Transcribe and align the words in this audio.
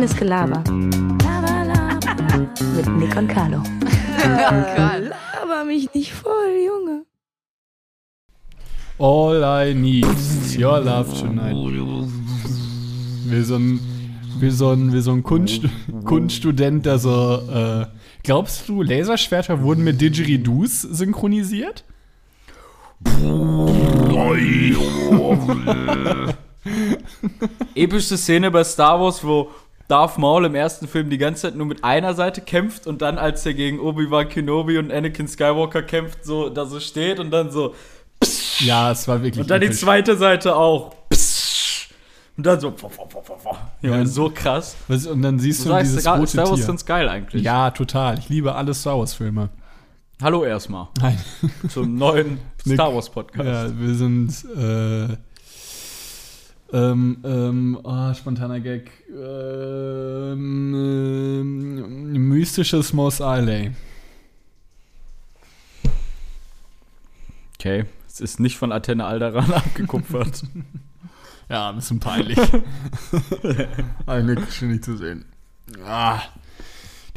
Reines 0.00 0.16
Gelaber. 0.16 0.64
Mit 2.74 2.88
Nick 2.96 3.14
und 3.16 3.28
Carlo. 3.28 3.62
Laber 4.24 5.64
mich 5.66 5.92
nicht 5.92 6.14
voll, 6.14 6.56
Junge. 6.66 7.04
All 8.98 9.44
I 9.44 9.74
need 9.74 10.06
is 10.06 10.56
your 10.56 10.80
love 10.80 11.12
tonight. 11.20 11.54
Wie 13.26 13.42
so 13.42 13.56
ein, 13.56 13.78
wie 14.38 14.50
so 14.50 14.70
ein, 14.70 14.90
wie 14.94 15.02
so 15.02 15.12
ein 15.12 15.22
Kunst, 15.22 15.64
Kunststudent, 16.06 16.86
der 16.86 16.98
so. 16.98 17.42
Äh, 17.52 17.84
glaubst 18.22 18.70
du, 18.70 18.82
Laserschwerter 18.82 19.60
wurden 19.60 19.84
mit 19.84 20.00
Didgeridoos 20.00 20.80
synchronisiert? 20.80 21.84
Epische 27.74 28.16
Szene 28.16 28.50
bei 28.50 28.64
Star 28.64 28.98
Wars, 28.98 29.22
wo 29.22 29.50
Darth 29.90 30.18
Maul 30.18 30.44
im 30.44 30.54
ersten 30.54 30.86
Film 30.86 31.10
die 31.10 31.18
ganze 31.18 31.42
Zeit 31.42 31.56
nur 31.56 31.66
mit 31.66 31.82
einer 31.82 32.14
Seite 32.14 32.40
kämpft 32.40 32.86
und 32.86 33.02
dann, 33.02 33.18
als 33.18 33.44
er 33.44 33.54
gegen 33.54 33.80
Obi-Wan 33.80 34.28
Kenobi 34.28 34.78
und 34.78 34.92
Anakin 34.92 35.26
Skywalker 35.26 35.82
kämpft, 35.82 36.24
so 36.24 36.48
da 36.48 36.64
so 36.64 36.78
steht 36.78 37.18
und 37.18 37.30
dann 37.30 37.50
so. 37.50 37.74
Ja, 38.60 38.92
es 38.92 39.08
war 39.08 39.22
wirklich. 39.22 39.40
Und 39.42 39.50
dann 39.50 39.60
die 39.60 39.70
zweite 39.70 40.16
Seite 40.16 40.54
auch. 40.54 40.94
Und 42.36 42.46
dann 42.46 42.60
so. 42.60 42.72
Ja, 43.82 43.90
Ja. 43.96 44.06
so 44.06 44.30
krass. 44.30 44.76
Was- 44.88 45.06
Und 45.06 45.22
dann 45.22 45.38
siehst 45.38 45.64
Du 45.64 45.70
du, 45.70 45.78
dieses 45.78 46.00
Star 46.02 46.18
rote 46.18 46.36
Wars 46.38 46.50
ist 46.50 46.56
Tier. 46.56 46.66
ganz 46.66 46.86
geil 46.86 47.08
eigentlich. 47.08 47.42
Ja, 47.42 47.70
total. 47.70 48.18
Ich 48.18 48.28
liebe 48.28 48.54
alle 48.54 48.72
Star 48.74 48.98
Wars-Filme. 48.98 49.50
Hallo 50.22 50.44
erstmal 50.44 50.88
Nein. 51.00 51.18
zum 51.68 51.96
neuen. 51.96 52.38
Star 52.66 52.94
Wars 52.94 53.08
Podcast. 53.10 53.46
Ja, 53.72 53.78
wir 53.78 53.94
sind. 53.94 54.28
Äh, 54.56 55.16
ähm, 56.72 57.18
ähm, 57.24 57.78
oh, 57.82 58.14
spontaner 58.14 58.60
Gag. 58.60 58.90
Ähm, 59.10 60.74
ähm, 60.74 62.12
mystisches 62.28 62.92
Mos 62.92 63.20
Eisley. 63.20 63.72
Okay, 67.58 67.84
es 68.06 68.20
ist 68.20 68.40
nicht 68.40 68.56
von 68.56 68.72
Athene 68.72 69.04
Alderan 69.04 69.52
abgekupfert. 69.52 70.44
Ja, 71.48 71.70
ein 71.70 71.76
bisschen 71.76 72.00
peinlich. 72.00 72.38
Eigentlich 74.06 74.54
schwierig 74.54 74.84
zu 74.84 74.96
sehen. 74.96 75.24
Ah. 75.84 76.20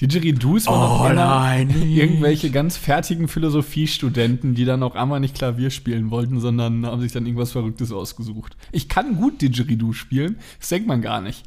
Didgeridoos 0.04 0.68
waren 0.68 0.82
auch 0.82 1.10
immer 1.10 1.58
irgendwelche 1.86 2.52
ganz 2.52 2.76
fertigen 2.76 3.30
Philosophiestudenten, 3.30 4.54
die 4.54 4.66
dann 4.66 4.84
auch 4.84 4.96
einmal 4.96 5.22
nicht 5.22 5.34
Klavier 5.36 5.70
spielen 5.70 6.12
wollten, 6.12 6.42
sondern 6.42 6.86
haben 6.86 7.00
sich 7.02 7.14
dann 7.14 7.26
irgendwas 7.26 7.54
Verrücktes 7.54 7.94
ausgesucht. 7.94 8.58
Ich 8.74 8.90
kann 8.90 9.16
gut 9.16 9.42
Didgeridoo 9.42 9.94
spielen, 9.94 10.38
das 10.60 10.70
denkt 10.70 10.88
man 10.90 11.02
gar 11.02 11.22
nicht. 11.22 11.46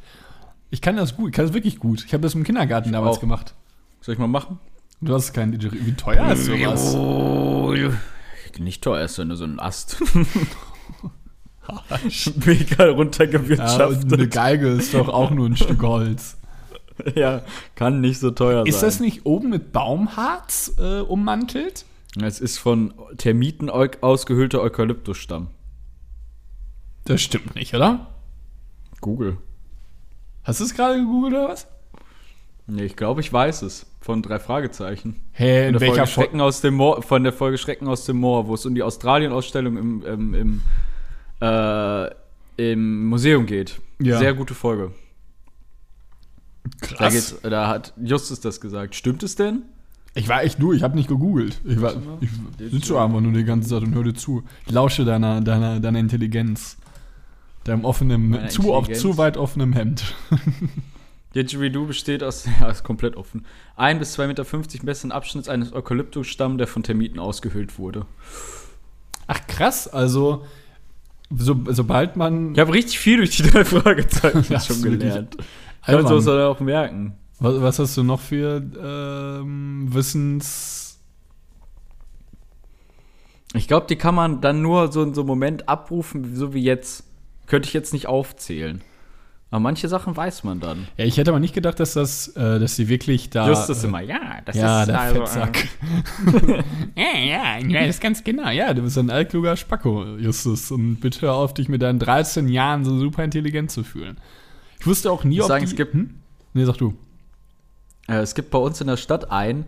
Ich 0.71 0.81
kann 0.81 0.95
das 0.97 1.15
gut, 1.15 1.29
ich 1.29 1.35
kann 1.35 1.45
das 1.45 1.53
wirklich 1.53 1.77
gut. 1.77 2.03
Ich 2.05 2.13
habe 2.13 2.23
das 2.23 2.33
im 2.33 2.43
Kindergarten 2.43 2.91
damals 2.91 3.17
auch. 3.17 3.21
gemacht. 3.21 3.53
Soll 4.01 4.13
ich 4.13 4.19
mal 4.19 4.27
machen? 4.27 4.57
Du 5.01 5.13
hast 5.13 5.33
kein 5.33 5.51
Didgeridoo. 5.51 5.85
Wie 5.85 5.93
teuer 5.93 6.31
ist 6.31 6.45
sowas? 6.45 6.95
Nicht 8.59 8.83
teuer, 8.83 9.05
ist 9.05 9.17
ja 9.19 9.25
nur 9.25 9.37
so 9.37 9.43
ein 9.43 9.59
Ast. 9.59 10.01
Mega 12.45 12.85
Ja, 12.85 12.91
runtergewirtschaftet. 12.91 14.03
und 14.05 14.13
eine 14.13 14.27
Geige 14.27 14.67
ist 14.69 14.93
doch 14.93 15.09
auch 15.09 15.31
nur 15.31 15.47
ein 15.47 15.57
Stück 15.57 15.81
Holz. 15.83 16.37
Ja, 17.15 17.41
kann 17.75 18.01
nicht 18.01 18.19
so 18.19 18.31
teuer 18.31 18.65
Ist 18.65 18.79
sein. 18.79 18.87
das 18.87 18.99
nicht 18.99 19.25
oben 19.25 19.49
mit 19.49 19.71
Baumharz 19.71 20.75
äh, 20.79 21.01
ummantelt? 21.01 21.85
Es 22.21 22.39
ist 22.39 22.57
von 22.57 22.93
Termiten 23.17 23.69
ausgehöhlter 23.69 24.61
Eukalyptusstamm. 24.61 25.49
Das 27.05 27.21
stimmt 27.21 27.55
nicht, 27.55 27.73
oder? 27.73 28.07
Google. 29.01 29.37
Hast 30.43 30.59
du 30.59 30.63
es 30.63 30.73
gerade 30.73 30.97
gegoogelt 30.97 31.33
oder 31.33 31.49
was? 31.49 31.67
Nee, 32.67 32.83
ich 32.83 32.95
glaube, 32.95 33.21
ich 33.21 33.31
weiß 33.31 33.61
es. 33.61 33.85
Von 34.01 34.21
drei 34.21 34.39
Fragezeichen. 34.39 35.21
Hä, 35.31 35.65
Von 35.65 35.67
in 35.67 35.73
der, 35.73 35.81
welcher 35.81 35.93
Folge 35.93 35.95
Folge? 35.95 36.07
Schrecken 36.07 36.41
aus 36.41 36.61
dem 36.61 36.73
Moor, 36.75 37.01
von 37.01 37.23
der 37.23 37.33
Folge 37.33 37.57
Schrecken 37.57 37.87
aus 37.87 38.05
dem 38.05 38.17
Moor, 38.17 38.47
wo 38.47 38.53
es 38.55 38.65
um 38.65 38.75
die 38.75 38.83
Australien-Ausstellung 38.83 39.77
im, 39.77 40.05
im, 40.05 40.33
im, 40.33 40.61
äh, 41.41 42.09
im 42.57 43.05
Museum 43.05 43.45
geht. 43.45 43.79
Ja. 43.99 44.17
Sehr 44.17 44.33
gute 44.33 44.53
Folge. 44.53 44.91
Da, 46.81 46.87
Krass. 46.87 47.13
geht's, 47.13 47.35
da 47.41 47.67
hat 47.67 47.93
Justus 48.01 48.39
das 48.39 48.61
gesagt. 48.61 48.95
Stimmt 48.95 49.23
es 49.23 49.35
denn? 49.35 49.63
Ich 50.15 50.27
war 50.27 50.43
echt 50.43 50.59
nur, 50.59 50.73
ich 50.73 50.81
habe 50.81 50.95
nicht 50.95 51.07
gegoogelt. 51.07 51.61
Ich, 51.63 51.79
war, 51.79 51.93
ich 52.19 52.29
sitze 52.71 52.99
einfach 52.99 53.21
nur 53.21 53.33
die 53.33 53.43
ganze 53.43 53.69
Zeit 53.69 53.83
und 53.83 53.93
höre 53.93 54.03
dir 54.03 54.15
zu. 54.15 54.43
Ich 54.65 54.71
lausche 54.71 55.05
deiner, 55.05 55.41
deiner, 55.41 55.79
deiner 55.79 55.99
Intelligenz. 55.99 56.77
Deinem 57.65 57.85
offenen, 57.85 58.49
zu, 58.49 58.73
oft, 58.73 58.95
zu 58.95 59.17
weit 59.17 59.37
offenem 59.37 59.73
Hemd. 59.73 60.15
Didgeridoo 61.35 61.85
besteht 61.85 62.23
aus, 62.23 62.47
ja, 62.59 62.69
ist 62.69 62.83
komplett 62.83 63.15
offen, 63.15 63.45
1 63.75 63.99
bis 63.99 64.17
2,50 64.17 64.27
Meter 64.27 64.85
besten 64.85 65.11
Abschnitts 65.11 65.49
eines 65.49 65.73
Eukalyptusstamms, 65.73 66.57
der 66.57 66.67
von 66.67 66.83
Termiten 66.83 67.19
ausgehöhlt 67.19 67.77
wurde. 67.77 68.05
Ach 69.27 69.45
krass, 69.47 69.87
also 69.87 70.45
so, 71.29 71.59
sobald 71.67 72.15
man. 72.15 72.53
Ich 72.53 72.59
habe 72.59 72.73
richtig 72.73 72.99
viel 72.99 73.17
durch 73.17 73.35
die 73.35 73.43
drei 73.43 73.65
Fragezeichen 73.65 74.43
schon 74.45 74.55
ist 74.55 74.83
wirklich 74.83 75.13
so 75.91 75.97
albern. 75.97 76.21
soll 76.21 76.39
er 76.39 76.49
auch 76.49 76.59
merken. 76.59 77.13
was, 77.39 77.61
was 77.61 77.79
hast 77.79 77.97
du 77.97 78.03
noch 78.03 78.19
für 78.19 78.61
ähm, 78.81 79.87
Wissens. 79.91 80.99
Ich 83.53 83.67
glaube, 83.67 83.87
die 83.87 83.95
kann 83.95 84.13
man 84.13 84.41
dann 84.41 84.61
nur 84.61 84.91
so 84.91 85.01
in 85.03 85.13
so 85.13 85.21
einem 85.21 85.27
Moment 85.27 85.69
abrufen, 85.69 86.35
so 86.35 86.53
wie 86.53 86.63
jetzt. 86.63 87.05
Könnte 87.47 87.67
ich 87.67 87.73
jetzt 87.73 87.93
nicht 87.93 88.07
aufzählen. 88.07 88.81
Aber 89.49 89.61
manche 89.61 89.87
Sachen 89.87 90.17
weiß 90.17 90.43
man 90.43 90.59
dann. 90.59 90.87
Ja, 90.97 91.05
ich 91.05 91.15
hätte 91.15 91.31
aber 91.31 91.39
nicht 91.39 91.53
gedacht, 91.53 91.79
dass 91.79 91.93
das, 91.93 92.27
äh, 92.35 92.59
dass 92.59 92.75
sie 92.75 92.89
wirklich 92.89 93.29
da. 93.29 93.47
Justus 93.47 93.81
äh, 93.83 93.87
immer, 93.87 94.01
ja, 94.01 94.41
das 94.43 94.57
Ja, 94.57 94.81
ist 94.81 94.87
der 94.87 94.99
also, 94.99 95.15
Fettsack. 95.21 95.69
ja, 96.97 97.17
ja, 97.17 97.57
ich 97.65 97.73
weiß 97.73 98.01
ganz 98.01 98.25
genau. 98.25 98.49
Ja, 98.49 98.73
du 98.73 98.81
bist 98.81 98.97
ein 98.97 99.09
altkluger 99.09 99.55
Spacko, 99.55 100.17
Justus. 100.17 100.69
Und 100.71 100.97
bitte 100.99 101.21
hör 101.21 101.35
auf, 101.35 101.53
dich 101.53 101.69
mit 101.69 101.81
deinen 101.81 101.99
13 101.99 102.49
Jahren 102.49 102.83
so 102.83 102.99
super 102.99 103.23
intelligent 103.23 103.71
zu 103.71 103.85
fühlen. 103.85 104.17
Ich 104.79 104.87
wusste 104.87 105.11
auch 105.11 105.23
nie, 105.23 105.35
Ich 105.35 105.41
ob 105.41 105.47
sagen, 105.47 105.65
die, 105.65 105.71
es 105.71 105.75
gibt- 105.75 105.93
Hm? 105.93 106.15
Nee, 106.53 106.65
sag 106.65 106.77
du. 106.77 106.93
Äh, 108.07 108.15
es 108.19 108.35
gibt 108.35 108.51
bei 108.51 108.57
uns 108.57 108.79
in 108.81 108.87
der 108.87 108.97
Stadt 108.97 109.31
einen, 109.31 109.65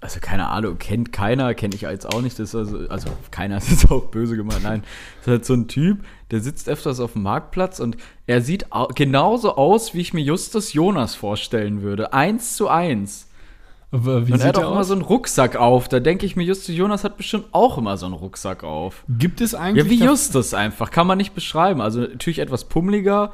also 0.00 0.20
keine 0.20 0.48
Ahnung, 0.48 0.78
kennt 0.78 1.12
keiner, 1.12 1.54
kenne 1.54 1.74
ich 1.74 1.80
jetzt 1.82 2.06
auch 2.06 2.22
nicht, 2.22 2.38
das 2.38 2.50
ist 2.50 2.54
also, 2.54 2.88
also 2.88 3.08
keiner 3.30 3.56
ist 3.58 3.90
auch 3.90 4.06
böse 4.06 4.36
gemeint, 4.36 4.62
nein. 4.62 4.82
Das 5.18 5.26
ist 5.26 5.30
halt 5.30 5.44
so 5.44 5.54
ein 5.54 5.68
Typ, 5.68 6.04
der 6.30 6.40
sitzt 6.40 6.68
öfters 6.68 7.00
auf 7.00 7.14
dem 7.14 7.22
Marktplatz 7.22 7.80
und 7.80 7.96
er 8.26 8.40
sieht 8.42 8.72
au 8.72 8.86
genauso 8.94 9.56
aus, 9.56 9.94
wie 9.94 10.00
ich 10.00 10.14
mir 10.14 10.22
Justus 10.22 10.72
Jonas 10.72 11.14
vorstellen 11.14 11.82
würde. 11.82 12.12
Eins 12.12 12.54
zu 12.56 12.68
eins. 12.68 13.26
Aber 13.90 14.28
Wie 14.28 14.32
und 14.34 14.40
er 14.42 14.48
hat 14.48 14.58
auch 14.58 14.70
immer 14.70 14.84
so 14.84 14.92
einen 14.92 15.00
Rucksack 15.02 15.56
auf. 15.56 15.88
Da 15.88 15.98
denke 15.98 16.26
ich 16.26 16.36
mir, 16.36 16.44
Justus 16.44 16.76
Jonas 16.76 17.04
hat 17.04 17.16
bestimmt 17.16 17.46
auch 17.52 17.78
immer 17.78 17.96
so 17.96 18.04
einen 18.04 18.14
Rucksack 18.14 18.62
auf. 18.62 19.02
Gibt 19.08 19.40
es 19.40 19.54
eigentlich. 19.54 19.84
Ja, 19.86 19.90
wie 19.90 20.04
Justus 20.04 20.52
einfach. 20.52 20.90
Kann 20.90 21.06
man 21.06 21.16
nicht 21.16 21.34
beschreiben. 21.34 21.80
Also 21.80 22.00
natürlich 22.00 22.40
etwas 22.40 22.64
pummeliger, 22.66 23.32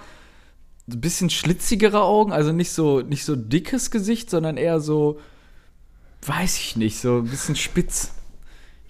ein 0.88 1.00
bisschen 1.00 1.30
schlitzigere 1.30 2.02
Augen, 2.02 2.32
also 2.32 2.52
nicht 2.52 2.70
so, 2.70 3.00
nicht 3.00 3.24
so 3.24 3.36
dickes 3.36 3.90
Gesicht, 3.90 4.30
sondern 4.30 4.56
eher 4.56 4.80
so, 4.80 5.18
weiß 6.22 6.58
ich 6.58 6.76
nicht, 6.76 6.98
so 6.98 7.18
ein 7.18 7.24
bisschen 7.28 7.56
spitz. 7.56 8.12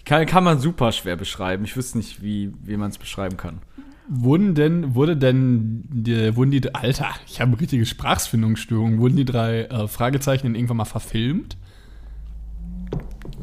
Kann, 0.05 0.27
kann 0.27 0.45
man 0.45 0.59
super 0.59 0.93
schwer 0.93 1.17
beschreiben. 1.17 1.65
Ich 1.65 1.77
wüsste 1.77 1.99
nicht, 1.99 2.23
wie, 2.23 2.53
wie 2.63 2.77
man 2.77 2.91
es 2.91 2.99
beschreiben 2.99 3.37
kann. 3.37 3.61
Wurden 4.09 4.55
denn, 4.55 4.95
wurde 4.95 5.17
denn, 5.17 5.85
die, 5.91 6.37
wurden 6.37 6.51
die, 6.51 6.75
Alter, 6.75 7.09
ich 7.27 7.41
habe 7.41 7.53
eine 7.53 7.61
richtige 7.61 7.87
Sprachfindungsstörung. 7.87 8.99
Wurden 8.99 9.17
die 9.17 9.25
drei 9.25 9.63
äh, 9.63 9.89
Fragezeichen 9.89 10.47
denn 10.47 10.55
irgendwann 10.57 10.77
mal 10.77 10.85
verfilmt? 10.85 11.57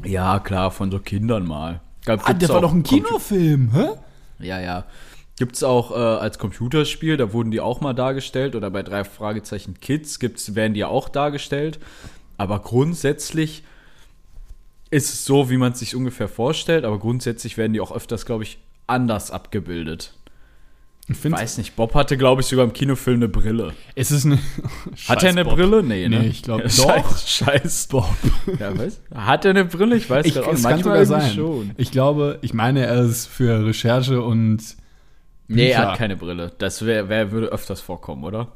Ja, 0.03 0.39
klar, 0.39 0.69
von 0.69 0.91
so 0.91 0.99
Kindern 0.99 1.47
mal. 1.47 1.81
Gab, 2.05 2.27
Ah, 2.29 2.33
der 2.33 2.49
war 2.49 2.61
doch 2.61 2.73
ein 2.73 2.83
Kinofilm, 2.83 3.71
hä? 3.73 3.89
Ja, 4.39 4.59
ja. 4.59 4.85
Gibt's 5.41 5.63
auch 5.63 5.89
äh, 5.89 5.95
als 5.95 6.37
Computerspiel, 6.37 7.17
da 7.17 7.33
wurden 7.33 7.49
die 7.49 7.61
auch 7.61 7.81
mal 7.81 7.93
dargestellt. 7.93 8.55
Oder 8.55 8.69
bei 8.69 8.83
drei 8.83 9.03
Fragezeichen 9.03 9.79
Kids 9.81 10.19
gibt's, 10.19 10.53
werden 10.53 10.75
die 10.75 10.85
auch 10.85 11.09
dargestellt. 11.09 11.79
Aber 12.37 12.59
grundsätzlich 12.59 13.63
ist 14.91 15.11
es 15.11 15.25
so, 15.25 15.49
wie 15.49 15.57
man 15.57 15.71
es 15.71 15.79
sich 15.79 15.95
ungefähr 15.95 16.27
vorstellt. 16.27 16.85
Aber 16.85 16.99
grundsätzlich 16.99 17.57
werden 17.57 17.73
die 17.73 17.81
auch 17.81 17.91
öfters, 17.91 18.27
glaube 18.27 18.43
ich, 18.43 18.59
anders 18.85 19.31
abgebildet. 19.31 20.13
Ich 21.07 21.31
weiß 21.31 21.57
nicht, 21.57 21.75
Bob 21.75 21.95
hatte, 21.95 22.17
glaube 22.17 22.41
ich, 22.41 22.47
sogar 22.47 22.63
im 22.63 22.73
Kinofilm 22.73 23.15
eine 23.17 23.27
Brille. 23.27 23.73
es 23.95 24.11
ist 24.11 24.27
eine. 24.27 24.37
Hat 25.07 25.23
er 25.23 25.29
eine 25.29 25.43
Bob. 25.43 25.55
Brille? 25.55 25.81
Nee, 25.81 26.07
ne? 26.07 26.19
Nee, 26.19 26.27
ich 26.27 26.43
glaube, 26.43 26.63
Scheiß, 26.69 26.83
doch. 26.85 27.17
Scheiß 27.27 27.87
Bob. 27.87 28.07
Ja, 28.59 28.77
was? 28.77 29.01
Hat 29.11 29.43
er 29.45 29.49
eine 29.51 29.65
Brille? 29.65 29.95
Ich 29.95 30.07
weiß 30.07 30.23
Ich, 30.27 30.35
gar 30.35 30.47
es 30.49 30.59
nicht. 30.59 30.69
kann 30.69 30.83
sogar 30.83 31.03
sein. 31.07 31.33
schon. 31.33 31.71
Ich 31.77 31.89
glaube, 31.89 32.37
ich 32.43 32.53
meine, 32.53 32.85
er 32.85 33.01
ist 33.05 33.25
für 33.25 33.65
Recherche 33.65 34.21
und. 34.21 34.79
Nee, 35.55 35.69
er 35.69 35.79
Bücher. 35.79 35.91
hat 35.91 35.97
keine 35.97 36.15
Brille. 36.17 36.51
Das 36.57 36.85
wär, 36.85 37.09
wär, 37.09 37.31
würde 37.31 37.47
öfters 37.47 37.81
vorkommen, 37.81 38.23
oder? 38.23 38.47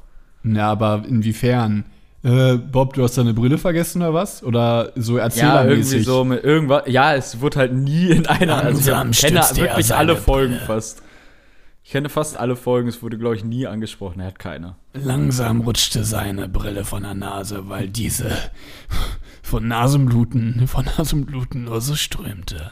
Ja, 0.44 0.72
aber 0.72 1.04
inwiefern? 1.08 1.86
Äh, 2.24 2.56
Bob, 2.58 2.94
du 2.94 3.04
hast 3.04 3.18
deine 3.18 3.34
Brille 3.34 3.58
vergessen 3.58 4.02
oder 4.02 4.14
was? 4.14 4.44
Oder 4.44 4.92
so 4.96 5.18
Ja, 5.18 5.24
erzählermäßig? 5.26 5.94
irgendwie 5.94 6.04
so 6.06 6.24
mit 6.24 6.44
irgendwas. 6.44 6.84
Ja, 6.88 7.14
es 7.14 7.40
wurde 7.42 7.60
halt 7.60 7.74
nie 7.74 8.08
in 8.10 8.26
einer. 8.28 8.56
Also 8.64 8.92
ich 9.12 9.20
kenne 9.22 9.42
wirklich 9.42 9.94
alle 9.94 10.16
Folgen 10.16 10.58
fast. 10.66 11.04
Ich 11.84 11.92
kenne 11.92 12.10
fast 12.10 12.36
alle 12.40 12.56
Folgen, 12.56 12.88
es 12.90 13.04
wurde, 13.04 13.20
glaube 13.20 13.36
ich, 13.36 13.44
nie 13.44 13.68
angesprochen. 13.68 14.20
Er 14.20 14.28
hat 14.28 14.40
keine. 14.40 14.76
Langsam 14.94 15.62
rutschte 15.62 16.04
seine 16.04 16.50
Brille 16.50 16.84
von 16.84 17.04
der 17.04 17.14
Nase, 17.14 17.70
weil 17.70 17.90
diese 17.90 18.32
von 19.44 19.68
Nasenbluten, 19.68 20.68
von 20.68 20.86
Nasenbluten 20.98 21.66
nur 21.66 21.80
so 21.82 21.94
strömte. 21.94 22.72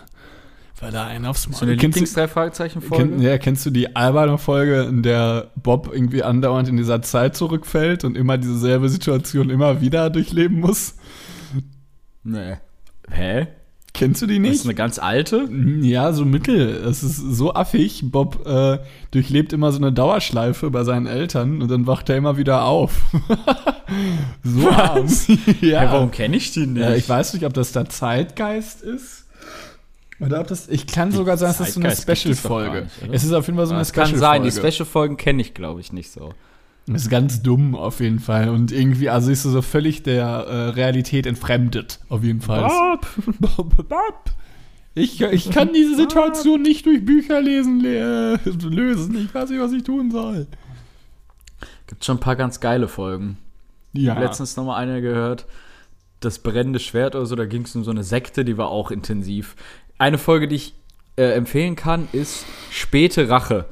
Weil 0.83 0.91
da 0.91 1.07
einer 1.07 1.29
aufs 1.29 1.47
Maul. 1.47 1.57
So 1.59 1.65
eine 1.65 1.77
Kennst 1.77 1.95
du- 1.95 2.01
Lieblings 2.01 2.13
drei 2.13 2.27
Fragezeichen 2.27 2.81
Folge. 2.81 3.07
Kenn, 3.09 3.21
ja, 3.21 3.37
kennst 3.37 3.65
du 3.65 3.69
die 3.69 3.95
alberne 3.95 4.37
Folge, 4.37 4.81
in 4.83 5.01
der 5.01 5.51
Bob 5.55 5.89
irgendwie 5.93 6.23
andauernd 6.23 6.67
in 6.67 6.75
dieser 6.77 7.01
Zeit 7.01 7.37
zurückfällt 7.37 8.03
und 8.03 8.17
immer 8.17 8.37
dieselbe 8.37 8.89
Situation 8.89 9.49
immer 9.49 9.79
wieder 9.81 10.09
durchleben 10.09 10.59
muss? 10.59 10.95
nee. 12.23 12.55
Hä? 13.09 13.47
Kennst 13.95 14.23
du 14.23 14.25
die 14.25 14.39
Das 14.39 14.41
nicht? 14.41 14.53
ist 14.55 14.65
eine 14.65 14.73
ganz 14.73 14.97
alte? 14.97 15.47
Ja, 15.81 16.13
so 16.13 16.25
mittel. 16.25 16.67
Es 16.83 17.03
ist 17.03 17.15
so 17.17 17.53
affig. 17.53 18.01
Bob 18.11 18.43
äh, 18.47 18.79
durchlebt 19.11 19.53
immer 19.53 19.71
so 19.71 19.77
eine 19.77 19.93
Dauerschleife 19.93 20.71
bei 20.71 20.83
seinen 20.83 21.05
Eltern 21.05 21.61
und 21.61 21.69
dann 21.69 21.85
wacht 21.85 22.09
er 22.09 22.17
immer 22.17 22.35
wieder 22.37 22.65
auf. 22.65 23.03
so 24.43 24.67
arm. 24.69 25.05
ja. 25.61 25.81
Hä, 25.81 25.87
warum 25.91 26.09
kenne 26.09 26.35
ich 26.37 26.51
die 26.51 26.65
nicht? 26.65 26.81
Ja, 26.81 26.95
ich 26.95 27.07
weiß 27.07 27.35
nicht, 27.35 27.45
ob 27.45 27.53
das 27.53 27.71
da 27.71 27.85
Zeitgeist 27.87 28.81
ist. 28.81 29.22
Oder 30.19 30.39
ob 30.41 30.47
das. 30.47 30.69
Ich 30.69 30.87
kann 30.87 31.11
sogar 31.11 31.37
sagen, 31.37 31.51
es 31.59 31.59
ist 31.69 31.73
so 31.73 31.79
eine 31.79 31.95
Special-Folge. 31.95 32.87
Es 33.11 33.23
ist 33.23 33.33
auf 33.33 33.47
jeden 33.47 33.57
Fall 33.57 33.65
so 33.65 33.73
eine 33.73 33.81
das 33.81 33.93
kann 33.93 34.15
sein. 34.15 34.43
Die 34.43 34.49
Special-Folge. 34.51 34.71
Special-Folgen 34.73 35.17
kenne 35.17 35.41
ich, 35.41 35.53
glaube 35.53 35.81
ich, 35.81 35.91
nicht 35.91 36.11
so. 36.11 36.33
Ist 36.85 37.09
ganz 37.09 37.41
dumm 37.41 37.75
auf 37.75 37.99
jeden 38.01 38.19
Fall. 38.19 38.49
Und 38.49 38.71
irgendwie, 38.71 39.09
also 39.09 39.31
ist 39.31 39.43
so 39.43 39.61
völlig 39.61 40.03
der 40.03 40.25
äh, 40.25 40.69
Realität 40.69 41.25
entfremdet. 41.25 41.99
Auf 42.09 42.23
jeden 42.23 42.41
Fall. 42.41 42.69
Bob, 43.39 43.87
Bob. 43.87 43.89
Ich, 44.95 45.19
ich 45.21 45.49
kann 45.49 45.73
diese 45.73 45.95
Situation 45.95 46.61
nicht 46.61 46.85
durch 46.85 47.03
Bücher 47.03 47.41
lesen, 47.41 47.79
le 47.79 48.39
lösen. 48.45 49.17
Ich 49.25 49.33
weiß 49.33 49.49
nicht, 49.49 49.59
was 49.59 49.71
ich 49.71 49.81
tun 49.83 50.11
soll. 50.11 50.45
Gibt 51.87 52.05
schon 52.05 52.17
ein 52.17 52.19
paar 52.19 52.35
ganz 52.35 52.59
geile 52.59 52.87
Folgen. 52.87 53.37
Ich 53.93 54.03
Ja. 54.03 54.13
habe 54.13 54.25
letztens 54.25 54.55
noch 54.55 54.65
mal 54.65 54.75
eine 54.77 55.01
gehört, 55.01 55.47
das 56.19 56.37
brennende 56.37 56.79
Schwert 56.79 57.15
oder 57.15 57.25
so, 57.25 57.35
da 57.35 57.45
ging 57.45 57.63
es 57.63 57.75
um 57.75 57.83
so 57.83 57.89
eine 57.89 58.03
Sekte, 58.03 58.45
die 58.45 58.57
war 58.59 58.69
auch 58.69 58.91
intensiv. 58.91 59.55
Eine 60.03 60.17
Folge, 60.17 60.49
die 60.49 60.57
ich 60.57 60.73
äh, 61.15 61.31
empfehlen 61.31 61.77
kann, 61.77 62.09
ist 62.11 62.45
Späte 62.69 63.29
Rache. 63.29 63.67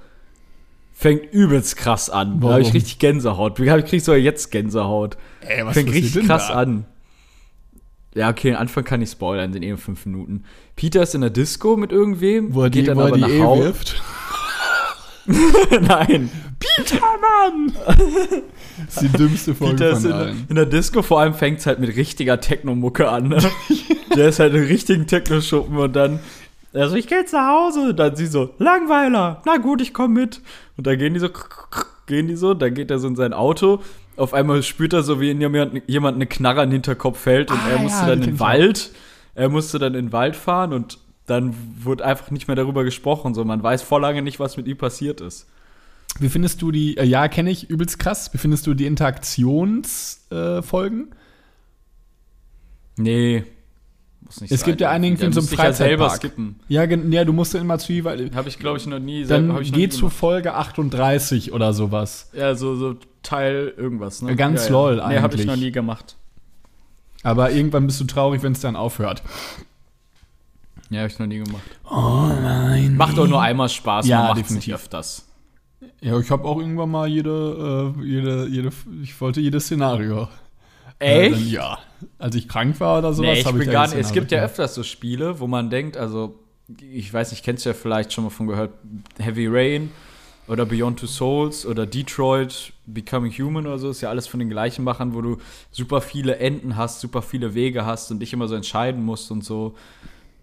Fängt 0.94 1.33
übelst 1.33 1.75
krass 1.75 2.10
an. 2.10 2.39
Da 2.39 2.51
habe 2.51 2.62
ich 2.62 2.68
Warum? 2.68 2.78
richtig 2.78 3.00
Gänsehaut. 3.00 3.60
Ich 3.60 3.86
krieg 3.86 4.00
sogar 4.00 4.18
jetzt 4.18 4.50
Gänsehaut. 4.50 5.18
Ey, 5.42 5.66
was 5.66 5.74
Fängt 5.74 5.92
richtig 5.92 6.25
krass 6.25 6.48
da? 6.48 6.54
an. 6.54 6.86
Ja, 8.16 8.30
okay, 8.30 8.51
den 8.51 8.56
Anfang 8.56 8.86
kann 8.86 9.01
ich 9.01 9.10
spoilern, 9.10 9.51
sind 9.51 9.62
eh 9.62 9.68
nur 9.68 9.78
fünf 9.78 10.06
Minuten. 10.06 10.45
Peter 10.78 11.04
ist 11.04 11.16
in 11.16 11.19
der 11.19 11.31
Disco 11.31 11.75
mit 11.75 11.92
irgendwem, 11.92 12.56
Wo 12.56 12.62
er 12.63 12.69
geht 12.69 12.84
die, 12.84 12.86
dann 12.88 12.98
wo 12.98 13.01
er 13.01 13.07
aber 13.07 13.16
die 13.18 13.22
nach 13.24 13.30
eh 13.30 13.42
Hause. 13.42 13.74
Nein, 15.81 16.29
Peter, 16.59 17.00
Mann! 17.00 17.73
das 18.85 18.97
ist 18.97 19.01
die 19.01 19.18
dümmste 19.18 19.56
Folge 19.56 19.75
Peter 19.75 19.95
von 19.95 20.06
in, 20.06 20.12
allen. 20.12 20.45
in 20.50 20.56
der 20.56 20.65
Disco, 20.65 21.01
vor 21.01 21.19
allem 21.19 21.33
fängt 21.33 21.59
es 21.59 21.65
halt 21.65 21.79
mit 21.79 21.95
richtiger 21.95 22.39
Techno-Mucke 22.39 23.09
an. 23.09 23.29
Ne? 23.29 23.39
der 24.15 24.29
ist 24.29 24.39
halt 24.39 24.53
im 24.53 24.63
richtigen 24.63 25.07
Techno-Schuppen 25.07 25.77
und 25.77 25.95
dann, 25.95 26.19
also 26.73 26.95
ich 26.95 27.07
geh 27.07 27.15
jetzt 27.15 27.33
nach 27.33 27.47
Hause. 27.47 27.89
Und 27.89 27.97
dann 28.00 28.15
sie 28.15 28.27
so, 28.27 28.51
Langweiler, 28.57 29.41
na 29.45 29.57
gut, 29.57 29.81
ich 29.81 29.94
komm 29.94 30.13
mit. 30.13 30.41
Und 30.77 30.88
dann 30.88 30.97
gehen 30.97 31.13
die 31.13 31.19
so, 31.19 31.29
gehen 32.07 32.27
die 32.27 32.35
so, 32.35 32.53
dann 32.53 32.74
geht 32.74 32.89
er 32.91 33.00
so 33.00 33.07
in 33.07 33.15
sein 33.15 33.33
Auto. 33.33 33.81
Auf 34.17 34.33
einmal 34.33 34.62
spürt 34.63 34.94
er 34.94 35.03
so, 35.03 35.21
wie 35.21 35.31
in 35.31 35.39
jemand, 35.41 35.81
jemand 35.88 36.15
eine 36.15 36.25
Knarre 36.27 36.63
in 36.63 36.69
den 36.69 36.74
Hinterkopf 36.74 37.19
fällt 37.19 37.50
und 37.51 37.57
Ah, 37.57 37.69
er 37.69 37.75
ja, 37.77 37.81
musste 37.81 38.01
die 38.01 38.09
dann 38.09 38.19
in 38.21 38.25
den. 38.25 38.39
Wald. 38.39 38.91
Er 39.33 39.50
musste 39.50 39.79
dann 39.79 39.94
in 39.95 40.07
den 40.07 40.12
Wald 40.12 40.35
fahren 40.35 40.74
und 40.74 40.97
dann 41.31 41.56
wurde 41.83 42.06
einfach 42.06 42.30
nicht 42.31 42.48
mehr 42.48 42.56
darüber 42.56 42.83
gesprochen. 42.83 43.33
So, 43.33 43.44
man 43.44 43.63
weiß 43.63 43.81
vor 43.81 44.00
lange 44.00 44.22
nicht, 44.22 44.39
was 44.39 44.57
mit 44.57 44.68
ihm 44.68 44.78
passiert 44.78 45.22
ist. 45.22 45.48
Wie 46.19 46.30
findest 46.30 46.62
du 46.62 46.72
die, 46.72 46.98
äh, 46.98 47.06
ja, 47.06 47.28
kenne 47.28 47.50
ich, 47.51 47.69
übelst 47.69 47.98
krass. 47.98 48.31
Wie 48.33 48.38
findest 48.38 48.68
du 48.68 48.74
die 48.74 48.86
Interaktionsfolgen? 48.86 51.12
Äh? 51.12 51.16
Nee. 52.98 53.44
Muss 54.22 54.42
nicht 54.42 54.51
Es 54.51 54.62
sein, 54.62 54.69
gibt 54.69 54.81
ja 54.81 54.92
einigen 54.92 55.16
irgendwie. 55.16 55.33
Film 55.33 55.33
Da 55.33 55.42
zum 55.42 55.54
ich 55.54 55.60
ja 55.60 55.74
selber 55.74 56.10
Freizeitpark. 56.10 56.31
skippen. 56.33 56.60
ja, 56.68 56.86
gen- 56.86 57.12
ja, 57.12 57.25
du 57.25 57.34
musst 57.34 57.56
immer 57.56 57.80
zu 57.80 57.92
jeweils. 57.94 58.36
Habe 58.36 58.50
ich, 58.50 58.60
glaube 58.60 58.77
ich, 58.77 58.86
noch 58.88 59.00
nie. 59.00 59.25
Dann 59.25 59.50
ich 59.62 59.72
noch 59.72 59.77
geh 59.77 59.89
zu. 59.89 60.10
Folge 60.10 60.54
38 60.54 61.51
oder 61.54 61.74
sowas. 61.74 62.30
Ja, 62.34 62.54
so, 62.56 62.75
so 62.75 62.95
Teil 63.24 63.74
irgendwas, 63.75 64.22
ne? 64.22 64.36
Ganz 64.36 64.66
ja, 64.66 64.72
lol 64.72 64.95
Nee, 64.95 65.01
habe 65.01 65.16
ich 65.16 65.24
eigentlich. 65.24 65.45
noch 65.48 65.56
nie 65.56 65.72
gemacht. 65.72 66.16
Aber 67.24 67.51
irgendwann 67.51 67.86
bist 67.88 68.00
du 68.01 68.06
traurig, 68.06 68.42
wenn 68.44 68.51
es 68.54 68.62
dann 68.62 68.75
aufhört. 68.75 69.22
Ja, 70.91 70.99
habe 70.99 71.07
ich 71.09 71.17
noch 71.17 71.25
nie 71.25 71.39
gemacht. 71.39 71.61
Oh 71.89 72.27
nein. 72.43 72.95
Macht 72.97 73.17
auch 73.17 73.25
nur 73.27 73.41
einmal 73.41 73.69
Spaß, 73.69 74.05
Ja, 74.07 74.17
man 74.19 74.27
macht 74.27 74.39
definitiv. 74.39 74.67
nicht 74.67 74.75
öfters. 74.75 75.27
Ja, 76.01 76.19
ich 76.19 76.29
habe 76.29 76.43
auch 76.45 76.59
irgendwann 76.59 76.91
mal 76.91 77.07
jede, 77.07 77.95
äh, 77.97 78.03
jede, 78.05 78.47
jede, 78.47 78.69
ich 79.01 79.19
wollte 79.21 79.39
jedes 79.39 79.65
Szenario. 79.65 80.27
Äh, 80.99 81.27
Echt? 81.27 81.35
dann, 81.35 81.49
ja. 81.49 81.79
Als 82.19 82.35
ich 82.35 82.47
krank 82.47 82.79
war 82.79 82.99
oder 82.99 83.13
sowas, 83.13 83.31
nee, 83.33 83.39
ich 83.39 83.45
habe 83.45 83.57
bin 83.57 83.67
da 83.67 83.73
gar 83.73 83.88
nicht. 83.88 83.97
Es 83.97 84.11
gibt 84.11 84.31
ja 84.31 84.43
öfters 84.43 84.75
so 84.75 84.83
Spiele, 84.83 85.39
wo 85.39 85.47
man 85.47 85.69
denkt, 85.69 85.95
also, 85.95 86.39
ich 86.91 87.11
weiß 87.11 87.31
nicht, 87.31 87.43
kennst 87.43 87.65
du 87.65 87.69
ja 87.69 87.73
vielleicht 87.73 88.11
schon 88.11 88.25
mal 88.25 88.29
von 88.29 88.47
gehört, 88.47 88.71
Heavy 89.17 89.47
Rain 89.47 89.91
oder 90.47 90.65
Beyond 90.65 90.99
Two 90.99 91.07
Souls 91.07 91.65
oder 91.65 91.85
Detroit, 91.85 92.73
Becoming 92.85 93.31
Human 93.31 93.65
oder 93.65 93.79
so, 93.79 93.89
ist 93.89 94.01
ja 94.01 94.09
alles 94.09 94.27
von 94.27 94.39
den 94.39 94.49
gleichen 94.49 94.83
Machern, 94.83 95.13
wo 95.13 95.21
du 95.21 95.38
super 95.71 96.01
viele 96.01 96.38
Enden 96.38 96.75
hast, 96.75 96.99
super 96.99 97.21
viele 97.21 97.53
Wege 97.53 97.85
hast 97.85 98.11
und 98.11 98.19
dich 98.19 98.33
immer 98.33 98.47
so 98.49 98.55
entscheiden 98.55 99.03
musst 99.05 99.31
und 99.31 99.43
so. 99.45 99.75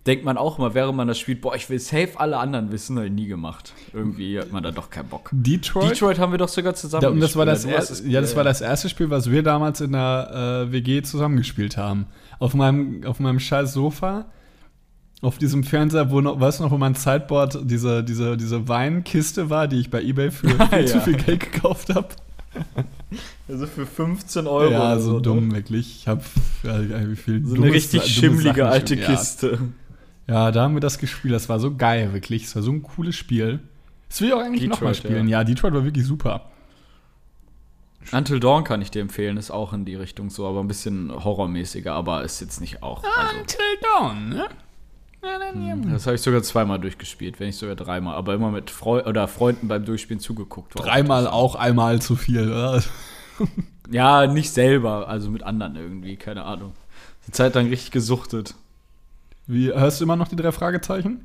Denkt 0.08 0.24
man 0.24 0.38
auch 0.38 0.58
immer, 0.58 0.72
während 0.74 0.96
man 0.96 1.06
das 1.06 1.18
spielt, 1.18 1.42
boah, 1.42 1.54
ich 1.54 1.68
will 1.68 1.78
safe 1.78 2.12
alle 2.16 2.38
anderen 2.38 2.72
wissen, 2.72 2.96
habe 2.96 3.06
ich 3.06 3.12
nie 3.12 3.26
gemacht. 3.26 3.74
Irgendwie 3.92 4.38
hat 4.40 4.50
man 4.50 4.62
da 4.62 4.70
doch 4.70 4.88
keinen 4.88 5.08
Bock. 5.08 5.28
Detroit. 5.32 5.90
Detroit 5.90 6.18
haben 6.18 6.32
wir 6.32 6.38
doch 6.38 6.48
sogar 6.48 6.74
zusammen 6.74 7.02
Da, 7.02 7.08
und 7.10 7.20
das 7.20 7.36
war 7.36 7.44
das, 7.44 7.64
gespielt. 7.64 7.78
erste, 7.90 8.08
ja, 8.08 8.20
das 8.22 8.34
war 8.34 8.42
das 8.42 8.60
erste 8.62 8.88
Spiel, 8.88 9.10
was 9.10 9.30
wir 9.30 9.42
damals 9.42 9.80
in 9.82 9.92
der 9.92 10.64
äh, 10.66 10.72
WG 10.72 11.02
zusammengespielt 11.02 11.76
haben. 11.76 12.06
Auf 12.38 12.54
meinem, 12.54 13.04
auf 13.04 13.20
meinem 13.20 13.38
scheiß 13.38 13.74
Sofa, 13.74 14.24
auf 15.20 15.36
diesem 15.36 15.62
Fernseher, 15.62 16.10
wo 16.10 16.20
noch, 16.22 16.40
weißt 16.40 16.60
du 16.60 16.64
noch, 16.64 16.70
wo 16.70 16.78
mein 16.78 16.94
Sideboard 16.94 17.58
diese, 17.64 18.02
diese, 18.02 18.36
diese 18.38 18.66
Weinkiste 18.66 19.50
war, 19.50 19.68
die 19.68 19.78
ich 19.80 19.90
bei 19.90 20.02
Ebay 20.02 20.30
für 20.30 20.48
viel 20.70 20.86
zu 20.86 20.96
Ja. 20.96 21.00
viel 21.02 21.16
Geld 21.16 21.52
gekauft 21.52 21.94
habe. 21.94 22.08
Also 23.48 23.66
für 23.66 23.84
15 23.84 24.46
Euro. 24.46 24.70
Ja, 24.72 24.92
oder 24.92 25.00
so 25.00 25.16
ne? 25.16 25.22
dumm, 25.22 25.54
wirklich. 25.54 26.00
Ich 26.00 26.08
habe 26.08 26.22
ja, 26.62 27.08
wie 27.10 27.16
viel 27.16 27.44
So 27.44 27.56
eine 27.56 27.70
richtig 27.72 28.04
schimmlige 28.04 28.66
alte. 28.66 28.96
Kiste. 28.96 29.50
Ja. 29.52 29.58
Ja, 30.28 30.50
da 30.50 30.62
haben 30.62 30.74
wir 30.74 30.80
das 30.80 30.98
gespielt. 30.98 31.34
Das 31.34 31.48
war 31.48 31.58
so 31.58 31.74
geil, 31.74 32.12
wirklich. 32.12 32.44
Es 32.44 32.54
war 32.54 32.62
so 32.62 32.70
ein 32.70 32.82
cooles 32.82 33.16
Spiel. 33.16 33.60
Das 34.08 34.20
will 34.20 34.28
ich 34.28 34.34
auch 34.34 34.40
eigentlich 34.40 34.68
nochmal 34.68 34.94
spielen. 34.94 35.28
Ja. 35.28 35.44
Detroit 35.44 35.74
war 35.74 35.84
wirklich 35.84 36.04
super. 36.04 36.50
Until 38.12 38.40
Dawn 38.40 38.64
kann 38.64 38.80
ich 38.80 38.90
dir 38.90 39.02
empfehlen, 39.02 39.36
ist 39.36 39.50
auch 39.50 39.72
in 39.72 39.84
die 39.84 39.94
Richtung 39.94 40.30
so, 40.30 40.46
aber 40.46 40.60
ein 40.60 40.68
bisschen 40.68 41.12
horrormäßiger, 41.12 41.92
aber 41.92 42.24
ist 42.24 42.40
jetzt 42.40 42.60
nicht 42.60 42.82
auch. 42.82 43.04
Also, 43.04 43.38
Until 43.38 43.60
Dawn, 43.82 44.28
ne? 44.30 44.48
das 45.92 46.06
habe 46.06 46.14
ich 46.14 46.22
sogar 46.22 46.42
zweimal 46.42 46.78
durchgespielt, 46.78 47.40
wenn 47.40 47.48
nicht 47.48 47.58
sogar 47.58 47.74
dreimal, 47.74 48.14
aber 48.14 48.34
immer 48.34 48.50
mit 48.50 48.70
Freu 48.70 49.04
oder 49.04 49.28
Freunden 49.28 49.68
beim 49.68 49.84
Durchspielen 49.84 50.20
zugeguckt. 50.20 50.72
Dreimal 50.76 51.26
auch 51.26 51.54
einmal 51.54 52.00
zu 52.00 52.16
viel, 52.16 52.50
oder? 52.50 52.82
Ja, 53.90 54.26
nicht 54.26 54.52
selber, 54.52 55.08
also 55.08 55.30
mit 55.30 55.42
anderen 55.42 55.76
irgendwie, 55.76 56.16
keine 56.16 56.44
Ahnung. 56.44 56.72
Die 57.26 57.32
Zeit 57.32 57.54
lang 57.54 57.68
richtig 57.68 57.90
gesuchtet. 57.90 58.54
Wie, 59.48 59.72
hörst 59.72 59.98
du 59.98 60.04
immer 60.04 60.14
noch 60.14 60.28
die 60.28 60.36
drei 60.36 60.52
Fragezeichen? 60.52 61.24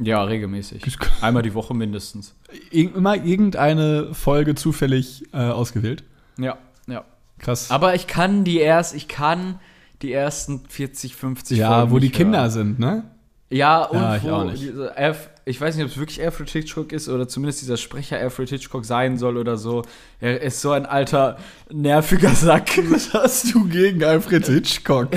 Ja, 0.00 0.22
regelmäßig. 0.22 0.82
Einmal 1.20 1.42
die 1.42 1.52
Woche 1.52 1.74
mindestens. 1.74 2.34
Ir 2.70 2.94
immer 2.94 3.16
irgendeine 3.16 4.14
Folge 4.14 4.54
zufällig 4.54 5.24
äh, 5.34 5.36
ausgewählt. 5.36 6.02
Ja, 6.38 6.56
ja. 6.86 7.04
Krass. 7.38 7.70
Aber 7.70 7.94
ich 7.94 8.06
kann 8.06 8.44
die 8.44 8.58
erst, 8.58 8.94
ich 8.94 9.06
kann 9.06 9.60
die 10.00 10.12
ersten 10.12 10.62
40, 10.66 11.14
50 11.14 11.58
ja, 11.58 11.78
Folgen 11.78 11.90
wo 11.90 11.98
die 11.98 12.10
Kinder 12.10 12.40
hören. 12.40 12.50
sind, 12.50 12.78
ne? 12.78 13.04
Ja, 13.50 13.84
und 13.84 13.98
Ja, 13.98 14.16
ich 14.16 14.22
wo 14.22 14.30
auch 14.30 14.44
nicht. 14.44 14.72
Alf, 14.96 15.30
ich 15.44 15.60
weiß 15.60 15.76
nicht, 15.76 15.84
ob 15.84 15.90
es 15.90 15.98
wirklich 15.98 16.22
Alfred 16.22 16.48
Hitchcock 16.48 16.92
ist 16.92 17.08
oder 17.08 17.28
zumindest 17.28 17.60
dieser 17.62 17.76
Sprecher 17.76 18.18
Alfred 18.18 18.48
Hitchcock 18.48 18.84
sein 18.84 19.18
soll 19.18 19.36
oder 19.36 19.56
so. 19.56 19.82
Er 20.20 20.40
ist 20.40 20.60
so 20.60 20.70
ein 20.70 20.86
alter, 20.86 21.38
nerviger 21.70 22.30
Sack. 22.30 22.78
Was 22.90 23.12
hast 23.12 23.54
du 23.54 23.68
gegen 23.68 24.02
Alfred 24.04 24.46
Hitchcock? 24.46 25.10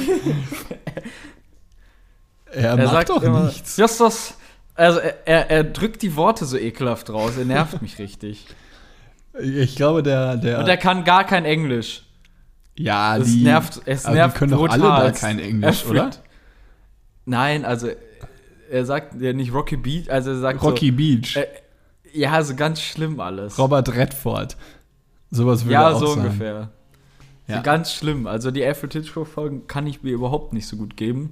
er, 2.51 2.71
er 2.71 2.77
macht 2.77 2.89
sagt 2.89 3.09
doch 3.09 3.23
immer, 3.23 3.45
nichts. 3.45 3.77
Justus, 3.77 4.35
also 4.75 4.99
er, 4.99 5.49
er, 5.49 5.63
drückt 5.63 6.01
die 6.01 6.15
Worte 6.15 6.45
so 6.45 6.57
ekelhaft 6.57 7.09
raus. 7.09 7.37
Er 7.37 7.45
nervt 7.45 7.81
mich 7.81 7.99
richtig. 7.99 8.47
Ich 9.39 9.75
glaube, 9.75 10.03
der, 10.03 10.37
der, 10.37 10.59
Und 10.59 10.67
er 10.67 10.77
kann 10.77 11.03
gar 11.03 11.23
kein 11.23 11.45
Englisch. 11.45 12.03
ja, 12.77 13.17
Es 13.17 13.27
die, 13.27 13.43
nervt, 13.43 13.81
es 13.85 14.05
aber 14.05 14.15
nervt 14.15 14.35
die 14.35 14.39
können 14.39 14.51
doch 14.51 14.69
alle 14.69 14.83
da 14.83 15.11
kein 15.11 15.39
Englisch, 15.39 15.83
Er 15.85 15.89
oder? 15.89 16.09
Nein, 17.25 17.65
also 17.65 17.89
er 18.69 18.85
sagt 18.85 19.21
ja 19.21 19.33
nicht 19.33 19.53
Rocky 19.53 19.77
Beach, 19.77 20.09
also 20.09 20.31
er 20.31 20.39
sagt 20.39 20.63
Rocky 20.63 20.91
Beach, 20.91 21.33
so, 21.33 21.39
äh, 21.39 21.47
ja, 22.13 22.41
so 22.43 22.55
ganz 22.55 22.81
schlimm 22.81 23.19
alles. 23.19 23.57
Robert 23.57 23.93
Redford. 23.93 24.57
Sowas 25.29 25.63
würde 25.63 25.73
ja, 25.73 25.89
er 25.89 25.95
auch 25.95 25.99
so 25.99 26.07
sagen. 26.07 26.21
ungefähr. 26.21 26.69
Ja. 27.47 27.57
So 27.57 27.63
ganz 27.63 27.93
schlimm. 27.93 28.27
Also 28.27 28.51
die 28.51 28.65
Alfred 28.65 28.93
Hitchcock-Folgen 28.93 29.67
kann 29.67 29.87
ich 29.87 30.03
mir 30.03 30.11
überhaupt 30.11 30.53
nicht 30.53 30.67
so 30.67 30.75
gut 30.75 30.97
geben. 30.97 31.31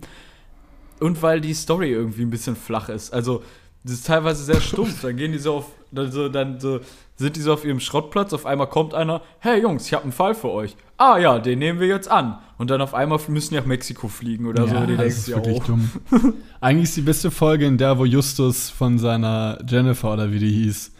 Und 0.99 1.21
weil 1.21 1.41
die 1.41 1.53
Story 1.53 1.91
irgendwie 1.91 2.21
ein 2.23 2.29
bisschen 2.29 2.55
flach 2.55 2.89
ist. 2.89 3.13
Also 3.13 3.43
Das 3.83 3.93
ist 3.93 4.07
teilweise 4.07 4.43
sehr 4.43 4.59
stumpf. 4.61 5.01
Dann 5.01 5.15
gehen 5.17 5.31
die 5.31 5.37
so 5.39 5.53
auf, 5.55 5.65
dann 5.91 6.11
so, 6.11 6.27
dann 6.29 6.59
so, 6.59 6.81
sind 7.15 7.35
die 7.35 7.41
so 7.41 7.53
auf 7.53 7.63
ihrem 7.65 7.79
Schrottplatz. 7.79 8.33
Auf 8.33 8.45
einmal 8.45 8.67
kommt 8.67 8.93
einer, 8.93 9.21
hey 9.39 9.61
Jungs, 9.61 9.85
ich 9.87 9.93
habe 9.93 10.03
einen 10.03 10.11
Fall 10.11 10.35
für 10.35 10.49
euch. 10.49 10.75
Ah 10.97 11.17
ja, 11.17 11.39
den 11.39 11.59
nehmen 11.59 11.79
wir 11.79 11.87
jetzt 11.87 12.11
an. 12.11 12.37
Und 12.57 12.69
dann 12.69 12.81
auf 12.81 12.93
einmal 12.93 13.19
müssen 13.29 13.53
die 13.53 13.59
nach 13.59 13.65
Mexiko 13.65 14.07
fliegen 14.09 14.45
oder 14.45 14.67
so. 14.67 14.85
Die 14.85 14.97
das 14.97 15.17
ist 15.17 15.29
wirklich 15.29 15.59
dumm. 15.61 15.89
Eigentlich 16.61 16.89
ist 16.89 16.97
die 16.97 17.01
beste 17.01 17.31
Folge 17.31 17.65
in 17.65 17.77
der, 17.77 17.97
wo 17.97 18.03
Justus 18.05 18.69
von 18.69 18.99
seiner 18.99 19.57
Jennifer 19.65 20.11
oder 20.13 20.29
wie 20.31 20.39
die 20.39 20.51
hieß, 20.51 20.91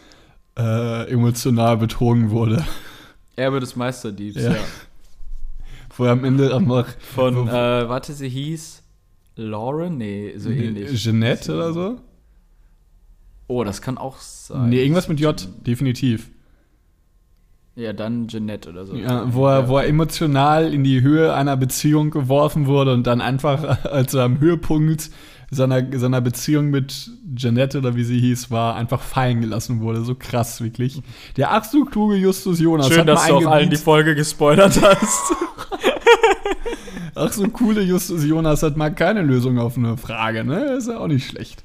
äh, 0.58 1.10
emotional 1.12 1.76
betrogen 1.76 2.30
wurde. 2.30 2.64
Erbe 3.36 3.60
des 3.60 3.76
Meisterdiebs, 3.76 4.36
Ja. 4.42 4.52
ja. 4.52 4.56
Wo 5.96 6.04
er 6.04 6.12
am 6.12 6.24
Ende 6.24 6.54
einfach 6.54 6.86
Von, 7.14 7.36
wo- 7.36 7.48
äh, 7.50 7.88
warte, 7.88 8.14
sie 8.14 8.28
hieß 8.28 8.79
Lauren? 9.40 9.96
Nee, 9.96 10.34
so 10.36 10.50
ähnlich. 10.50 11.02
Jeanette 11.02 11.54
oder 11.54 11.72
so? 11.72 11.98
Oh, 13.46 13.64
das 13.64 13.82
kann 13.82 13.98
auch 13.98 14.18
sein. 14.18 14.68
Nee, 14.68 14.82
irgendwas 14.82 15.08
mit 15.08 15.18
J, 15.18 15.48
definitiv. 15.66 16.30
Ja, 17.74 17.92
dann 17.92 18.28
Jeanette 18.28 18.68
oder 18.68 18.84
so. 18.84 18.94
Ja, 18.94 19.32
wo, 19.32 19.46
er, 19.46 19.68
wo 19.68 19.78
er 19.78 19.86
emotional 19.86 20.72
in 20.72 20.84
die 20.84 21.00
Höhe 21.00 21.32
einer 21.32 21.56
Beziehung 21.56 22.10
geworfen 22.10 22.66
wurde 22.66 22.92
und 22.92 23.06
dann 23.06 23.20
einfach, 23.20 23.84
als 23.90 24.12
er 24.14 24.24
am 24.24 24.40
Höhepunkt 24.40 25.10
seiner, 25.50 25.98
seiner 25.98 26.20
Beziehung 26.20 26.70
mit 26.70 27.10
Jeanette 27.34 27.78
oder 27.78 27.96
wie 27.96 28.04
sie 28.04 28.20
hieß, 28.20 28.50
war, 28.50 28.76
einfach 28.76 29.00
fallen 29.00 29.40
gelassen 29.40 29.80
wurde. 29.80 30.04
So 30.04 30.14
krass, 30.14 30.60
wirklich. 30.60 31.00
Der 31.36 31.52
ach 31.52 31.64
so 31.64 31.84
kluge 31.84 32.16
Justus 32.16 32.60
Jonas 32.60 32.88
Schön, 32.88 33.00
hat 33.00 33.08
dass 33.08 33.26
du 33.26 33.34
auch 33.34 33.46
allen 33.46 33.70
die 33.70 33.76
Folge 33.76 34.14
gespoilert 34.14 34.80
hast. 34.80 35.34
ach 37.14 37.32
so 37.32 37.48
coole 37.48 37.82
Justus 37.82 38.24
Jonas 38.24 38.62
hat 38.62 38.76
mal 38.76 38.90
keine 38.94 39.22
Lösung 39.22 39.58
auf 39.58 39.76
eine 39.76 39.96
Frage, 39.96 40.44
ne? 40.44 40.76
Ist 40.76 40.88
ja 40.88 40.98
auch 40.98 41.06
nicht 41.08 41.26
schlecht. 41.28 41.64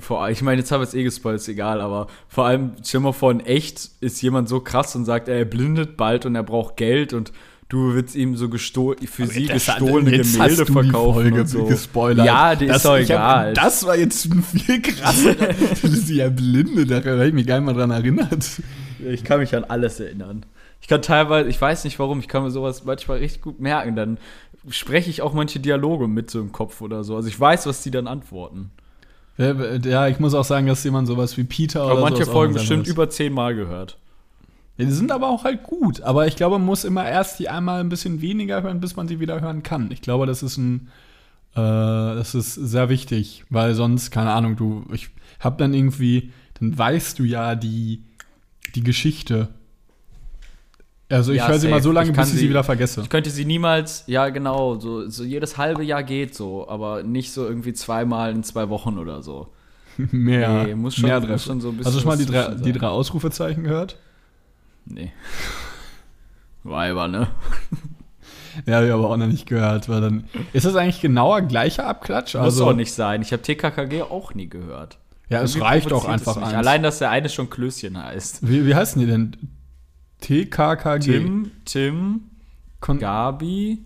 Vor, 0.00 0.30
ich 0.30 0.40
meine, 0.40 0.60
jetzt 0.60 0.72
habe 0.72 0.82
ich 0.82 0.88
es 0.88 0.94
eh 0.94 1.02
gespoilt, 1.02 1.36
ist 1.36 1.48
egal, 1.48 1.82
aber 1.82 2.06
vor 2.28 2.46
allem, 2.46 2.72
stell 2.82 3.00
mal 3.00 3.12
vor, 3.12 3.30
in 3.30 3.40
echt 3.40 3.90
ist 4.00 4.22
jemand 4.22 4.48
so 4.48 4.60
krass 4.60 4.96
und 4.96 5.04
sagt, 5.04 5.28
er 5.28 5.44
blindet 5.44 5.98
bald 5.98 6.24
und 6.24 6.34
er 6.34 6.42
braucht 6.42 6.78
Geld 6.78 7.12
und 7.12 7.32
du 7.68 7.92
willst 7.94 8.14
ihm 8.16 8.34
so 8.34 8.48
gestohl 8.48 8.96
für 9.04 9.26
sie 9.26 9.44
Das 9.46 9.68
hat- 9.68 9.80
gestohlene 9.80 10.10
Gemälde 10.12 10.38
hast 10.38 10.58
du 10.58 10.64
die 10.64 10.72
verkaufen 10.72 11.14
Folge 11.22 11.40
und 11.42 11.46
so. 11.48 11.64
gespoilert. 11.66 12.26
Ja, 12.26 12.54
die 12.54 12.66
das, 12.66 12.78
ist 12.78 12.84
doch 12.86 12.96
egal. 12.96 13.48
Hab, 13.48 13.54
das 13.54 13.84
war 13.86 13.96
jetzt 13.96 14.26
viel 14.52 14.80
krasser. 14.80 15.34
ist 15.82 16.08
ja 16.08 16.30
blinde, 16.30 16.86
da 16.86 17.04
habe 17.04 17.26
ich 17.26 17.34
mich 17.34 17.46
gar 17.46 17.60
nicht 17.60 17.66
mal 17.66 17.74
dran 17.74 17.90
erinnert. 17.90 18.62
Ich 19.06 19.22
kann 19.22 19.40
mich 19.40 19.54
an 19.54 19.64
alles 19.64 20.00
erinnern. 20.00 20.46
Ich 20.80 20.88
kann 20.88 21.00
teilweise, 21.02 21.48
ich 21.48 21.60
weiß 21.60 21.84
nicht 21.84 21.98
warum, 21.98 22.20
ich 22.20 22.28
kann 22.28 22.42
mir 22.42 22.50
sowas 22.50 22.84
manchmal 22.84 23.18
richtig 23.18 23.40
gut 23.42 23.58
merken. 23.58 23.96
Dann 23.96 24.18
spreche 24.68 25.10
ich 25.10 25.22
auch 25.22 25.34
manche 25.34 25.60
Dialoge 25.60 26.08
mit 26.08 26.30
so 26.30 26.40
im 26.40 26.52
Kopf 26.52 26.80
oder 26.80 27.04
so. 27.04 27.16
Also 27.16 27.28
ich 27.28 27.38
weiß, 27.38 27.66
was 27.66 27.82
die 27.82 27.90
dann 27.90 28.06
antworten. 28.06 28.70
Ja, 29.36 30.06
ich 30.06 30.20
muss 30.20 30.34
auch 30.34 30.44
sagen, 30.44 30.68
dass 30.68 30.84
jemand 30.84 31.08
sowas 31.08 31.36
wie 31.36 31.44
Peter 31.44 31.82
Aber 31.82 31.94
oder 31.94 32.00
manche 32.02 32.26
Folgen 32.26 32.54
bestimmt 32.54 32.86
sein 32.86 32.94
über 32.94 33.10
zehnmal 33.10 33.54
gehört. 33.54 33.98
Ja, 34.76 34.84
die 34.84 34.92
sind 34.92 35.10
aber 35.10 35.28
auch 35.28 35.44
halt 35.44 35.64
gut. 35.64 36.02
Aber 36.02 36.26
ich 36.26 36.36
glaube, 36.36 36.58
man 36.58 36.66
muss 36.66 36.84
immer 36.84 37.04
erst 37.04 37.38
die 37.38 37.48
einmal 37.48 37.80
ein 37.80 37.88
bisschen 37.88 38.20
weniger 38.20 38.62
hören, 38.62 38.80
bis 38.80 38.96
man 38.96 39.08
sie 39.08 39.20
wieder 39.20 39.40
hören 39.40 39.62
kann. 39.62 39.90
Ich 39.90 40.02
glaube, 40.02 40.26
das 40.26 40.42
ist 40.42 40.56
ein, 40.56 40.88
äh, 41.54 41.56
das 41.56 42.34
ist 42.34 42.54
sehr 42.54 42.88
wichtig, 42.88 43.44
weil 43.50 43.74
sonst, 43.74 44.10
keine 44.10 44.32
Ahnung, 44.32 44.56
du, 44.56 44.84
ich 44.92 45.10
hab 45.40 45.58
dann 45.58 45.74
irgendwie, 45.74 46.32
dann 46.60 46.76
weißt 46.76 47.18
du 47.18 47.24
ja 47.24 47.54
die, 47.56 48.02
die 48.74 48.82
Geschichte. 48.82 49.48
Also 51.16 51.32
ich 51.32 51.38
Ja, 51.38 51.48
höre 51.48 51.58
sie 51.58 51.68
mal 51.68 51.82
so 51.82 51.92
lange, 51.92 52.12
bis 52.12 52.26
ich 52.28 52.32
sie 52.34 52.38
sie- 52.40 52.48
wieder 52.48 52.64
vergesse. 52.64 53.00
Ich 53.02 53.08
könnte 53.08 53.30
sie 53.30 53.44
niemals, 53.44 54.04
ja 54.06 54.28
genau, 54.30 54.78
so, 54.78 55.08
so 55.08 55.24
jedes 55.24 55.56
halbe 55.58 55.82
Jahr 55.84 56.02
geht 56.02 56.34
so, 56.34 56.68
aber 56.68 57.02
nicht 57.02 57.32
so 57.32 57.44
irgendwie 57.46 57.72
zweimal 57.72 58.32
in 58.32 58.42
zwei 58.42 58.68
Wochen 58.68 58.98
oder 58.98 59.22
so. 59.22 59.48
mehr, 59.96 60.64
Nee, 60.64 60.74
muss 60.74 60.96
schon- 60.96 61.08
mehr 61.08 61.20
muss 61.20 61.44
schon 61.44 61.60
so 61.60 61.68
ein 61.68 61.76
bisschen 61.76 61.86
Hast 61.86 61.96
du 61.96 62.00
schon 62.00 62.08
mal 62.08 62.16
die 62.18 62.26
drei, 62.26 62.54
die 62.54 62.72
drei 62.72 62.88
Ausrufezeichen 62.88 63.64
gehört? 63.64 63.96
Nee. 64.86 65.12
Weiber, 66.62 67.08
ne? 67.08 67.28
Ja, 68.66 68.76
habe 68.76 68.86
ich 68.86 68.92
aber 68.92 69.10
auch 69.10 69.16
noch 69.16 69.26
nicht 69.26 69.46
gehört, 69.46 69.88
weil 69.88 70.00
dann. 70.00 70.28
Ist 70.52 70.64
das 70.64 70.76
eigentlich 70.76 71.00
genauer 71.00 71.40
gleicher 71.42 71.86
Abklatsch? 71.88 72.34
Muss 72.34 72.44
Also, 72.44 72.68
auch 72.68 72.72
nicht 72.72 72.92
sein. 72.92 73.20
Ich 73.20 73.32
habe 73.32 73.42
TKKG 73.42 74.02
auch 74.02 74.32
nie 74.34 74.48
gehört. 74.48 74.98
Ja, 75.28 75.42
es 75.42 75.60
reicht 75.60 75.92
auch 75.92 76.04
einfach 76.06 76.36
eins. 76.36 76.54
Allein, 76.54 76.84
dass 76.84 77.00
der 77.00 77.10
eine 77.10 77.28
schon 77.28 77.50
Klößchen 77.50 78.00
heißt. 78.00 78.48
Wie, 78.48 78.64
wie 78.64 78.74
heißen 78.76 79.00
die 79.00 79.06
denn? 79.08 79.36
TKKG. 80.24 80.98
Tim, 81.00 81.50
Tim, 81.64 82.20
Kon 82.80 82.98
Gabi, 82.98 83.84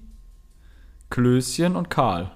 Klößchen 1.11 1.75
und 1.77 1.91
Karl. 1.91 2.31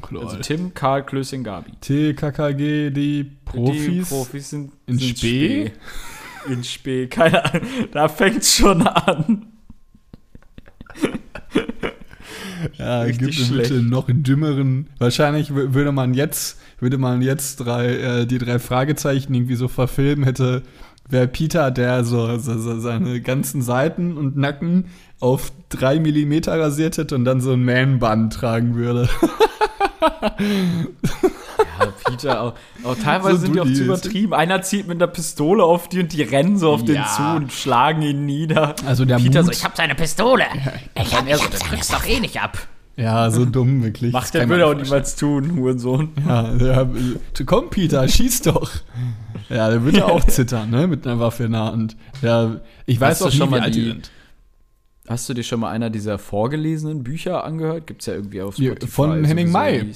Ach. 0.00 0.10
Also 0.12 0.38
Tim, 0.38 0.74
Karl, 0.74 1.04
Klößchen, 1.04 1.44
Gabi. 1.44 1.72
TKKG, 1.80 2.90
die 2.90 3.24
Profis. 3.44 3.86
Die 3.86 4.00
Profis 4.02 4.50
sind 4.50 4.72
in 4.86 4.98
sind 4.98 5.18
Spee? 5.18 5.66
Spee. 5.66 6.52
In 6.52 6.64
Spee, 6.64 7.06
keine 7.06 7.44
Ahnung. 7.44 7.68
Da 7.92 8.08
fängt's 8.08 8.56
schon 8.56 8.86
an. 8.86 9.46
ja, 12.78 13.02
richtig 13.02 13.36
gibt 13.36 13.38
es 13.40 13.50
bitte 13.52 13.82
noch 13.82 14.06
dümmeren. 14.08 14.88
Wahrscheinlich 14.98 15.50
wür- 15.50 15.74
würde 15.74 15.92
man 15.92 16.14
jetzt, 16.14 16.58
würde 16.80 16.98
man 16.98 17.22
jetzt 17.22 17.56
drei, 17.56 17.86
äh, 17.96 18.26
die 18.26 18.38
drei 18.38 18.58
Fragezeichen 18.58 19.32
irgendwie 19.34 19.54
so 19.56 19.68
verfilmen, 19.68 20.24
hätte 20.24 20.62
wäre 21.08 21.28
Peter, 21.28 21.70
der 21.70 22.04
so, 22.04 22.38
so, 22.38 22.58
so 22.58 22.80
seine 22.80 23.20
ganzen 23.20 23.62
Seiten 23.62 24.16
und 24.16 24.36
Nacken 24.36 24.86
auf 25.20 25.52
drei 25.68 25.98
Millimeter 26.00 26.58
rasiert 26.60 26.98
hätte 26.98 27.14
und 27.14 27.24
dann 27.24 27.40
so 27.40 27.52
ein 27.52 27.64
Man-Band 27.64 28.32
tragen 28.32 28.74
würde. 28.74 29.08
Ja, 31.78 31.86
Peter, 32.08 32.42
auch, 32.42 32.54
auch 32.84 32.96
teilweise 32.96 33.36
So 33.36 33.42
sind 33.46 33.54
die 33.54 33.60
auch 33.60 33.64
zu 33.64 33.72
ist. 33.72 33.80
übertrieben. 33.80 34.34
Einer 34.34 34.62
zieht 34.62 34.86
mit 34.86 34.98
einer 35.02 35.10
Pistole 35.10 35.64
auf 35.64 35.88
die 35.88 36.00
und 36.00 36.12
die 36.12 36.22
rennen 36.22 36.58
so 36.58 36.70
auf 36.72 36.84
den 36.84 36.96
Ja. 36.96 37.06
zu 37.06 37.22
und 37.22 37.52
schlagen 37.52 38.02
ihn 38.02 38.26
nieder. 38.26 38.74
Also 38.86 39.04
der 39.04 39.16
Peter 39.16 39.42
Mut, 39.42 39.46
so, 39.54 39.58
ich 39.58 39.64
hab 39.64 39.76
seine 39.76 39.94
Pistole. 39.94 40.44
Ich 40.94 41.14
hab, 41.14 41.26
Er 41.26 41.32
ich 41.34 41.38
so, 41.38 41.44
hab 41.44 41.50
du 41.50 41.56
seine 41.58 41.70
kriegst 41.70 41.92
doch 41.92 42.06
eh 42.06 42.20
nicht 42.20 42.40
ab. 42.40 42.58
Ja, 42.96 43.30
so 43.30 43.44
dumm, 43.44 43.82
wirklich. 43.82 44.12
Macht 44.12 44.34
der 44.34 44.48
würde 44.48 44.66
auch 44.66 44.74
niemals 44.74 45.16
tun, 45.16 45.56
Hurensohn. 45.56 46.10
Ja, 46.26 46.42
der, 46.54 46.80
äh, 46.82 47.44
komm, 47.44 47.70
Peter, 47.70 48.06
schieß 48.06 48.42
doch. 48.42 48.70
Ja, 49.48 49.68
der 49.68 49.84
wird 49.84 49.96
ja 49.96 50.06
auch 50.06 50.24
zittern, 50.26 50.70
ne, 50.70 50.86
mit 50.86 51.06
einer 51.06 51.18
Waffe 51.20 51.44
in 51.44 51.52
der 51.52 51.64
Hand. 51.64 51.96
Ja, 52.22 52.60
ich 52.86 53.00
weiß 53.00 53.22
auch 53.22 53.30
schon 53.30 53.38
schon 53.38 53.50
mal, 53.50 53.70
die. 53.70 54.00
Hast 55.06 55.28
du 55.28 55.34
dir 55.34 55.42
schon 55.42 55.60
mal 55.60 55.70
einer 55.70 55.90
dieser 55.90 56.18
vorgelesenen 56.18 57.04
Bücher 57.04 57.44
angehört? 57.44 57.86
Gibt's 57.86 58.06
ja 58.06 58.14
irgendwie 58.14 58.40
auf 58.40 58.54
Spotify. 58.54 58.86
von 58.86 59.24
Henning 59.24 59.52
May. 59.52 59.92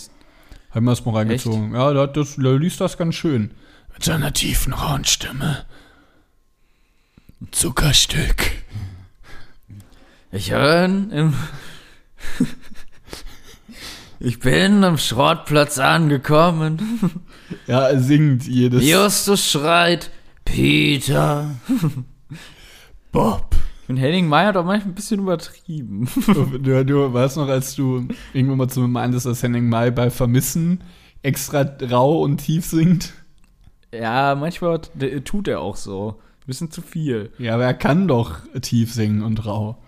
Haben 0.71 0.85
wir 0.85 0.93
es 0.93 1.05
mal 1.07 1.15
reingezogen. 1.15 1.73
Ja, 1.75 1.95
der, 1.95 2.09
das, 2.09 2.37
der 2.37 2.59
liest 2.59 2.81
das 2.81 2.99
ganz 2.99 3.15
schön. 3.15 3.53
Mit 3.95 4.05
seiner 4.05 4.35
tiefen, 4.35 4.75
rauen 4.75 5.07
Stimme. 5.07 5.65
Zuckerstück. 7.53 8.51
Ich 10.31 10.51
bin 10.51 11.11
im 11.11 11.35
Ich 14.21 14.41
bin 14.41 14.83
am 14.83 14.99
Schrottplatz 14.99 15.79
angekommen. 15.79 17.21
Ja, 17.67 17.89
er 17.89 18.01
singt 18.01 18.47
jedes. 18.47 18.87
Justus 18.87 19.51
schreit, 19.51 20.11
Peter. 20.45 21.55
Bob. 23.13 23.57
Und 23.89 23.97
Henning 23.97 24.29
May 24.29 24.45
hat 24.45 24.57
auch 24.59 24.67
manchmal 24.67 24.93
ein 24.93 24.95
bisschen 24.95 25.21
übertrieben. 25.21 26.07
Du, 26.63 26.85
du 26.85 27.13
weißt 27.13 27.39
noch, 27.39 27.49
als 27.49 27.75
du 27.75 28.07
irgendwann 28.35 28.59
mal 28.59 28.69
zu 28.69 28.81
mir 28.81 28.89
meintest, 28.89 29.25
dass 29.25 29.43
Henning 29.43 29.71
Mai 29.71 29.91
bei 29.91 30.11
Vermissen 30.11 30.85
extra 31.23 31.63
rau 31.91 32.21
und 32.21 32.39
tief 32.39 32.67
singt. 32.67 33.15
Ja, 33.95 34.35
manchmal 34.35 34.81
tut 35.25 35.49
er 35.49 35.63
auch 35.63 35.77
so. 35.77 36.21
Ein 36.41 36.47
bisschen 36.47 36.71
zu 36.71 36.83
viel. 36.83 37.33
Ja, 37.39 37.55
aber 37.55 37.65
er 37.65 37.75
kann 37.75 38.09
doch 38.09 38.41
tief 38.61 38.93
singen 38.93 39.23
und 39.23 39.47
rau. 39.47 39.79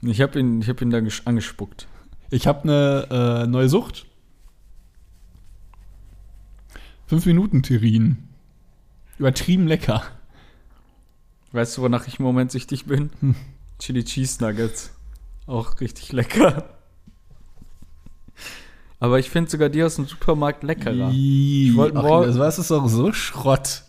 Ich 0.00 0.22
habe 0.22 0.40
ihn, 0.40 0.62
ich 0.62 0.68
hab 0.70 0.80
ihn 0.80 0.90
da 0.90 1.00
angespuckt. 1.26 1.86
Ich 2.30 2.46
habe 2.46 2.62
eine 2.62 3.42
äh, 3.44 3.46
neue 3.46 3.68
Sucht. 3.68 4.06
Fünf 7.06 7.26
Minuten 7.26 7.62
Terrin. 7.62 8.18
Übertrieben 9.18 9.66
lecker. 9.66 10.02
Weißt 11.52 11.76
du, 11.76 11.82
wonach 11.82 12.06
ich 12.06 12.18
im 12.20 12.24
Moment 12.24 12.52
süchtig 12.52 12.86
bin? 12.86 13.10
Hm. 13.20 13.34
Chili 13.80 14.04
Cheese 14.04 14.42
Nuggets. 14.44 14.92
Auch 15.46 15.80
richtig 15.80 16.12
lecker. 16.12 16.76
Aber 19.00 19.18
ich 19.18 19.30
finde 19.30 19.50
sogar 19.50 19.68
die 19.68 19.82
aus 19.82 19.96
dem 19.96 20.06
Supermarkt 20.06 20.62
leckerer. 20.62 21.10
Ich 21.12 21.74
wollte 21.74 21.98
morgen- 21.98 22.26
Das 22.28 22.38
war 22.38 22.46
es 22.48 22.58
ist 22.58 22.70
doch 22.70 22.86
so 22.86 23.12
Schrott. 23.12 23.82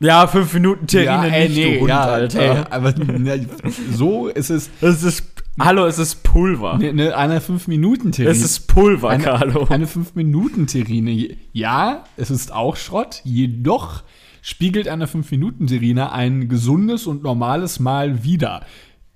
Ja, 0.00 0.26
fünf 0.26 0.54
Minuten 0.54 0.86
Terrine 0.86 1.30
nicht, 1.48 1.76
du 1.76 1.80
Hund, 1.82 1.90
Alter. 1.92 2.40
ey, 2.40 2.64
aber 2.70 2.92
ne, 3.18 3.46
so 3.92 4.28
ist 4.28 4.48
es. 4.48 4.70
Es 4.80 5.02
ist, 5.02 5.39
hallo, 5.64 5.86
es 5.86 5.98
ist 5.98 6.22
Pulver. 6.22 6.78
Ne, 6.78 6.92
ne, 6.92 7.16
eine 7.16 7.40
5 7.40 7.68
Minuten 7.68 8.12
Terrine. 8.12 8.32
es 8.32 8.42
ist 8.42 8.66
Pulver, 8.66 9.10
eine, 9.10 9.24
Carlo. 9.24 9.66
eine 9.68 9.86
5 9.86 10.14
Minuten 10.14 10.66
Terrine. 10.66 11.36
Ja, 11.52 12.04
es 12.16 12.30
ist 12.30 12.52
auch 12.52 12.76
Schrott. 12.76 13.20
Jedoch 13.24 14.02
spiegelt 14.42 14.88
eine 14.88 15.06
5 15.06 15.30
Minuten 15.30 15.66
Terrine 15.66 16.12
ein 16.12 16.48
gesundes 16.48 17.06
und 17.06 17.22
normales 17.22 17.80
Mahl 17.80 18.24
wider. 18.24 18.64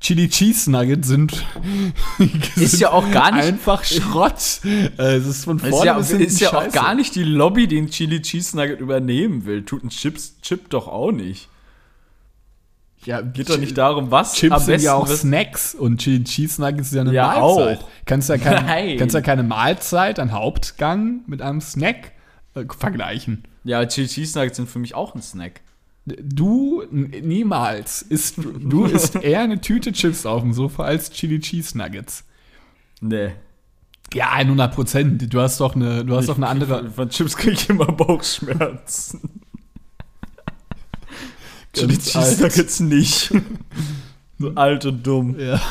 Chili 0.00 0.28
Cheese 0.28 0.70
Nuggets 0.70 1.08
sind, 1.08 1.46
ist 2.56 2.78
ja 2.78 2.90
auch 2.92 3.10
gar 3.10 3.32
nicht 3.32 3.44
einfach 3.44 3.84
Schrott. 3.84 4.60
Äh, 4.98 5.16
es 5.16 5.26
ist 5.26 5.44
von 5.44 5.58
vorne 5.58 5.76
ist 5.76 5.84
ja, 5.84 5.94
bis 5.94 6.10
ist 6.10 6.18
hinten 6.18 6.54
ja 6.54 6.60
auch 6.60 6.72
gar 6.72 6.94
nicht 6.94 7.14
die 7.14 7.24
Lobby, 7.24 7.66
die 7.66 7.78
ein 7.78 7.88
Chili 7.88 8.20
Cheese 8.20 8.54
Nugget 8.54 8.80
übernehmen 8.80 9.46
will. 9.46 9.64
Tut 9.64 9.82
ein 9.82 9.88
Chips, 9.88 10.36
Chip 10.42 10.68
doch 10.68 10.88
auch 10.88 11.10
nicht. 11.10 11.48
Ja, 13.06 13.20
Geht 13.20 13.50
doch 13.50 13.58
nicht 13.58 13.76
darum, 13.76 14.10
was 14.10 14.34
Chips 14.34 14.64
sind 14.66 14.82
ja 14.82 14.94
auch 14.94 15.06
Snacks 15.06 15.74
und 15.74 15.98
Chili 16.00 16.24
Cheese 16.24 16.60
Nuggets 16.60 16.88
ist 16.88 16.94
ja 16.94 17.02
eine 17.02 17.12
Ja, 17.12 17.38
Mahlzeit. 17.38 17.78
auch. 17.80 17.88
Kannst 18.06 18.28
ja, 18.28 18.38
kein, 18.38 18.64
Nein. 18.66 18.96
kannst 18.98 19.14
ja 19.14 19.20
keine 19.20 19.42
Mahlzeit, 19.42 20.18
einen 20.18 20.32
Hauptgang 20.32 21.20
mit 21.26 21.42
einem 21.42 21.60
Snack 21.60 22.12
äh, 22.54 22.64
vergleichen. 22.78 23.44
Ja, 23.64 23.84
Chili 23.86 24.06
Cheese 24.08 24.38
Nuggets 24.38 24.56
sind 24.56 24.68
für 24.68 24.78
mich 24.78 24.94
auch 24.94 25.14
ein 25.14 25.22
Snack. 25.22 25.60
Du 26.06 26.82
niemals 26.90 28.02
isst 28.02 28.36
du 28.38 28.84
isst 28.86 29.16
eher 29.16 29.40
eine 29.40 29.60
Tüte 29.60 29.92
Chips 29.92 30.26
auf 30.26 30.42
dem 30.42 30.52
Sofa 30.52 30.84
als 30.84 31.10
Chili 31.10 31.40
Cheese 31.40 31.76
Nuggets. 31.78 32.24
Nee. 33.00 33.30
Ja, 34.12 34.30
100 34.32 34.74
Prozent. 34.74 35.32
Du 35.32 35.40
hast 35.40 35.60
doch 35.60 35.74
eine, 35.74 36.04
du 36.04 36.14
hast 36.14 36.28
doch 36.28 36.36
eine 36.36 36.46
andere. 36.46 36.90
Von 36.90 37.08
Chips 37.08 37.36
kriege 37.36 37.52
ich 37.54 37.68
immer 37.70 37.86
Bauchschmerzen. 37.86 39.40
Chili 41.74 41.98
Cheese. 41.98 42.42
Nuggets 42.42 42.80
nicht. 42.80 43.32
so 44.38 44.50
alt 44.54 44.84
und 44.86 45.06
dumm. 45.06 45.38
Ja. 45.38 45.60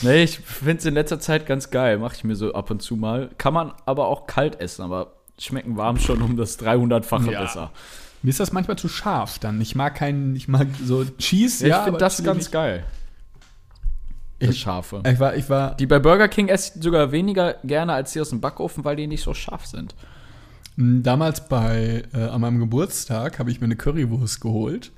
Nee, 0.00 0.22
ich 0.22 0.38
finde 0.38 0.76
es 0.78 0.84
in 0.84 0.94
letzter 0.94 1.18
Zeit 1.18 1.44
ganz 1.44 1.70
geil. 1.70 1.98
Mache 1.98 2.14
ich 2.14 2.22
mir 2.22 2.36
so 2.36 2.54
ab 2.54 2.70
und 2.70 2.80
zu 2.80 2.94
mal. 2.94 3.30
Kann 3.36 3.52
man 3.52 3.72
aber 3.84 4.06
auch 4.06 4.28
kalt 4.28 4.60
essen, 4.60 4.82
aber 4.82 5.14
schmecken 5.40 5.76
warm 5.76 5.98
schon 5.98 6.22
um 6.22 6.36
das 6.36 6.56
300-fache 6.60 7.32
Ja. 7.32 7.40
besser. 7.42 7.72
Mir 8.22 8.30
ist 8.30 8.38
das 8.38 8.52
manchmal 8.52 8.78
zu 8.78 8.86
scharf 8.88 9.40
dann. 9.40 9.60
Ich 9.60 9.74
mag 9.74 9.96
keinen, 9.96 10.36
ich 10.36 10.46
mag 10.46 10.68
so 10.84 11.04
Cheese. 11.04 11.64
Ja, 11.66 11.68
Ja, 11.68 11.78
ich 11.78 11.84
finde 11.86 11.98
das 11.98 12.22
ganz 12.22 12.38
nicht. 12.44 12.52
geil. 12.52 12.84
Das 14.38 14.50
Ich- 14.50 14.60
Scharfe. 14.60 15.02
Ich 15.04 15.18
war, 15.18 15.34
ich 15.34 15.50
war 15.50 15.74
Die 15.74 15.86
bei 15.86 15.98
Burger 15.98 16.28
King 16.28 16.46
esse 16.46 16.74
ich 16.76 16.82
sogar 16.84 17.10
weniger 17.10 17.54
gerne 17.64 17.92
als 17.92 18.12
die 18.12 18.20
aus 18.20 18.30
dem 18.30 18.40
Backofen, 18.40 18.84
weil 18.84 18.94
die 18.94 19.08
nicht 19.08 19.24
so 19.24 19.34
scharf 19.34 19.66
sind. 19.66 19.96
M, 20.78 21.02
damals 21.02 21.48
bei, 21.48 22.04
äh, 22.14 22.18
an 22.18 22.40
meinem 22.40 22.60
Geburtstag 22.60 23.38
habe 23.38 23.50
ich 23.50 23.60
mir 23.60 23.66
eine 23.66 23.76
Currywurst 23.76 24.40
geholt. 24.40 24.92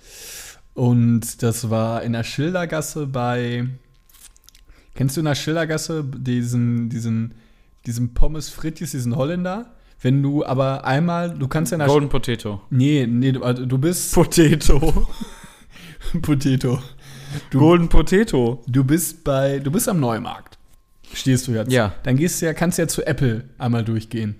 Und 0.75 1.43
das 1.43 1.71
war 1.71 2.03
in 2.03 2.13
der 2.13 2.25
Schildergasse 2.25 3.07
bei. 3.07 3.67
Kennst 4.95 5.17
du 5.17 5.21
in 5.21 5.27
der 5.27 5.35
Schildergasse 5.35 6.05
diesen, 6.05 6.89
diesen, 6.89 7.35
diesen 7.87 8.15
Pommes 8.15 8.51
Frites, 8.51 8.93
diesen 8.93 9.17
Holländer? 9.17 9.75
Wenn 10.03 10.23
du 10.23 10.45
aber 10.45 10.85
einmal, 10.85 11.37
du 11.37 11.47
kannst 11.49 11.73
ja 11.73 11.79
der 11.79 11.87
Golden 11.87 12.09
Potato. 12.09 12.63
Nee, 12.71 13.07
nee, 13.07 13.33
du, 13.33 13.43
also 13.43 13.67
du 13.67 13.79
bist 13.79 14.15
Potato. 14.15 15.07
Potato. 16.23 16.79
Du, 17.51 17.59
Golden 17.59 17.89
Potato. 17.89 18.63
du 18.67 18.85
bist 18.85 19.25
bei, 19.25 19.59
du 19.59 19.71
bist 19.71 19.89
am 19.89 20.01
Neumarkt. 20.01 20.59
Stehst 21.13 21.49
du 21.49 21.53
jetzt? 21.53 21.71
Ja. 21.71 21.95
Dann 22.03 22.17
gehst 22.17 22.41
du 22.41 22.47
ja, 22.47 22.55
kannst 22.55 22.79
du 22.79 22.83
ja 22.83 22.89
zu 22.89 23.07
Apple 23.07 23.45
einmal 23.59 23.85
durchgehen. 23.85 24.37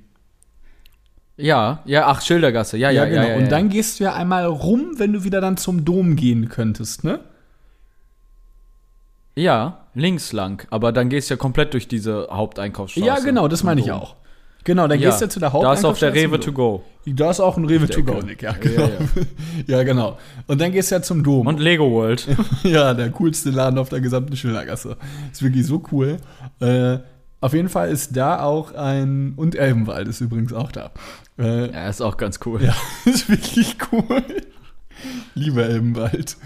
Ja, 1.41 1.81
ja, 1.85 2.07
ach, 2.07 2.21
Schildergasse. 2.21 2.77
Ja, 2.77 2.91
ja, 2.91 3.05
ja. 3.05 3.09
genau. 3.11 3.29
ja, 3.29 3.35
Und 3.37 3.45
ja. 3.45 3.49
dann 3.49 3.69
gehst 3.69 4.01
du 4.01 4.05
ja 4.05 4.15
einmal 4.15 4.45
rum, 4.47 4.93
wenn 4.97 5.13
du 5.13 5.25
wieder 5.25 5.41
dann 5.41 5.57
zum 5.57 5.85
Dom 5.85 6.17
gehen 6.17 6.49
könntest, 6.49 7.05
ne? 7.05 7.21
Ja, 9.37 9.87
links 9.95 10.33
lang. 10.33 10.67
Aber 10.71 10.93
dann 10.93 11.09
gehst 11.09 11.31
du 11.31 11.35
ja 11.35 11.39
komplett 11.39 11.73
durch 11.73 11.89
diese 11.89 12.29
Haupteinkaufsstraße. 12.31 13.07
Ja, 13.07 13.19
genau, 13.21 13.49
das 13.49 13.63
meine 13.63 13.81
ich 13.81 13.93
auch. 13.93 14.17
Genau, 14.65 14.87
dann 14.87 15.01
Ja, 15.01 15.09
gehst 15.09 15.21
du 15.23 15.25
ja 15.25 15.29
zu 15.31 15.41
der 15.41 15.51
Da 15.51 15.73
ist 15.73 15.85
auch 15.85 15.97
der 15.97 16.11
Haupteinkaufsstraße 16.11 16.15
Rewe 16.15 16.41
to 16.41 16.53
go. 16.53 16.83
Da 17.07 17.31
ist 17.31 17.41
auch 17.41 17.57
ein 17.57 17.65
Rewe 17.65 17.89
to 17.89 18.03
go. 18.03 18.21
Nick, 18.21 18.43
ja, 18.43 18.51
Ja, 18.53 18.57
genau. 18.59 18.83
ja, 18.87 18.99
Ja, 19.79 19.83
genau. 19.85 20.19
Und 20.47 20.61
dann 20.61 20.73
gehst 20.73 20.91
du 20.91 20.97
ja 20.97 21.03
zum 21.03 21.23
Dom. 21.23 21.47
Und 21.47 21.61
Lego 21.61 21.91
World. 21.91 22.29
Ja, 22.63 22.93
der 22.93 23.11
coolste 23.11 23.51
Laden 23.51 23.79
auf 23.79 23.89
der 23.89 24.01
gesamten 24.01 24.37
Schildergasse. 24.37 24.97
Ist 25.33 25.43
wirklich 25.43 25.67
so 25.67 25.83
cool. 25.93 26.19
Äh, 26.61 26.99
auf 27.41 27.53
jeden 27.55 27.69
Fall 27.69 27.91
ist 27.91 28.17
da 28.17 28.43
auch 28.43 28.75
ein. 28.75 29.33
Und 29.37 29.55
Elbenwald 29.55 30.09
ist 30.09 30.21
übrigens 30.21 30.53
auch 30.53 30.73
da. 30.73 30.91
Äh, 31.39 31.73
ja, 31.73 31.89
ist 31.89 32.01
auch 32.03 32.17
ganz 32.17 32.41
cool. 32.47 32.63
ja, 32.63 32.75
ist 33.11 33.29
wirklich 33.29 33.77
cool. 33.93 34.23
Lieber 35.35 35.63
Elbenwald. 35.65 36.37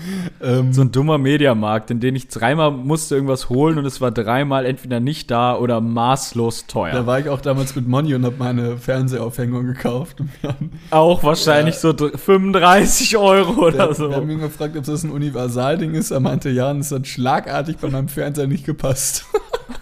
Ähm, 0.41 0.73
So 0.73 0.83
ein 0.83 0.93
dummer 0.93 1.19
Mediamarkt, 1.19 1.91
in 1.91 1.99
den 1.99 2.15
ich 2.15 2.29
dreimal 2.29 2.71
musste 2.71 3.17
irgendwas 3.17 3.49
holen 3.49 3.79
und 3.79 3.85
es 3.87 4.01
war 4.01 4.13
dreimal 4.13 4.65
entweder 4.65 5.01
nicht 5.01 5.29
da 5.33 5.57
oder 5.57 5.81
maßlos 5.81 6.67
Da 6.69 6.73
teuer. 6.73 7.05
war 7.07 7.19
ich 7.19 7.29
auch 7.29 7.41
damals 7.41 7.75
mit 7.75 7.89
Moni 7.89 8.15
und 8.15 8.25
habe 8.25 8.37
meine 8.39 8.77
Fernsehaufhängung 8.79 9.67
gekauft. 9.67 10.19
Wir 10.43 10.55
Auch 10.91 11.25
wahrscheinlich 11.25 11.77
so 11.77 11.93
dr- 11.93 12.17
35 12.17 13.17
Euro 13.17 13.67
oder 13.67 13.89
wir 13.89 13.95
so. 13.97 14.13
haben 14.15 14.31
ihn 14.31 14.39
gefragt, 14.39 14.77
ob 14.77 14.85
das 14.85 15.03
ein 15.03 15.11
Universalding 15.11 15.95
ist. 15.95 16.13
Er 16.13 16.21
meinte, 16.21 16.51
ja, 16.51 16.71
und 16.71 16.79
es 16.79 16.93
hat 16.93 17.09
schlagartig 17.09 17.79
bei 17.79 17.89
meinem 17.91 18.07
Fernseher 18.09 18.47
nicht 18.47 18.65
gepasst. 18.65 19.25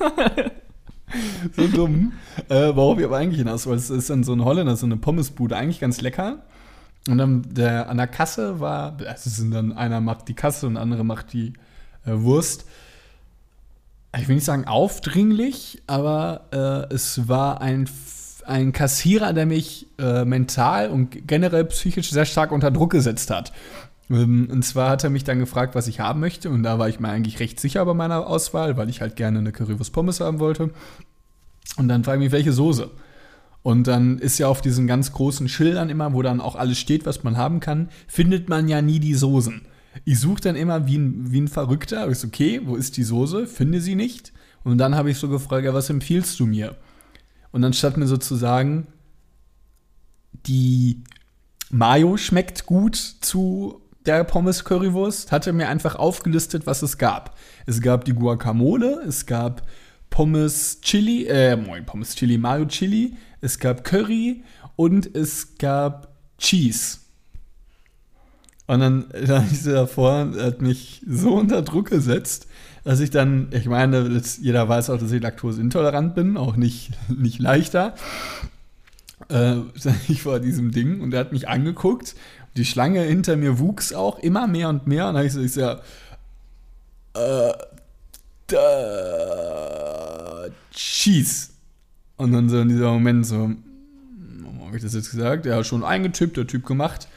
so 1.56 1.66
dumm. 1.68 2.12
Äh, 2.48 2.74
worauf 2.74 2.98
ich 2.98 3.04
aber 3.04 3.18
eigentlich 3.18 3.38
hinaus 3.38 3.66
wollte, 3.66 3.80
es 3.80 3.90
ist 3.90 4.10
dann 4.10 4.24
so 4.24 4.32
ein 4.32 4.44
Holländer, 4.44 4.76
so 4.76 4.86
eine 4.86 4.96
Pommesbude, 4.96 5.56
eigentlich 5.56 5.80
ganz 5.80 6.00
lecker. 6.00 6.42
Und 7.08 7.18
dann 7.18 7.42
der, 7.48 7.88
an 7.88 7.96
der 7.96 8.06
Kasse 8.06 8.60
war, 8.60 8.96
also 9.06 9.28
sind 9.28 9.50
dann 9.52 9.72
einer 9.72 10.00
macht 10.00 10.28
die 10.28 10.34
Kasse 10.34 10.66
und 10.66 10.74
der 10.74 10.82
andere 10.82 11.04
macht 11.04 11.32
die 11.32 11.54
äh, 12.06 12.12
Wurst. 12.12 12.64
Ich 14.16 14.28
will 14.28 14.36
nicht 14.36 14.44
sagen 14.44 14.66
aufdringlich, 14.66 15.82
aber 15.86 16.42
äh, 16.52 16.94
es 16.94 17.28
war 17.28 17.60
ein, 17.60 17.88
ein 18.46 18.72
Kassierer, 18.72 19.32
der 19.32 19.46
mich 19.46 19.88
äh, 19.98 20.24
mental 20.24 20.90
und 20.90 21.26
generell 21.26 21.64
psychisch 21.64 22.10
sehr 22.10 22.26
stark 22.26 22.52
unter 22.52 22.70
Druck 22.70 22.92
gesetzt 22.92 23.30
hat. 23.30 23.52
Ähm, 24.12 24.48
Und 24.50 24.64
zwar 24.64 24.90
hat 24.90 25.04
er 25.04 25.10
mich 25.10 25.24
dann 25.24 25.38
gefragt, 25.38 25.74
was 25.74 25.88
ich 25.88 26.00
haben 26.00 26.20
möchte. 26.20 26.50
Und 26.50 26.62
da 26.62 26.78
war 26.78 26.88
ich 26.88 27.00
mir 27.00 27.08
eigentlich 27.08 27.40
recht 27.40 27.58
sicher 27.58 27.84
bei 27.84 27.94
meiner 27.94 28.26
Auswahl, 28.26 28.76
weil 28.76 28.90
ich 28.90 29.00
halt 29.00 29.16
gerne 29.16 29.38
eine 29.38 29.52
Currywurst 29.52 29.92
Pommes 29.92 30.20
haben 30.20 30.38
wollte. 30.38 30.70
Und 31.76 31.88
dann 31.88 32.04
frage 32.04 32.18
ich 32.18 32.26
mich, 32.26 32.32
welche 32.32 32.52
Soße? 32.52 32.90
Und 33.62 33.86
dann 33.86 34.18
ist 34.18 34.38
ja 34.38 34.48
auf 34.48 34.60
diesen 34.60 34.86
ganz 34.86 35.12
großen 35.12 35.48
Schildern 35.48 35.88
immer, 35.88 36.12
wo 36.12 36.22
dann 36.22 36.40
auch 36.40 36.56
alles 36.56 36.78
steht, 36.78 37.06
was 37.06 37.22
man 37.22 37.36
haben 37.36 37.60
kann, 37.60 37.88
findet 38.08 38.48
man 38.48 38.68
ja 38.68 38.82
nie 38.82 38.98
die 38.98 39.14
Soßen. 39.14 39.62
Ich 40.04 40.18
suche 40.18 40.40
dann 40.40 40.56
immer 40.56 40.86
wie 40.86 40.98
ein, 40.98 41.30
wie 41.30 41.40
ein 41.40 41.48
Verrückter. 41.48 42.08
Ich 42.10 42.18
so, 42.18 42.26
okay, 42.26 42.60
wo 42.64 42.76
ist 42.76 42.96
die 42.96 43.04
Soße? 43.04 43.46
Finde 43.46 43.80
sie 43.80 43.94
nicht. 43.94 44.32
Und 44.64 44.78
dann 44.78 44.96
habe 44.96 45.10
ich 45.10 45.18
so 45.18 45.28
gefragt, 45.28 45.64
ja, 45.64 45.74
was 45.74 45.90
empfiehlst 45.90 46.40
du 46.40 46.46
mir? 46.46 46.76
Und 47.52 47.62
dann 47.62 47.72
statt 47.72 47.96
mir 47.96 48.06
so 48.06 48.16
zu 48.16 48.34
sagen, 48.34 48.88
die 50.46 51.04
Mayo 51.70 52.16
schmeckt 52.16 52.66
gut 52.66 52.96
zu 52.96 53.81
der 54.06 54.24
Pommes 54.24 54.64
Currywurst, 54.64 55.32
hat 55.32 55.46
er 55.46 55.52
mir 55.52 55.68
einfach 55.68 55.96
aufgelistet, 55.96 56.66
was 56.66 56.82
es 56.82 56.98
gab. 56.98 57.36
Es 57.66 57.80
gab 57.80 58.04
die 58.04 58.14
Guacamole, 58.14 59.02
es 59.06 59.26
gab 59.26 59.62
Pommes 60.10 60.80
Chili, 60.82 61.26
äh, 61.26 61.56
moin, 61.56 61.86
Pommes 61.86 62.14
Chili, 62.14 62.38
Mayo 62.38 62.66
Chili, 62.66 63.16
es 63.40 63.58
gab 63.58 63.84
Curry 63.84 64.42
und 64.76 65.14
es 65.16 65.56
gab 65.58 66.08
Cheese. 66.38 66.98
Und 68.66 68.80
dann, 68.80 69.06
dann 69.26 69.46
ich 69.50 69.62
so 69.62 69.72
davor, 69.72 70.32
er 70.36 70.46
hat 70.46 70.62
mich 70.62 71.02
so 71.06 71.34
unter 71.34 71.62
Druck 71.62 71.90
gesetzt, 71.90 72.46
dass 72.84 73.00
ich 73.00 73.10
dann, 73.10 73.48
ich 73.52 73.66
meine, 73.66 74.22
jeder 74.40 74.68
weiß 74.68 74.90
auch, 74.90 74.98
dass 74.98 75.12
ich 75.12 75.22
laktoseintolerant 75.22 76.14
bin, 76.14 76.36
auch 76.36 76.56
nicht, 76.56 76.90
nicht 77.08 77.38
leichter. 77.38 77.94
Äh, 79.28 79.56
ich 80.08 80.22
vor 80.22 80.40
diesem 80.40 80.72
Ding 80.72 81.00
und 81.00 81.14
er 81.14 81.20
hat 81.20 81.32
mich 81.32 81.48
angeguckt. 81.48 82.14
Die 82.56 82.64
Schlange 82.64 83.02
hinter 83.02 83.36
mir 83.36 83.58
wuchs 83.58 83.92
auch 83.92 84.18
immer 84.18 84.46
mehr 84.46 84.68
und 84.68 84.86
mehr. 84.86 85.08
Und 85.08 85.14
dann 85.14 85.18
habe 85.18 85.26
ich 85.26 85.32
so, 85.32 85.40
ich 85.40 85.52
so, 85.52 85.60
ja, 85.60 85.80
äh, 87.14 87.52
da, 88.46 90.46
Cheese. 90.72 91.48
Und 92.16 92.32
dann 92.32 92.48
so 92.48 92.60
in 92.60 92.68
dieser 92.68 92.90
Moment 92.90 93.26
so, 93.26 93.50
warum 94.40 94.66
habe 94.66 94.76
ich 94.76 94.82
das 94.82 94.94
jetzt 94.94 95.10
gesagt? 95.10 95.46
Ja, 95.46 95.62
schon 95.64 95.84
eingetippt, 95.84 96.36
der 96.36 96.46
Typ 96.46 96.66
gemacht. 96.66 97.08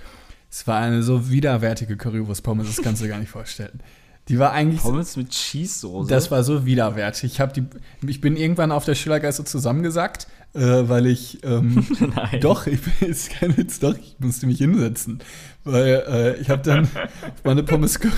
Es 0.49 0.65
war 0.67 0.79
eine 0.79 1.03
so 1.03 1.29
widerwärtige 1.29 1.97
Currywurst-Pommes, 1.97 2.67
das 2.67 2.81
kannst 2.81 3.01
du 3.01 3.05
dir 3.05 3.11
gar 3.11 3.19
nicht 3.19 3.29
vorstellen. 3.29 3.81
Die 4.27 4.39
war 4.39 4.51
eigentlich 4.53 4.81
Pommes 4.81 5.17
mit 5.17 5.29
Cheese-Soße. 5.29 6.09
das 6.09 6.31
war 6.31 6.43
so 6.43 6.65
widerwärtig. 6.65 7.33
Ich, 7.33 7.39
hab 7.39 7.53
die, 7.53 7.63
ich 8.07 8.21
bin 8.21 8.38
irgendwann 8.38 8.71
auf 8.71 8.83
der 8.83 8.95
Schillergeiste 8.95 9.43
zusammengesackt, 9.43 10.27
äh, 10.55 10.59
weil 10.89 11.05
ich. 11.05 11.43
Ähm, 11.43 11.85
Nein. 12.15 12.39
Doch, 12.41 12.65
ich 12.65 12.81
bin 12.81 12.93
ist 13.09 13.29
kein 13.29 13.55
Witz, 13.55 13.79
doch, 13.79 13.95
ich 13.95 14.15
musste 14.19 14.47
mich 14.47 14.57
hinsetzen. 14.57 15.19
Weil 15.63 16.03
äh, 16.07 16.41
ich 16.41 16.49
habe 16.49 16.63
dann 16.63 16.89
meine 17.43 17.61
Pommes 17.61 17.99
Curry. 17.99 18.13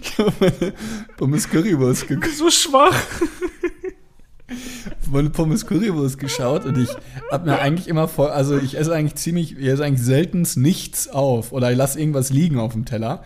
ich 0.00 0.18
habe 0.18 0.32
meine 0.40 0.72
Pommes 1.16 1.48
Currywurst 1.48 2.08
geguckt 2.08 2.36
so 2.36 2.50
schwach. 2.50 2.96
Meine 5.10 5.30
Pommes 5.30 5.66
Currywurst 5.66 6.18
geschaut 6.18 6.64
und 6.64 6.78
ich 6.78 6.88
habe 7.30 7.50
mir 7.50 7.58
eigentlich 7.58 7.88
immer 7.88 8.08
vor, 8.08 8.32
also 8.32 8.56
ich 8.58 8.76
esse 8.78 8.92
eigentlich 8.94 9.16
ziemlich, 9.16 9.58
ich 9.58 9.66
esse 9.66 9.84
eigentlich 9.84 10.04
seltenst 10.04 10.56
nichts 10.56 11.08
auf 11.08 11.52
oder 11.52 11.70
ich 11.70 11.76
lasse 11.76 11.98
irgendwas 12.00 12.30
liegen 12.30 12.58
auf 12.58 12.72
dem 12.72 12.84
Teller. 12.84 13.22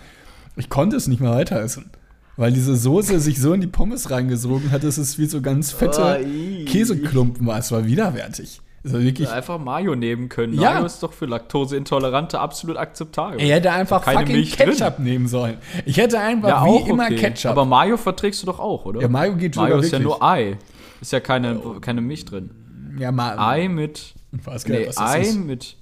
Ich 0.57 0.69
konnte 0.69 0.97
es 0.97 1.07
nicht 1.07 1.21
mehr 1.21 1.33
weiter 1.33 1.61
essen, 1.61 1.91
weil 2.37 2.53
diese 2.53 2.77
Soße 2.77 3.21
sich 3.21 3.41
so 3.41 3.53
in 3.53 3.61
die 3.61 3.67
Pommes 3.67 4.11
reingesogen 4.11 4.71
hat, 4.71 4.85
dass 4.85 4.99
es 4.99 5.19
wie 5.19 5.27
so 5.27 5.41
ganz 5.43 5.73
fette 5.73 6.21
Oh. 6.25 6.65
Käseklumpen 6.65 7.47
war. 7.47 7.59
Es 7.59 7.71
war 7.73 7.87
widerwärtig. 7.87 8.61
Also 8.85 9.03
wirklich. 9.03 9.29
Einfach 9.29 9.59
Mayo 9.59 9.97
nehmen 9.97 10.29
können. 10.29 10.55
Ja. 10.55 10.75
Mayo 10.75 10.87
ist 10.87 11.03
doch 11.03 11.13
für 11.13 11.27
Laktoseintolerante 11.27 12.39
absolut 12.39 12.77
akzeptabel. 12.77 13.41
Er 13.41 13.57
hätte 13.57 13.73
einfach 13.73 14.05
fucking 14.05 14.37
Milch 14.37 14.57
drin. 14.57 14.71
Ketchup 14.71 15.01
nehmen 15.01 15.27
sollen. 15.27 15.57
Ich 15.85 15.97
hätte 15.97 16.21
einfach 16.21 16.49
ja, 16.49 16.65
wie 16.65 16.89
immer 16.89 17.07
okay. 17.07 17.17
Ketchup. 17.17 17.51
Aber 17.51 17.65
Mayo 17.65 17.97
verträgst 17.97 18.43
du 18.43 18.47
doch 18.47 18.61
auch, 18.61 18.85
oder? 18.85 19.01
ja, 19.01 19.09
Mayo 19.09 19.35
geht 19.35 19.57
Mayo 19.57 19.79
ist 19.79 19.87
ja 19.87 19.99
wirklich. 19.99 20.03
nur 20.05 20.23
Ei. 20.23 20.57
Ist 21.01 21.13
ja 21.13 21.21
keine, 21.21 21.61
keine 21.81 22.01
Milch 22.01 22.25
drin. 22.25 22.51
Ja, 22.99 23.13
Ma 23.13 23.51
Ei 23.51 23.69
mit. 23.69 24.15
Gar 24.45 24.55
nicht, 24.55 24.69
Nee, 24.69 24.87
was 24.89 24.97
Ei 24.99 25.21
ist. 25.21 25.37
mit. 25.37 25.77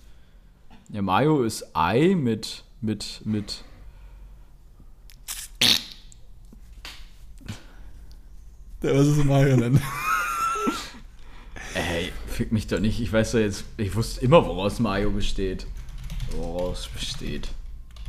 Ja, 0.90 1.02
Mayo 1.02 1.42
ist 1.42 1.64
Ei 1.74 2.14
mit. 2.14 2.64
mit. 2.80 3.20
mit. 3.24 3.62
Was 8.80 9.06
ist 9.06 9.24
Mayo 9.24 9.56
denn? 9.56 9.80
Ey, 11.74 12.12
fick 12.26 12.52
mich 12.52 12.66
doch 12.66 12.80
nicht. 12.80 13.00
Ich 13.00 13.12
weiß 13.12 13.32
doch 13.32 13.38
jetzt. 13.38 13.64
Ich 13.78 13.94
wusste 13.96 14.20
immer, 14.20 14.44
woraus 14.46 14.78
Mayo 14.78 15.10
besteht. 15.10 15.66
Woraus 16.36 16.88
besteht 16.88 17.48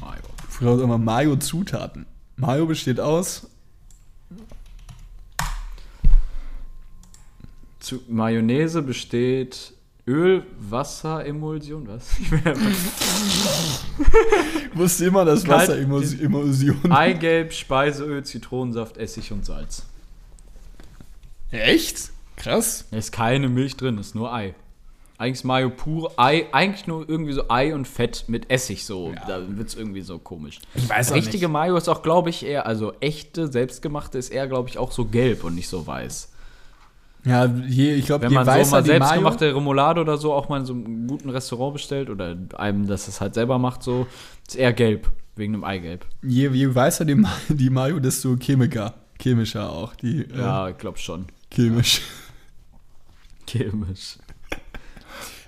Mayo. 0.02 0.22
Früher 0.50 0.82
immer 0.84 0.98
Mayo-Zutaten. 0.98 2.06
Mayo 2.36 2.66
besteht 2.66 3.00
aus. 3.00 3.48
Zu 7.86 8.02
Mayonnaise 8.08 8.82
besteht 8.82 9.72
Öl, 10.08 10.44
Wasser, 10.58 11.24
Emulsion, 11.24 11.88
was? 11.88 12.18
Ich 12.18 12.32
wusste 14.76 15.06
immer, 15.06 15.24
dass 15.24 15.48
Wasser 15.48 15.78
Emulsion. 15.78 16.92
Eigelb, 16.92 17.54
Speiseöl, 17.54 18.24
Zitronensaft, 18.24 18.98
Essig 18.98 19.32
und 19.32 19.46
Salz. 19.46 19.84
Echt? 21.52 22.10
Krass. 22.38 22.86
Da 22.90 22.98
ist 22.98 23.12
keine 23.12 23.50
Milch 23.50 23.78
drin, 23.78 24.00
ist 24.00 24.16
nur 24.16 24.34
Ei. 24.34 24.56
Eigentlich 25.20 25.34
ist 25.34 25.44
Mayo 25.44 25.70
pur 25.70 26.12
Ei, 26.18 26.48
eigentlich 26.54 26.88
nur 26.88 27.08
irgendwie 27.08 27.34
so 27.34 27.52
Ei 27.52 27.76
und 27.76 27.88
Fett 27.88 28.24
mit 28.26 28.50
Essig 28.50 28.84
so. 28.84 29.14
Da 29.28 29.44
wird 29.48 29.70
es 29.70 29.76
irgendwie 29.76 30.02
so 30.02 30.18
komisch. 30.18 30.60
Ich 30.74 30.90
weiß 30.90 31.12
auch 31.12 31.16
Richtige 31.18 31.50
Mayo 31.50 31.78
ist 31.78 31.88
auch, 31.88 32.02
glaube 32.02 32.32
ich, 32.32 32.44
eher, 32.44 32.66
also 32.66 32.94
echte, 33.00 33.48
selbstgemachte 33.48 34.18
ist 34.18 34.32
eher, 34.32 34.48
glaube 34.48 34.70
ich, 34.70 34.80
auch 34.80 34.92
so 34.92 35.06
gelb 35.06 35.44
und 35.44 35.54
nicht 35.54 35.68
so 35.68 35.86
weiß. 35.86 36.32
Ja, 37.26 37.46
je, 37.46 37.94
ich 37.96 38.06
glaube, 38.06 38.24
Wenn 38.24 38.32
je 38.32 38.36
man 38.36 38.46
so 38.46 38.52
weißer 38.52 38.72
mal 38.72 38.84
die 38.84 38.90
Mayo, 38.90 39.00
selbstgemachte 39.00 39.56
Remoulade 39.56 40.02
oder 40.02 40.18
so 40.18 40.32
auch 40.34 40.48
mal 40.48 40.60
in 40.60 40.66
so 40.66 40.74
einem 40.74 41.08
guten 41.08 41.30
Restaurant 41.30 41.74
bestellt 41.74 42.10
oder 42.10 42.38
einem, 42.56 42.86
das 42.88 43.08
es 43.08 43.20
halt 43.20 43.34
selber 43.34 43.58
macht, 43.58 43.82
so, 43.82 44.06
ist 44.48 44.56
eher 44.56 44.74
gelb, 44.74 45.10
wegen 45.36 45.54
dem 45.54 45.64
Eigelb. 45.64 46.06
je, 46.22 46.50
je 46.50 46.74
weißer 46.76 47.04
die, 47.06 47.24
die 47.50 47.70
Mayo, 47.70 48.00
desto 48.00 48.36
chemiker. 48.38 48.94
Chemischer 49.20 49.70
auch. 49.72 49.96
Die, 49.96 50.22
äh, 50.22 50.38
Ja, 50.38 50.70
ich 50.70 50.78
glaube 50.78 50.98
schon. 51.00 51.26
chemisch. 51.52 52.02
Chemisch. 53.48 54.18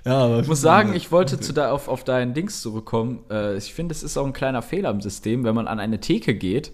Ja, 0.06 0.20
aber 0.20 0.40
Ich 0.40 0.48
muss 0.48 0.62
sagen, 0.62 0.94
ich 0.94 1.12
wollte 1.12 1.40
zu 1.40 1.52
da 1.52 1.72
auf, 1.72 1.88
auf 1.90 2.04
deinen 2.04 2.34
Dings 2.34 2.62
zurückkommen. 2.62 3.20
Äh, 3.30 3.58
ich 3.58 3.74
finde, 3.74 3.94
es 3.94 4.04
ist 4.04 4.18
auch 4.18 4.26
ein 4.26 4.34
kleiner 4.34 4.62
Fehler 4.62 4.90
im 4.90 5.02
System, 5.02 5.44
wenn 5.44 5.54
man 5.56 5.68
an 5.68 5.80
eine 5.80 6.00
Theke 6.00 6.34
geht. 6.34 6.72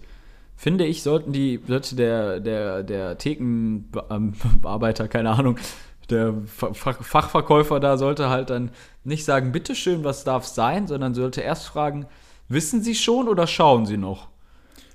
Finde 0.56 0.84
ich, 0.86 1.02
sollten 1.02 1.32
die, 1.32 1.60
sollte 1.66 1.96
der, 1.96 2.40
der, 2.40 2.82
der 2.82 3.18
Thekenbearbeiter, 3.18 5.08
keine 5.08 5.30
Ahnung, 5.30 5.58
der 6.10 6.34
Fa- 6.46 6.72
Fach, 6.74 7.02
Fachverkäufer 7.02 7.80
da 7.80 7.96
sollte 7.96 8.28
halt 8.28 8.50
dann 8.50 8.70
nicht 9.04 9.24
sagen, 9.24 9.52
bitteschön, 9.52 10.04
was 10.04 10.24
darf 10.24 10.44
sein, 10.46 10.86
sondern 10.86 11.14
sollte 11.14 11.40
erst 11.40 11.66
fragen, 11.66 12.06
wissen 12.48 12.82
Sie 12.82 12.94
schon 12.94 13.28
oder 13.28 13.46
schauen 13.46 13.86
Sie 13.86 13.96
noch? 13.96 14.28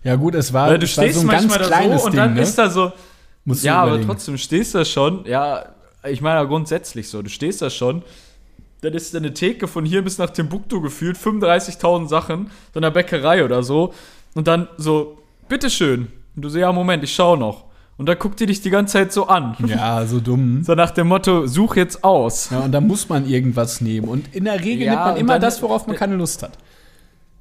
Ja, 0.03 0.15
gut, 0.15 0.35
es 0.35 0.53
war, 0.53 0.69
Weil 0.69 0.79
du 0.79 0.85
es 0.85 0.97
war 0.97 1.03
stehst 1.03 1.19
so 1.19 1.27
ein 1.27 1.31
ganz 1.31 1.51
da 1.53 1.59
kleines 1.59 2.01
so 2.01 2.05
und 2.07 2.13
Ding, 2.13 2.21
dann 2.21 2.33
ne? 2.35 2.41
ist 2.41 2.57
da 2.57 2.69
so, 2.69 2.91
Musst 3.45 3.63
ja, 3.63 3.81
aber 3.81 4.01
trotzdem 4.01 4.37
stehst 4.37 4.73
du 4.73 4.79
da 4.79 4.85
schon. 4.85 5.25
Ja, 5.25 5.65
ich 6.07 6.21
meine 6.21 6.39
ja 6.41 6.43
grundsätzlich 6.43 7.09
so. 7.09 7.21
Du 7.21 7.29
stehst 7.29 7.61
da 7.61 7.69
schon. 7.69 8.03
Dann 8.81 8.93
ist 8.93 9.13
da 9.13 9.17
eine 9.17 9.33
Theke 9.33 9.67
von 9.67 9.85
hier 9.85 10.03
bis 10.03 10.17
nach 10.17 10.29
Timbuktu 10.29 10.81
gefühlt. 10.81 11.17
35.000 11.17 12.07
Sachen. 12.07 12.51
So 12.73 12.79
einer 12.79 12.91
Bäckerei 12.91 13.43
oder 13.43 13.63
so. 13.63 13.93
Und 14.35 14.47
dann 14.47 14.67
so, 14.77 15.18
bitteschön. 15.49 16.07
Und 16.35 16.41
du 16.43 16.49
so, 16.49 16.57
ja, 16.59 16.71
Moment, 16.71 17.03
ich 17.03 17.13
schau 17.13 17.35
noch. 17.35 17.65
Und 17.97 18.07
dann 18.07 18.17
guckt 18.17 18.39
die 18.39 18.45
dich 18.45 18.61
die 18.61 18.69
ganze 18.69 18.93
Zeit 18.93 19.11
so 19.11 19.27
an. 19.27 19.57
Ja, 19.65 20.05
so 20.05 20.21
dumm. 20.21 20.61
So 20.63 20.73
nach 20.73 20.91
dem 20.91 21.07
Motto, 21.07 21.47
such 21.47 21.75
jetzt 21.75 22.03
aus. 22.03 22.49
Ja, 22.49 22.59
und 22.61 22.71
da 22.71 22.79
muss 22.79 23.09
man 23.09 23.27
irgendwas 23.27 23.81
nehmen. 23.81 24.07
Und 24.07 24.33
in 24.33 24.45
der 24.45 24.63
Regel 24.63 24.85
Ja, 24.85 24.93
nimmt 24.93 25.05
man 25.05 25.17
immer 25.17 25.33
dann- 25.33 25.41
das, 25.41 25.61
worauf 25.61 25.85
man 25.85 25.97
keine 25.97 26.15
Lust 26.15 26.41
hat. 26.43 26.53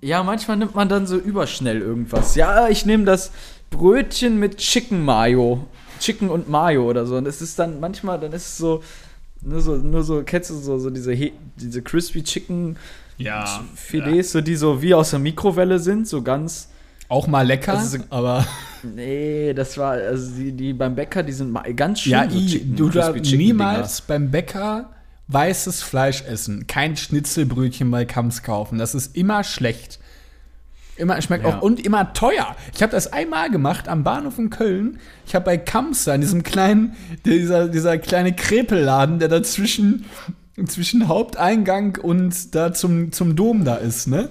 Ja, 0.00 0.22
manchmal 0.24 0.56
nimmt 0.56 0.74
man 0.74 0.88
dann 0.88 1.06
so 1.06 1.16
überschnell 1.16 1.80
irgendwas. 1.80 2.34
Ja, 2.34 2.68
ich 2.68 2.84
nehme 2.86 3.04
das 3.04 3.30
Brötchen 3.70 4.38
mit 4.38 4.56
Chicken 4.58 5.04
Mayo. 5.04 5.66
Chicken 6.00 6.28
und 6.30 6.48
Mayo 6.48 6.88
oder 6.88 7.06
so. 7.06 7.16
Und 7.16 7.26
es 7.26 7.40
ist 7.42 7.58
dann 7.58 7.78
manchmal, 7.80 8.18
dann 8.18 8.32
ist 8.32 8.46
es 8.46 8.58
so, 8.58 8.82
nur 9.42 9.60
so, 9.60 9.76
nur 9.76 10.02
so, 10.02 10.22
kennst 10.24 10.50
du 10.50 10.54
so, 10.54 10.78
so 10.78 10.90
diese, 10.90 11.12
He 11.12 11.32
diese 11.56 11.82
Crispy 11.82 12.22
Chicken 12.24 12.76
Ja. 13.16 13.44
Filets, 13.74 14.32
so, 14.32 14.40
die 14.40 14.54
so 14.56 14.80
wie 14.82 14.94
aus 14.94 15.10
der 15.10 15.18
Mikrowelle 15.20 15.78
sind, 15.78 16.06
so 16.08 16.22
ganz. 16.22 16.68
Auch 17.08 17.26
mal 17.26 17.46
lecker, 17.46 17.74
Also 17.78 17.98
so- 17.98 18.04
aber 18.10 18.46
Nee, 18.82 19.54
das 19.54 19.76
war, 19.76 19.92
also 19.92 20.30
die, 20.36 20.52
die 20.52 20.72
beim 20.72 20.94
Bäcker, 20.94 21.22
die 21.22 21.32
sind 21.32 21.56
ganz 21.76 22.00
schön. 22.00 22.12
ja, 22.12 22.28
so 22.30 22.38
Chicken- 22.38 22.76
du 22.76 22.88
darfst 22.90 23.32
niemals 23.32 24.02
beim 24.02 24.30
Bäcker 24.30 24.90
weißes 25.28 25.82
Fleisch 25.82 26.22
essen. 26.22 26.66
Kein 26.66 26.96
Schnitzelbrötchen 26.96 27.90
bei 27.90 28.04
Kams 28.04 28.42
kaufen. 28.42 28.78
Das 28.78 28.94
ist 28.94 29.16
immer 29.16 29.42
schlecht. 29.44 29.98
Immer 30.96 31.20
schmeckt 31.22 31.44
Ja. 31.44 31.58
auch 31.58 31.62
und 31.62 31.84
immer 31.84 32.12
teuer. 32.12 32.56
Ich 32.74 32.82
habe 32.82 32.92
das 32.92 33.12
einmal 33.12 33.50
gemacht 33.50 33.88
am 33.88 34.04
Bahnhof 34.04 34.38
in 34.38 34.50
Köln. 34.50 34.98
Ich 35.26 35.34
habe 35.34 35.44
bei 35.44 35.56
Kams 35.58 36.04
da 36.04 36.14
in 36.14 36.20
diesem 36.20 36.42
kleinen, 36.42 36.94
dieser, 37.24 37.68
dieser 37.68 37.98
kleine 37.98 38.34
Krepelladen, 38.34 39.18
der 39.18 39.28
dazwischen 39.28 40.04
zwischen 40.66 41.06
Haupteingang 41.08 41.98
und 42.02 42.54
da 42.54 42.72
zum, 42.72 43.12
zum 43.12 43.36
Dom 43.36 43.64
da 43.64 43.76
ist, 43.76 44.08
ne? 44.08 44.28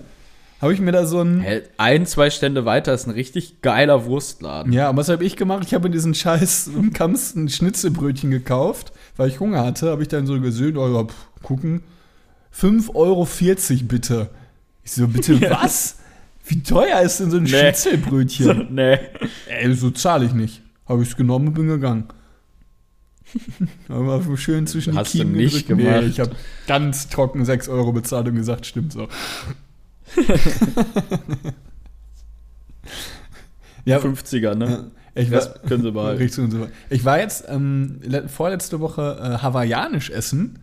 Habe 0.62 0.74
ich 0.74 0.80
mir 0.80 0.92
da 0.92 1.06
so 1.06 1.22
ein. 1.22 1.42
Hä, 1.42 1.62
Ein, 1.78 2.06
zwei 2.08 2.30
Stände 2.32 2.66
weiter 2.66 2.94
ist 2.94 3.06
ein 3.06 3.12
richtig 3.12 3.62
geiler 3.62 4.06
Wurstladen. 4.06 4.74
Ja, 4.74 4.90
und 4.90 4.98
was 4.98 5.08
habe 5.10 5.24
ich 5.24 5.36
gemacht? 5.36 5.64
Ich 5.68 5.74
habe 5.76 5.88
in 5.88 5.92
diesen 5.92 6.16
scheiß 6.16 6.72
Kams 6.94 7.36
ein 7.36 7.48
Schnitzelbrötchen 7.50 8.32
gekauft, 8.32 8.92
weil 9.18 9.30
ich 9.30 9.40
Hunger 9.40 9.64
hatte. 9.66 9.92
Habe 9.92 10.02
ich 10.02 10.08
dann 10.08 10.26
so 10.26 10.40
gesehen, 10.42 10.78
oh 10.78 10.92
ja, 10.92 11.04
pff, 11.06 11.16
gucken. 11.44 11.84
5,40 12.56 12.96
Euro 12.96 13.28
bitte. 13.88 14.30
Ich 14.84 14.94
so, 14.94 15.08
bitte 15.08 15.40
was? 15.52 15.98
Wie 16.46 16.64
teuer 16.64 17.02
ist 17.02 17.20
denn 17.20 17.30
so 17.30 17.38
ein 17.38 17.44
Nee. 17.44 17.50
Schnitzelbrötchen? 17.50 18.68
nee. 18.72 18.98
Ey, 19.48 19.74
so 19.76 19.92
zahle 19.92 20.26
ich 20.26 20.34
nicht. 20.34 20.62
Habe 20.88 21.04
ich 21.04 21.10
es 21.10 21.16
genommen 21.18 21.50
und 21.50 21.54
bin 21.54 21.68
gegangen. 21.68 22.06
Aber 23.90 24.24
schön 24.38 24.66
zwischen 24.66 24.96
Hast 24.96 25.14
die 25.14 25.18
du 25.20 25.24
Kiemen 25.26 25.38
nicht 25.38 25.68
gedrückt. 25.68 25.84
gemacht. 25.86 26.02
Nee, 26.04 26.08
ich 26.08 26.20
habe 26.22 26.32
ganz 26.66 27.10
trocken 27.10 27.44
6 27.44 27.68
Euro 27.68 27.92
bezahlt 27.92 28.28
und 28.28 28.36
gesagt, 28.36 28.66
stimmt 28.66 28.94
so. 28.94 29.08
Ja, 33.86 33.98
50er, 34.00 34.56
ne? 34.56 34.92
ich 35.16 35.32
war, 35.32 35.40
Das 35.40 35.62
können 35.64 35.84
sie 35.84 35.92
behalten. 35.92 36.52
So. 36.52 36.68
Ich 36.90 37.06
war 37.06 37.20
jetzt 37.20 37.46
ähm, 37.48 38.00
le- 38.04 38.28
vorletzte 38.30 38.80
Woche 38.80 39.18
äh, 39.22 39.42
hawaiianisch 39.44 40.10
essen 40.10 40.60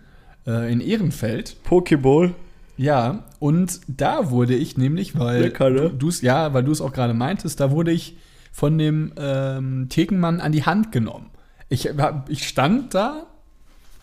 äh, 0.47 0.73
in 0.73 0.81
Ehrenfeld. 0.81 1.57
Pokeball. 1.65 2.35
Ja, 2.77 3.25
und 3.39 3.81
da 3.87 4.31
wurde 4.31 4.55
ich 4.55 4.77
nämlich, 4.77 5.19
weil 5.19 5.43
Lecker, 5.43 5.71
ne? 5.71 5.91
du 5.91 6.09
es 6.09 6.23
ja, 6.23 6.55
weil 6.55 6.65
du 6.65 6.73
es 6.73 6.81
auch 6.81 6.93
gerade 6.93 7.15
meintest, 7.15 7.61
da 7.61 7.71
wurde 7.71 7.93
ich 7.93 8.17
von 8.53 8.79
dem 8.79 9.13
ähm, 9.17 9.87
Thekenmann 9.89 10.41
an 10.41 10.51
die 10.53 10.65
Hand 10.65 10.91
genommen. 10.93 11.31
Ich, 11.69 11.89
ich 12.29 12.47
stand 12.49 12.95
da 12.95 13.27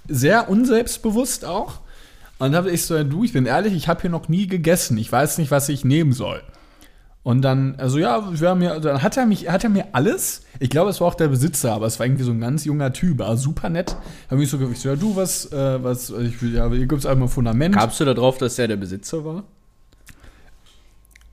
sehr 0.07 0.49
unselbstbewusst 0.49 1.45
auch 1.45 1.79
und 2.41 2.55
habe 2.55 2.71
ich 2.71 2.87
so, 2.87 2.95
ja, 2.95 3.03
du, 3.03 3.23
ich 3.23 3.33
bin 3.33 3.45
ehrlich, 3.45 3.73
ich 3.73 3.87
habe 3.87 4.01
hier 4.01 4.09
noch 4.09 4.27
nie 4.27 4.47
gegessen. 4.47 4.97
Ich 4.97 5.11
weiß 5.11 5.37
nicht, 5.37 5.51
was 5.51 5.69
ich 5.69 5.85
nehmen 5.85 6.11
soll. 6.11 6.41
Und 7.21 7.43
dann, 7.43 7.75
also 7.77 7.99
ja, 7.99 8.39
wir 8.39 8.49
haben 8.49 8.63
ja, 8.63 8.79
dann 8.79 9.03
hat 9.03 9.15
er 9.15 9.27
mich, 9.27 9.47
hat 9.47 9.63
er 9.63 9.69
mir 9.69 9.89
alles. 9.91 10.41
Ich 10.59 10.71
glaube, 10.71 10.89
es 10.89 10.99
war 10.99 11.09
auch 11.09 11.13
der 11.13 11.27
Besitzer, 11.27 11.71
aber 11.71 11.85
es 11.85 11.99
war 11.99 12.07
irgendwie 12.07 12.23
so 12.23 12.31
ein 12.31 12.39
ganz 12.39 12.65
junger 12.65 12.93
Typ, 12.93 13.21
aber 13.21 13.37
super 13.37 13.69
nett. 13.69 13.95
Hab 14.27 14.39
mich 14.39 14.49
so 14.49 14.57
gefragt, 14.57 14.77
ich 14.77 14.81
so, 14.81 14.89
ja, 14.89 14.95
du, 14.95 15.15
was, 15.15 15.51
äh, 15.51 15.83
was, 15.83 16.09
ich 16.09 16.41
will, 16.41 16.55
ja, 16.55 16.67
hier 16.71 16.87
gibt's 16.87 17.05
einmal 17.05 17.27
Fundament. 17.27 17.75
Kamst 17.75 17.99
du 17.99 18.05
da 18.05 18.15
drauf, 18.15 18.39
dass 18.39 18.57
er 18.57 18.67
der 18.67 18.77
Besitzer 18.77 19.23
war? 19.23 19.43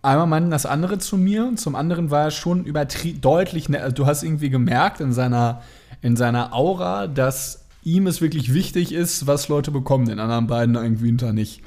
Einmal 0.03 0.27
meinte 0.27 0.51
das 0.51 0.67
andere 0.67 0.99
zu 0.99 1.17
mir 1.17 1.47
und 1.47 1.59
zum 1.59 1.75
anderen 1.75 2.11
war 2.11 2.25
er 2.25 2.31
schon 2.33 2.65
übertrie 2.65 3.15
deutlich, 3.15 3.71
ne 3.71 3.81
also 3.81 3.95
du 3.95 4.05
hast 4.05 4.25
irgendwie 4.25 4.51
gemerkt 4.51 5.01
in 5.01 5.15
seiner, 5.15 5.63
in 6.03 6.17
seiner 6.17 6.53
Aura, 6.53 7.07
dass 7.07 7.65
ihm 7.95 8.07
es 8.07 8.21
wirklich 8.21 8.55
wichtig 8.55 8.93
ist, 8.93 9.27
was 9.27 9.49
Leute 9.49 9.71
bekommen, 9.71 10.07
den 10.07 10.21
anderen 10.21 10.47
beiden 10.47 10.75
irgendwie 10.75 11.07
hinter 11.07 11.33
nicht. 11.33 11.63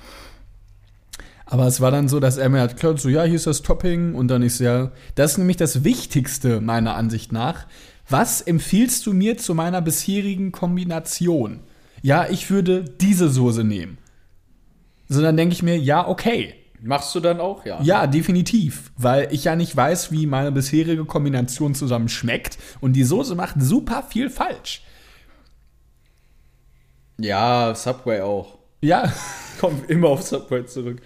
Aber 1.46 1.68
es 1.68 1.82
war 1.82 1.92
dann 1.92 2.08
so, 2.08 2.20
dass 2.22 2.38
er 2.38 2.48
mir 2.48 2.62
hat 2.62 2.78
klar 2.78 2.98
so, 2.98 3.10
ja, 3.10 3.24
hier 3.24 3.36
ist 3.36 3.48
das 3.48 3.62
Topping 3.62 4.16
und 4.16 4.30
dann 4.30 4.42
ist 4.42 4.60
ja, 4.60 4.92
das 5.16 5.34
ist 5.34 5.38
nämlich 5.38 5.58
das 5.58 5.84
Wichtigste 5.84 6.62
meiner 6.62 6.96
Ansicht 6.96 7.34
nach. 7.34 7.68
Was 8.08 8.42
empfiehlst 8.42 9.06
du 9.06 9.14
mir 9.14 9.38
zu 9.38 9.54
meiner 9.54 9.82
bisherigen 9.82 10.52
Kombination? 10.52 11.60
Ja, 12.02 12.28
ich 12.30 12.50
würde 12.50 12.86
diese 12.86 13.30
Soße 13.30 13.64
nehmen. 13.64 13.98
So, 15.10 15.22
dann 15.22 15.36
denke 15.36 15.54
ich 15.54 15.62
mir, 15.62 15.78
ja, 15.78 16.08
okay. 16.08 16.54
Machst 16.82 17.14
du 17.14 17.20
dann 17.20 17.40
auch, 17.40 17.66
ja? 17.66 17.82
Ja, 17.84 18.08
definitiv, 18.08 18.92
weil 18.98 19.28
ich 19.32 19.44
ja 19.44 19.56
nicht 19.56 19.76
weiß, 19.76 20.12
wie 20.12 20.26
meine 20.26 20.52
bisherige 20.52 21.06
Kombination 21.06 21.76
zusammen 21.76 22.10
schmeckt 22.10 22.58
und 22.80 22.94
die 22.94 23.04
Soße 23.04 23.36
macht 23.36 23.62
super 23.62 24.04
viel 24.04 24.30
falsch. 24.30 24.84
Ja, 27.22 27.74
Subway 27.76 28.22
auch. 28.22 28.58
Ja. 28.82 29.12
Kommen 29.60 29.84
immer 29.88 30.10
auf 30.10 30.24
Subway 30.24 30.66
zurück. 30.66 31.02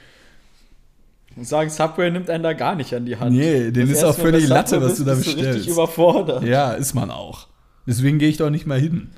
Und 1.36 1.46
sagen, 1.46 1.70
Subway 1.70 2.10
nimmt 2.12 2.30
einen 2.30 2.44
da 2.44 2.54
gar 2.54 2.76
nicht 2.76 2.94
an 2.94 3.06
die 3.06 3.18
Hand. 3.18 3.36
Nee, 3.36 3.72
den 3.72 3.90
ist 3.90 4.04
auch 4.04 4.16
völlig 4.16 4.48
Latte, 4.48 4.82
was 4.82 4.98
du 4.98 5.04
da 5.04 5.16
bestellst. 5.16 5.56
richtig 5.56 5.68
überfordert. 5.68 6.44
Ja, 6.44 6.72
ist 6.72 6.94
man 6.94 7.12
auch. 7.12 7.48
Deswegen 7.86 8.20
gehe 8.20 8.30
ich 8.30 8.38
doch 8.38 8.50
nicht 8.50 8.66
mal 8.66 8.80
hin. 8.80 9.10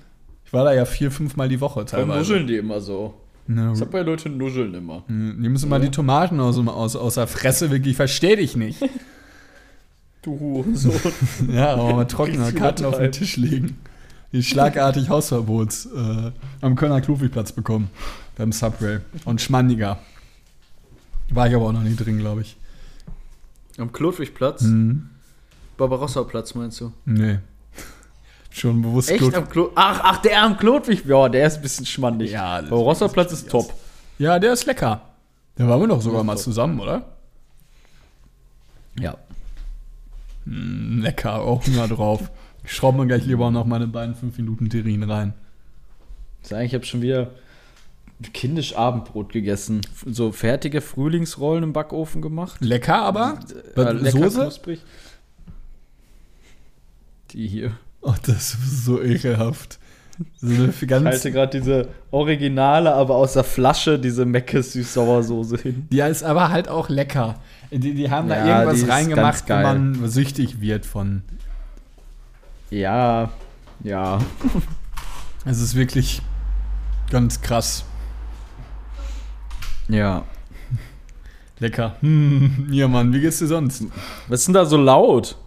Ich 0.43 0.51
war 0.53 0.63
da 0.65 0.73
ja 0.73 0.85
vier, 0.85 1.11
fünf 1.11 1.35
Mal 1.35 1.49
die 1.49 1.61
Woche 1.61 1.81
Dann 1.81 1.87
teilweise. 1.87 2.19
nuscheln 2.19 2.47
die 2.47 2.57
immer 2.57 2.81
so. 2.81 3.13
Ne, 3.45 3.75
Subway-Leute 3.75 4.29
nuscheln 4.29 4.73
immer. 4.73 5.03
die 5.07 5.13
müssen 5.49 5.69
mal 5.69 5.79
die 5.79 5.91
Tomaten 5.91 6.39
aus, 6.39 6.57
aus, 6.57 6.95
aus 6.95 7.13
der 7.15 7.27
Fresse 7.27 7.69
wirklich, 7.71 7.91
ich 7.91 7.95
verstehe 7.97 8.37
dich 8.37 8.55
nicht. 8.55 8.81
Du 10.23 10.37
Hurensohn. 10.39 10.99
Ja, 11.53 11.73
aber 11.73 11.93
mal 11.93 12.05
trockene 12.05 12.51
Karten 12.51 12.83
auf 12.83 12.97
den. 12.97 13.11
Tisch 13.13 13.37
legen. 13.37 13.77
Die 14.33 14.43
schlagartig 14.43 15.09
Hausverbots 15.09 15.85
äh, 15.87 16.31
am 16.61 16.75
Kölner 16.75 17.01
Klufigplatz 17.01 17.51
bekommen. 17.51 17.89
Beim 18.35 18.51
Subway. 18.51 18.99
Und 19.25 19.41
Schmandiger. 19.41 19.99
War 21.29 21.47
ich 21.47 21.55
aber 21.55 21.65
auch 21.67 21.71
noch 21.71 21.81
nie 21.83 21.95
drin, 21.95 22.19
glaube 22.19 22.41
ich. 22.41 22.57
Am 23.77 23.91
Klotwigplatz? 23.91 24.61
Mhm. 24.63 25.09
Barbarossa-Platz 25.77 26.55
meinst 26.55 26.81
du? 26.81 26.91
Nee. 27.05 27.39
Schon 28.49 28.81
bewusst 28.81 29.11
Echt 29.11 29.21
Klot- 29.21 29.35
am 29.35 29.47
Klo 29.49 29.71
Ach, 29.75 29.99
ach, 30.03 30.17
der 30.21 30.41
am 30.41 30.57
Klotwig. 30.57 31.05
Ja, 31.05 31.29
der 31.29 31.45
ist 31.47 31.57
ein 31.57 31.61
bisschen 31.61 31.85
schmandig. 31.85 32.31
Ja, 32.31 32.61
Barbarossa-Platz 32.61 33.31
ist 33.33 33.49
top. 33.49 33.71
Ja, 34.17 34.39
der 34.39 34.53
ist 34.53 34.65
lecker. 34.65 35.01
Da 35.55 35.67
waren 35.67 35.79
wir 35.81 35.87
doch 35.87 36.01
sogar 36.01 36.23
mal 36.23 36.33
top. 36.35 36.43
zusammen, 36.43 36.79
oder? 36.79 37.05
Ja. 38.99 39.15
Mm, 40.45 41.01
lecker, 41.01 41.35
auch 41.41 41.65
Hunger 41.67 41.87
drauf. 41.87 42.31
Ich 42.63 42.73
schraube 42.73 42.99
mir 42.99 43.07
gleich 43.07 43.25
lieber 43.25 43.49
noch 43.51 43.65
meine 43.65 43.87
beiden 43.87 44.15
5 44.15 44.37
Minuten 44.37 44.69
Terrin 44.69 45.03
rein. 45.03 45.33
Sag 46.41 46.63
ich 46.63 46.73
habe 46.73 46.85
schon 46.85 47.01
wieder 47.01 47.31
kindisch 48.33 48.75
Abendbrot 48.75 49.31
gegessen. 49.31 49.81
So 50.05 50.31
fertige 50.31 50.81
Frühlingsrollen 50.81 51.63
im 51.63 51.73
Backofen 51.73 52.21
gemacht. 52.21 52.61
Lecker, 52.61 53.01
aber? 53.01 53.39
Äh, 53.75 53.91
lecker 53.91 54.11
Soße? 54.11 54.41
knusprig. 54.41 54.81
Die 57.31 57.47
hier. 57.47 57.77
Oh, 58.01 58.15
das 58.25 58.53
ist 58.53 58.85
so 58.85 59.01
ekelhaft. 59.01 59.79
So 60.37 60.47
Ich 60.47 60.91
halte 60.91 61.31
gerade 61.31 61.59
diese 61.59 61.89
originale, 62.09 62.91
aber 62.93 63.15
aus 63.15 63.33
der 63.33 63.43
Flasche, 63.43 63.99
diese 63.99 64.25
Meckes 64.25 64.73
Süß-Sauersoße 64.73 65.57
hin. 65.57 65.87
die 65.91 65.99
ist 65.99 66.23
aber 66.23 66.49
halt 66.49 66.69
auch 66.69 66.89
lecker. 66.89 67.35
Die, 67.71 67.93
die 67.93 68.09
haben 68.09 68.27
da 68.27 68.37
Ja, 68.37 68.43
die 68.63 68.71
irgendwas 68.71 68.89
reingemacht, 68.89 69.47
wo 69.47 69.53
man 69.53 70.09
süchtig 70.09 70.59
wird 70.59 70.85
von. 70.85 71.21
Ja, 72.69 73.31
ja. 73.83 74.19
Es 75.45 75.61
ist 75.61 75.75
wirklich 75.75 76.21
ganz 77.09 77.41
krass. 77.41 77.85
Ja. 79.87 80.25
Lecker. 81.59 81.95
Hm, 82.01 82.67
ja, 82.69 82.89
Mann, 82.89 83.13
wie 83.13 83.21
geht's 83.21 83.39
dir 83.39 83.47
sonst? 83.47 83.85
Was 84.27 84.41
ist 84.41 84.47
denn 84.47 84.55
da 84.55 84.65
so 84.65 84.75
laut? 84.75 85.37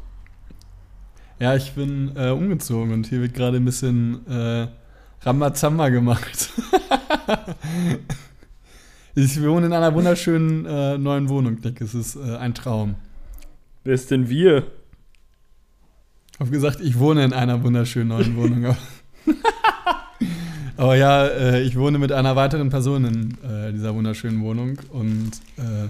Ja, 1.38 1.54
ich 1.54 1.72
bin 1.72 2.16
äh, 2.16 2.30
umgezogen 2.30 2.94
und 2.94 3.08
hier 3.08 3.20
wird 3.20 3.34
gerade 3.34 3.58
ein 3.58 3.64
bisschen 3.66 4.26
äh, 4.26 4.68
Rambazamba 5.20 5.90
gemacht. 5.90 6.48
ich 9.14 9.42
wohne 9.42 9.66
in 9.66 9.72
einer 9.74 9.94
wunderschönen 9.94 10.64
äh, 10.64 10.96
neuen 10.96 11.28
Wohnung, 11.28 11.58
Nick. 11.62 11.82
Es 11.82 11.94
ist 11.94 12.16
äh, 12.16 12.36
ein 12.36 12.54
Traum. 12.54 12.94
Wer 13.84 13.94
ist 13.94 14.10
denn 14.10 14.30
wir? 14.30 14.64
Ich 16.40 16.46
habe 16.46 16.52
gesagt, 16.52 16.80
ich 16.80 16.98
wohne 16.98 17.22
in 17.22 17.34
einer 17.34 17.62
wunderschönen 17.62 18.08
neuen 18.08 18.34
Wohnung. 18.34 18.74
Aber- 20.78 20.96
ja, 20.96 21.26
äh, 21.26 21.60
ich 21.60 21.76
wohne 21.78 21.98
mit 21.98 22.12
einer 22.12 22.34
weiteren 22.34 22.70
Person 22.70 23.04
in 23.04 23.36
äh, 23.44 23.70
dieser 23.74 23.94
wunderschönen 23.94 24.40
Wohnung 24.42 24.78
und 24.88 25.32
äh, 25.58 25.88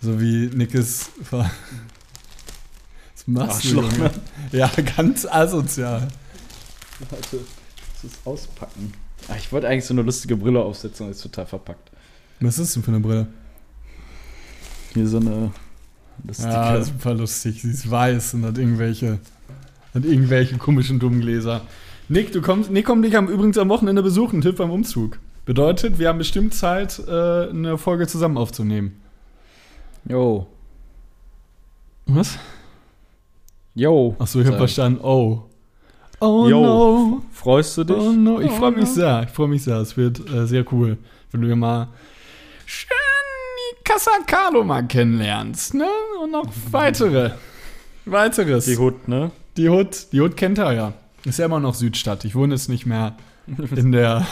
so 0.00 0.20
wie 0.20 0.46
Nickes 0.54 1.10
ver 1.24 1.50
Was 3.16 3.26
machst 3.26 3.64
du? 3.64 3.80
Arschloch, 3.80 3.92
Junge? 3.92 4.04
ne? 4.04 4.10
Ja, 4.52 4.70
ganz 4.96 5.26
asozial. 5.26 6.06
Warte, 7.10 7.38
das 7.94 8.04
ist 8.04 8.20
auspacken. 8.24 8.92
Ach, 9.26 9.36
ich 9.36 9.50
wollte 9.50 9.66
eigentlich 9.66 9.84
so 9.84 9.94
eine 9.94 10.02
lustige 10.02 10.36
Brille 10.36 10.60
aufsetzen, 10.60 11.06
aber 11.06 11.10
ist 11.10 11.22
total 11.22 11.46
verpackt. 11.46 11.90
Was 12.38 12.60
ist 12.60 12.76
denn 12.76 12.84
für 12.84 12.92
eine 12.92 13.00
Brille? 13.00 13.26
Hier 14.94 15.08
so 15.08 15.16
eine 15.16 15.50
lustige. 16.24 16.52
Ja, 16.52 16.80
super 16.84 17.14
lustig. 17.14 17.62
Sie 17.62 17.70
ist 17.70 17.90
weiß 17.90 18.34
und 18.34 18.44
hat 18.44 18.56
irgendwelche, 18.56 19.18
hat 19.94 20.04
irgendwelche 20.04 20.56
komischen 20.58 20.98
Dummgläser. 20.98 21.62
Nick, 22.08 22.32
du 22.32 22.40
kommst, 22.42 22.70
Nick 22.70 22.86
kommt 22.86 23.04
dich 23.04 23.16
am, 23.16 23.28
übrigens 23.28 23.58
am 23.58 23.68
Wochenende 23.68 24.02
besuchen, 24.02 24.40
Tipp 24.40 24.56
beim 24.56 24.70
Umzug. 24.70 25.18
Bedeutet, 25.46 25.98
wir 25.98 26.08
haben 26.08 26.18
bestimmt 26.18 26.54
Zeit, 26.54 27.00
äh, 27.08 27.48
eine 27.50 27.78
Folge 27.78 28.06
zusammen 28.06 28.36
aufzunehmen. 28.36 29.00
Jo. 30.08 30.46
Was? 32.06 32.38
Jo. 33.74 34.16
Achso, 34.18 34.40
ich 34.40 34.46
habe 34.46 34.54
Sag. 34.54 34.58
verstanden. 34.58 35.00
Oh. 35.02 35.44
Oh 36.20 36.46
Jo. 36.48 36.60
no. 36.62 37.22
Freust 37.32 37.78
du 37.78 37.84
dich? 37.84 37.96
Oh 37.96 38.12
no. 38.12 38.40
Ich 38.40 38.50
freue 38.52 38.72
Oh, 38.72 38.76
mich 38.78 38.88
sehr. 38.88 39.22
Ich 39.26 39.30
freue 39.30 39.48
mich 39.48 39.62
sehr. 39.64 39.76
Es 39.76 39.96
wird 39.96 40.20
äh, 40.32 40.46
sehr 40.46 40.64
cool, 40.72 40.98
wenn 41.30 41.40
du 41.40 41.46
mir 41.48 41.56
mal 41.56 41.88
schön 42.66 42.88
die 43.72 43.84
Casa 43.84 44.10
Carlo 44.26 44.62
mal 44.64 44.82
kennenlernst, 44.86 45.74
ne? 45.74 45.88
Und 46.22 46.32
noch 46.32 46.46
weitere. 46.70 47.30
Weiteres. 48.04 48.64
Die 48.66 48.76
Hut, 48.76 49.06
ne? 49.08 49.30
Die 49.56 49.68
Hut, 49.68 50.12
die 50.12 50.20
Hut 50.20 50.36
kennt 50.36 50.58
er 50.58 50.72
ja. 50.72 50.92
Ist 51.24 51.38
ja 51.38 51.44
immer 51.46 51.60
noch 51.60 51.74
Südstadt. 51.74 52.24
Ich 52.24 52.34
wohne 52.34 52.54
jetzt 52.54 52.68
nicht 52.68 52.86
mehr 52.86 53.16
in 53.76 53.92
der. 53.92 54.26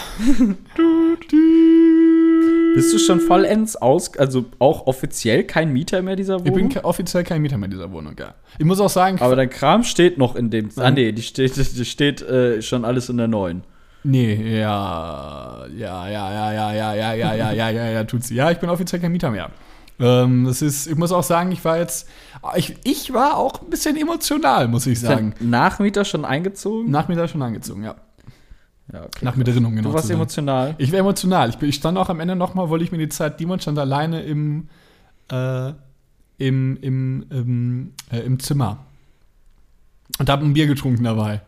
Bist 2.75 2.93
du 2.95 2.99
schon 2.99 3.21
vollends 3.21 3.77
aus, 3.77 4.17
also 4.17 4.45
auch 4.59 4.87
offiziell 4.87 5.43
kein 5.45 5.73
Mieter 5.73 6.01
mehr 6.03 6.15
dieser 6.17 6.37
Ich 6.37 6.43
bin 6.45 6.55
Wohnung? 6.71 6.85
offiziell 6.85 7.25
kein 7.25 7.43
Mieter 7.43 7.59
mehr 7.59 7.69
dieser 7.69 7.91
Wohnung, 7.91 8.15
ja. 8.19 8.35
Ich 8.59 8.65
muss 8.65 8.79
auch 8.81 8.89
sagen, 8.91 9.19
Aber 9.21 9.35
dein 9.37 9.51
Kram 9.51 9.83
steht 9.83 10.19
noch 10.19 10.37
in 10.37 10.51
dem. 10.51 10.71
Ah, 10.77 10.91
nee, 10.91 11.11
die 11.13 11.23
steht, 11.23 11.57
die 11.57 11.85
steht 11.85 12.23
äh, 12.23 12.63
schon 12.63 12.85
alles 12.85 13.09
in 13.09 13.17
der 13.17 13.27
neuen. 13.29 13.63
nee, 14.05 14.61
ja, 14.61 15.67
ja, 15.77 16.09
ja, 16.09 16.31
ja, 16.33 16.53
ja, 16.53 16.73
ja, 16.73 16.95
ja, 16.95 17.15
ja, 17.15 17.25
ja, 17.25 17.53
ja, 17.53 17.71
ja, 17.71 17.91
ja, 17.91 18.05
tut 18.05 18.23
sie. 18.25 18.35
Ja, 18.37 18.51
ich 18.51 18.59
bin 18.59 18.71
offiziell 18.71 19.01
kein 19.01 19.13
Mieter 19.13 19.31
mehr. 19.31 19.51
Ähm, 20.01 20.45
das 20.45 20.63
ist, 20.63 20.87
ich 20.87 20.97
muss 20.97 21.11
auch 21.13 21.23
sagen, 21.23 21.51
ich 21.53 21.65
war 21.65 21.79
jetzt, 21.79 22.09
ich, 22.57 22.77
ich 22.85 23.13
war 23.13 23.37
auch 23.37 23.61
ein 23.63 23.71
bisschen 23.71 23.97
emotional, 23.97 24.69
muss 24.69 24.87
ich 24.87 25.01
sagen. 25.01 25.35
dein 25.39 25.51
Nachmieter 25.51 26.05
schon 26.05 26.25
eingezogen? 26.25 26.91
Nach 26.91 27.09
mir 27.09 27.17
da 27.17 27.27
schon 27.27 27.43
angezogen, 27.43 27.83
ja. 27.83 27.97
Ja, 28.93 29.05
okay. 29.05 29.25
Nach 29.25 29.37
um 29.37 29.45
genau 29.45 29.83
Du 29.83 29.93
warst 29.93 30.07
sein. 30.07 30.17
emotional. 30.17 30.75
Ich 30.79 30.93
war 30.93 30.99
emotional. 31.01 31.51
Ich, 31.51 31.61
ich 31.61 31.75
stand 31.75 31.99
auch 31.99 32.09
am 32.09 32.21
Ende 32.21 32.37
nochmal, 32.37 32.71
wollte 32.71 32.85
ich 32.85 32.93
mir 32.93 32.99
die 32.99 33.09
Zeit, 33.11 33.39
Dimon 33.39 33.61
stand 33.61 33.79
alleine 33.79 34.23
im, 34.23 34.69
äh, 35.31 35.73
im, 36.39 36.79
im, 36.81 37.27
im, 37.31 37.93
äh, 38.11 38.21
im 38.21 38.39
Zimmer. 38.39 38.79
Und 40.19 40.31
hab 40.31 40.41
ein 40.41 40.55
Bier 40.55 40.67
getrunken 40.67 41.05
dabei. 41.05 41.43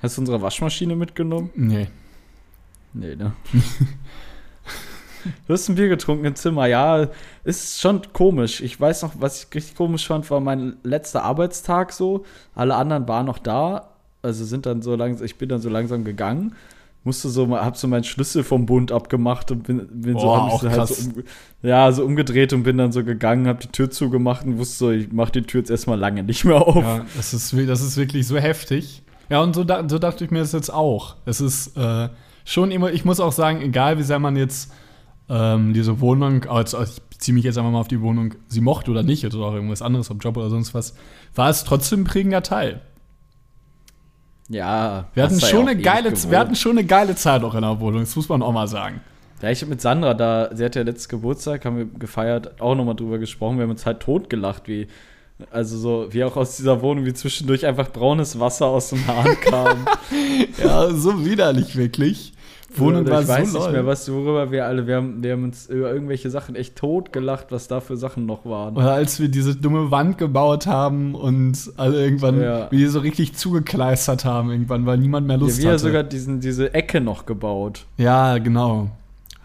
Hast 0.00 0.16
du 0.16 0.22
unsere 0.22 0.42
Waschmaschine 0.42 0.96
mitgenommen? 0.96 1.50
Nee. 1.54 1.88
Nee, 2.92 3.16
ne? 3.16 3.32
du 5.46 5.52
hast 5.52 5.68
ein 5.68 5.74
Bier 5.74 5.88
getrunken 5.88 6.24
im 6.24 6.34
Zimmer, 6.34 6.66
ja. 6.66 7.08
Ist 7.44 7.80
schon 7.80 8.02
komisch. 8.12 8.60
Ich 8.60 8.80
weiß 8.80 9.02
noch, 9.02 9.12
was 9.18 9.44
ich 9.44 9.54
richtig 9.54 9.76
komisch 9.76 10.06
fand, 10.06 10.30
war 10.30 10.40
mein 10.40 10.76
letzter 10.82 11.24
Arbeitstag 11.24 11.92
so. 11.92 12.24
Alle 12.54 12.74
anderen 12.74 13.08
waren 13.08 13.26
noch 13.26 13.38
da. 13.38 13.90
Also 14.22 14.44
sind 14.44 14.66
dann 14.66 14.82
so 14.82 14.94
langsam, 14.96 15.24
ich 15.24 15.36
bin 15.36 15.48
dann 15.48 15.60
so 15.60 15.70
langsam 15.70 16.04
gegangen. 16.04 16.54
Musste 17.02 17.30
so 17.30 17.46
mal, 17.46 17.64
hab 17.64 17.78
so 17.78 17.88
meinen 17.88 18.04
Schlüssel 18.04 18.44
vom 18.44 18.66
Bund 18.66 18.92
abgemacht 18.92 19.50
und 19.50 19.62
bin, 19.62 19.88
bin 19.90 20.18
so, 20.18 20.26
Boah, 20.26 20.36
hab 20.36 20.44
mich 20.44 20.52
auch 20.52 20.60
so 20.62 20.70
halt 20.70 20.88
so 20.88 21.10
um, 21.10 21.24
ja, 21.62 21.92
so 21.92 22.04
umgedreht 22.04 22.52
und 22.52 22.62
bin 22.62 22.76
dann 22.76 22.92
so 22.92 23.02
gegangen, 23.02 23.48
hab 23.48 23.60
die 23.60 23.68
Tür 23.68 23.90
zugemacht 23.90 24.44
und 24.44 24.58
wusste 24.58 24.76
so, 24.76 24.90
ich 24.90 25.10
mach 25.10 25.30
die 25.30 25.40
Tür 25.40 25.60
jetzt 25.60 25.70
erstmal 25.70 25.98
lange 25.98 26.22
nicht 26.22 26.44
mehr 26.44 26.60
auf. 26.60 26.84
Ja, 26.84 27.06
das 27.16 27.32
ist, 27.32 27.54
das 27.54 27.80
ist 27.80 27.96
wirklich 27.96 28.26
so 28.26 28.36
heftig. 28.36 29.02
Ja, 29.30 29.40
und 29.40 29.54
so, 29.54 29.64
so 29.64 29.98
dachte 29.98 30.24
ich 30.24 30.30
mir 30.30 30.40
das 30.40 30.52
jetzt 30.52 30.72
auch. 30.72 31.16
Es 31.24 31.40
ist 31.40 31.74
äh, 31.78 32.10
schon 32.44 32.70
immer, 32.70 32.92
ich 32.92 33.04
muss 33.06 33.20
auch 33.20 33.32
sagen, 33.32 33.62
egal 33.62 33.96
wie 33.96 34.02
sehr 34.02 34.18
man 34.18 34.36
jetzt 34.36 34.72
ähm, 35.30 35.72
diese 35.72 36.00
Wohnung, 36.00 36.44
also 36.46 36.82
ich 36.82 37.00
beziehe 37.02 37.34
mich 37.34 37.44
jetzt 37.44 37.56
einfach 37.56 37.70
mal 37.70 37.80
auf 37.80 37.88
die 37.88 38.00
Wohnung, 38.00 38.34
sie 38.48 38.60
mochte 38.60 38.90
oder 38.90 39.04
nicht, 39.04 39.24
oder 39.24 39.46
auch 39.46 39.54
irgendwas 39.54 39.80
anderes, 39.80 40.10
ob 40.10 40.22
Job 40.22 40.36
oder 40.36 40.50
sonst 40.50 40.74
was, 40.74 40.94
war 41.36 41.48
es 41.48 41.62
trotzdem 41.62 42.00
ein 42.00 42.04
prägender 42.04 42.42
Teil. 42.42 42.80
Ja, 44.48 45.08
Wir 45.14 45.22
hatten, 45.22 45.38
ja 45.38 45.46
schon 45.46 45.68
eine 45.68 45.80
geile, 45.80 46.12
wir 46.12 46.38
hatten 46.38 46.56
schon 46.56 46.72
eine 46.72 46.84
geile 46.84 47.14
Zeit 47.14 47.44
auch 47.44 47.54
in 47.54 47.62
der 47.62 47.78
Wohnung, 47.78 48.00
das 48.00 48.16
muss 48.16 48.28
man 48.28 48.42
auch 48.42 48.52
mal 48.52 48.66
sagen. 48.66 49.00
Ja, 49.40 49.50
ich 49.50 49.62
habe 49.62 49.70
mit 49.70 49.80
Sandra 49.80 50.14
da, 50.14 50.50
sie 50.52 50.64
hatte 50.64 50.80
ja 50.80 50.84
letztes 50.84 51.08
Geburtstag, 51.08 51.64
haben 51.64 51.76
wir 51.76 51.86
gefeiert, 51.86 52.60
auch 52.60 52.74
nochmal 52.74 52.96
drüber 52.96 53.18
gesprochen. 53.18 53.56
Wir 53.56 53.62
haben 53.62 53.70
uns 53.70 53.86
halt 53.86 54.00
totgelacht, 54.00 54.66
wie, 54.66 54.88
also 55.50 55.78
so, 55.78 56.08
wie 56.10 56.24
auch 56.24 56.36
aus 56.36 56.56
dieser 56.56 56.82
Wohnung, 56.82 57.06
wie 57.06 57.14
zwischendurch 57.14 57.64
einfach 57.64 57.90
braunes 57.90 58.40
Wasser 58.40 58.66
aus 58.66 58.90
dem 58.90 59.06
Hahn 59.06 59.40
kam. 59.40 59.86
Ja, 60.62 60.90
so 60.90 61.24
widerlich 61.24 61.76
wirklich. 61.76 62.32
Wohnung 62.76 63.04
ich 63.04 63.10
war 63.10 63.26
weiß 63.26 63.52
so 63.52 63.58
nicht 63.58 63.64
lol. 63.66 63.72
mehr, 63.72 63.86
was, 63.86 64.10
worüber 64.12 64.50
wir 64.52 64.66
alle, 64.66 64.86
wir 64.86 64.96
haben, 64.96 65.22
wir 65.22 65.32
haben 65.32 65.44
uns 65.44 65.66
über 65.66 65.92
irgendwelche 65.92 66.30
Sachen 66.30 66.54
echt 66.54 66.76
tot 66.76 67.12
gelacht, 67.12 67.46
was 67.50 67.66
da 67.68 67.80
für 67.80 67.96
Sachen 67.96 68.26
noch 68.26 68.44
waren. 68.44 68.76
Oder 68.76 68.92
als 68.92 69.18
wir 69.20 69.28
diese 69.28 69.56
dumme 69.56 69.90
Wand 69.90 70.18
gebaut 70.18 70.66
haben 70.66 71.14
und 71.14 71.58
alle 71.76 72.00
irgendwann, 72.02 72.40
Ja. 72.40 72.70
wie 72.70 72.76
die 72.76 72.86
so 72.86 73.00
richtig 73.00 73.34
zugekleistert 73.34 74.24
haben, 74.24 74.50
irgendwann, 74.50 74.86
weil 74.86 74.98
niemand 74.98 75.26
mehr 75.26 75.36
Ja, 75.36 75.42
Lust 75.42 75.58
wir 75.58 75.66
haben 75.66 75.72
hatte. 75.74 75.82
sogar 75.82 76.02
diesen, 76.04 76.40
diese 76.40 76.72
Ecke 76.74 77.00
noch 77.00 77.26
gebaut. 77.26 77.86
ja, 77.96 78.38
genau. 78.38 78.90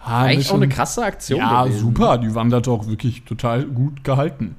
Wir 0.08 0.14
Eigentlich 0.14 0.46
auch 0.48 0.52
schon- 0.52 0.62
eine 0.64 0.72
krasse 0.72 1.04
Aktion. 1.04 1.40
Ja, 1.40 1.64
gewesen. 1.64 1.80
super. 1.80 2.18
Die 2.20 2.36
waren 2.36 2.52
da 2.52 2.60
doch 2.60 2.88
wirklich 2.88 3.24
total 3.24 3.64
gut 3.66 4.04
gehalten. 4.04 4.56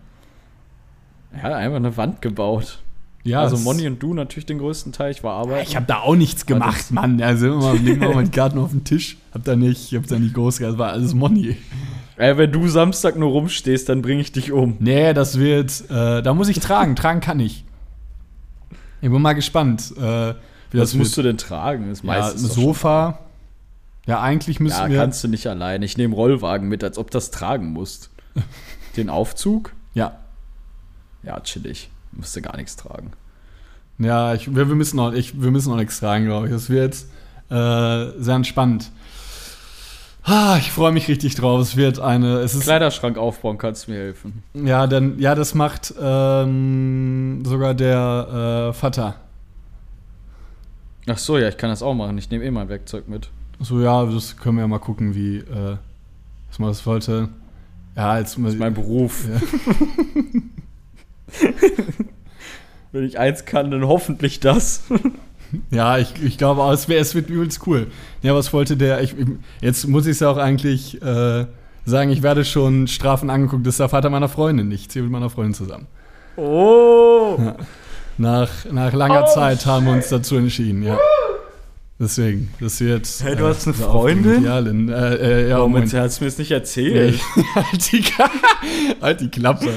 Ja, 1.41 1.55
einfach 1.55 1.77
eine 1.77 1.97
Wand 1.97 2.21
gebaut. 2.21 2.81
Ja, 3.27 3.41
also 3.43 3.57
Moni 3.59 3.87
und 3.87 4.03
du 4.03 4.15
natürlich 4.15 4.47
den 4.47 4.59
größten 4.59 4.93
Teil. 4.93 5.11
Ich 5.11 5.23
war 5.25 5.35
arbeiten. 5.35 5.67
Ich 5.69 5.77
habe 5.77 5.87
da 5.87 5.99
auch 6.01 6.15
nichts 6.17 6.47
gemacht, 6.47 6.79
das- 6.79 6.91
Mann. 6.91 7.21
Also 7.21 7.47
immer 7.53 7.75
legen 7.75 8.01
wir 8.01 8.15
mal 8.15 8.23
den 8.25 8.31
Garten 8.31 8.59
auf 8.59 8.71
den 8.71 8.85
Tisch. 8.85 9.17
Hab 9.35 9.45
da 9.45 9.57
nicht, 9.57 9.93
ich 9.93 9.99
hab 9.99 10.07
da 10.07 10.19
nicht 10.19 10.35
groß, 10.35 10.59
das 10.59 10.79
war 10.79 10.93
alles 10.93 11.13
Money. 11.15 11.57
Ey, 12.17 12.39
wenn 12.39 12.51
du 12.53 12.67
Samstag 12.69 13.17
nur 13.17 13.31
rumstehst, 13.31 13.89
dann 13.89 14.01
bringe 14.01 14.21
ich 14.23 14.33
dich 14.33 14.53
um. 14.53 14.77
Nee, 14.79 15.13
das 15.13 15.39
wird, 15.39 15.91
äh, 15.91 16.23
da 16.23 16.33
muss 16.35 16.49
ich 16.49 16.61
tragen. 16.61 16.97
tragen 16.97 17.21
kann 17.21 17.41
ich. 17.41 17.65
Ich 19.03 19.11
bin 19.11 19.21
mal 19.21 19.35
gespannt, 19.35 19.93
äh, 19.99 20.35
Was 20.73 20.95
musst 20.95 21.17
wird. 21.17 21.19
du 21.19 21.23
denn 21.31 21.39
tragen? 21.39 21.91
Das 21.91 22.03
Ja, 22.03 22.29
ein 22.29 22.35
ist 22.35 22.41
Sofa. 22.55 23.19
Ja, 24.07 24.21
eigentlich 24.23 24.61
müssen 24.61 24.79
Ja, 24.79 24.89
wir. 24.89 24.99
kannst 24.99 25.23
du 25.25 25.29
nicht 25.29 25.47
allein. 25.49 25.83
Ich 25.83 25.99
nehme 25.99 26.15
Rollwagen 26.15 26.69
mit, 26.69 26.83
als 26.85 26.97
ob 26.97 27.11
das 27.11 27.31
tragen 27.31 27.73
musst. 27.73 28.11
Den 28.97 29.11
Aufzug? 29.11 29.73
Ja, 29.95 30.19
Ja, 31.23 31.41
chillig. 31.41 31.91
Musst 32.17 32.35
du 32.35 32.43
gar 32.43 32.57
nichts 32.57 32.77
tragen. 32.77 33.13
ja, 33.99 34.35
ich, 34.35 34.55
wir, 34.55 34.69
wir 34.69 34.75
müssen 34.75 34.97
noch, 34.97 35.13
ich, 35.13 35.41
wir 35.41 35.51
müssen 35.51 35.71
noch 35.71 35.77
nichts 35.77 36.01
tragen, 36.01 36.25
glaube 36.25 36.47
ich. 36.47 36.53
Das 36.53 36.71
wird 36.71 36.95
äh, 37.51 38.21
sehr 38.21 38.35
entspannt. 38.35 38.91
Ah, 40.29 40.57
ich 40.59 40.73
freue 40.73 40.91
mich 40.91 41.07
richtig 41.07 41.37
drauf. 41.37 41.61
Es 41.61 41.77
wird 41.77 42.01
eine. 42.01 42.39
Es 42.41 42.55
ist 42.55 42.65
Kleiderschrank 42.65 43.17
aufbauen, 43.17 43.59
kannst 43.59 43.87
du 43.87 43.93
mir 43.93 43.99
helfen. 43.99 44.43
Ja, 44.55 44.89
dann, 44.89 45.21
ja, 45.21 45.37
das 45.37 45.55
macht 45.55 45.95
ähm, 46.01 47.45
sogar 47.45 47.75
der 47.75 48.71
äh, 48.71 48.73
Vater. 48.73 49.15
Ach 51.09 51.19
so, 51.19 51.39
ja, 51.39 51.49
ich 51.49 51.57
kann 51.57 51.71
das 51.71 51.81
auch 51.83 51.95
machen. 51.95 52.19
Ich 52.19 52.29
nehme 52.31 52.45
eh 52.45 52.51
mein 52.51 52.69
Werkzeug 52.69 53.07
mit. 53.07 53.31
So, 53.61 53.81
ja, 53.81 54.05
das 54.05 54.37
können 54.37 54.57
wir 54.57 54.63
ja 54.63 54.69
mal 54.69 54.81
gucken, 54.81 55.15
wie, 55.15 55.37
äh, 55.39 55.77
was 56.49 56.59
man 56.59 56.71
das 56.71 56.85
wollte. 56.85 57.29
Ja, 57.95 58.19
jetzt 58.19 58.37
Das 58.37 58.53
ist 58.53 58.59
mein 58.59 58.75
Beruf. 58.75 59.27
Ja. 59.29 59.41
Wenn 62.93 63.05
ich 63.05 63.19
eins 63.19 63.45
kann, 63.45 63.71
dann 63.71 63.87
hoffentlich 63.87 64.41
das. 64.41 64.85
Ja, 65.71 65.99
ich, 65.99 66.13
ich 66.23 66.39
glaube 66.39 66.63
es, 66.73 66.89
wär, 66.89 67.01
es 67.01 67.15
wird 67.15 67.31
übelst 67.31 67.67
cool. 67.67 67.87
Ja, 68.23 68.35
was 68.35 68.53
wollte 68.53 68.77
der? 68.77 69.01
Ich, 69.03 69.15
jetzt 69.61 69.87
muss 69.87 70.07
ich 70.07 70.13
es 70.13 70.21
ja 70.21 70.31
auch 70.31 70.39
eigentlich 70.39 71.01
äh, 71.03 71.47
sagen, 71.85 72.11
ich 72.11 72.23
werde 72.23 72.45
schon 72.45 72.89
Strafen 72.89 73.31
angeguckt. 73.31 73.67
Das 73.67 73.75
ist 73.75 73.81
der 73.81 73.89
Vater 73.89 74.11
meiner 74.11 74.29
Freundin. 74.29 74.71
Ich 74.73 74.89
ziehe 74.89 75.03
mit 75.03 75.13
meiner 75.13 75.31
Freundin 75.31 75.55
zusammen. 75.55 75.87
Oh! 76.37 77.39
Nach, 78.19 78.51
nach 78.71 78.93
langer 78.93 79.27
Zeit 79.27 79.67
haben 79.67 79.87
wir 79.87 79.93
uns 79.93 80.09
dazu 80.09 80.37
entschieden, 80.37 80.83
ja. 80.83 80.99
Deswegen, 81.99 82.51
das 82.61 82.79
wird. 82.81 83.09
Hey, 83.23 83.37
du 83.37 83.47
hast 83.47 83.67
eine 83.67 83.73
Freundin? 83.73 84.45
Lynn, 84.45 84.89
äh, 84.91 85.15
äh, 85.15 85.49
ja, 85.49 85.59
Moment. 85.61 85.95
hast 85.95 86.21
du 86.21 86.25
mir 86.25 86.31
das 86.31 86.37
nicht 86.37 86.51
erzählt? 86.51 87.15
ich- 87.15 87.23
halt, 87.55 87.91
die, 87.93 88.05
halt 89.01 89.21
die 89.23 89.29
Klappe. 89.31 89.71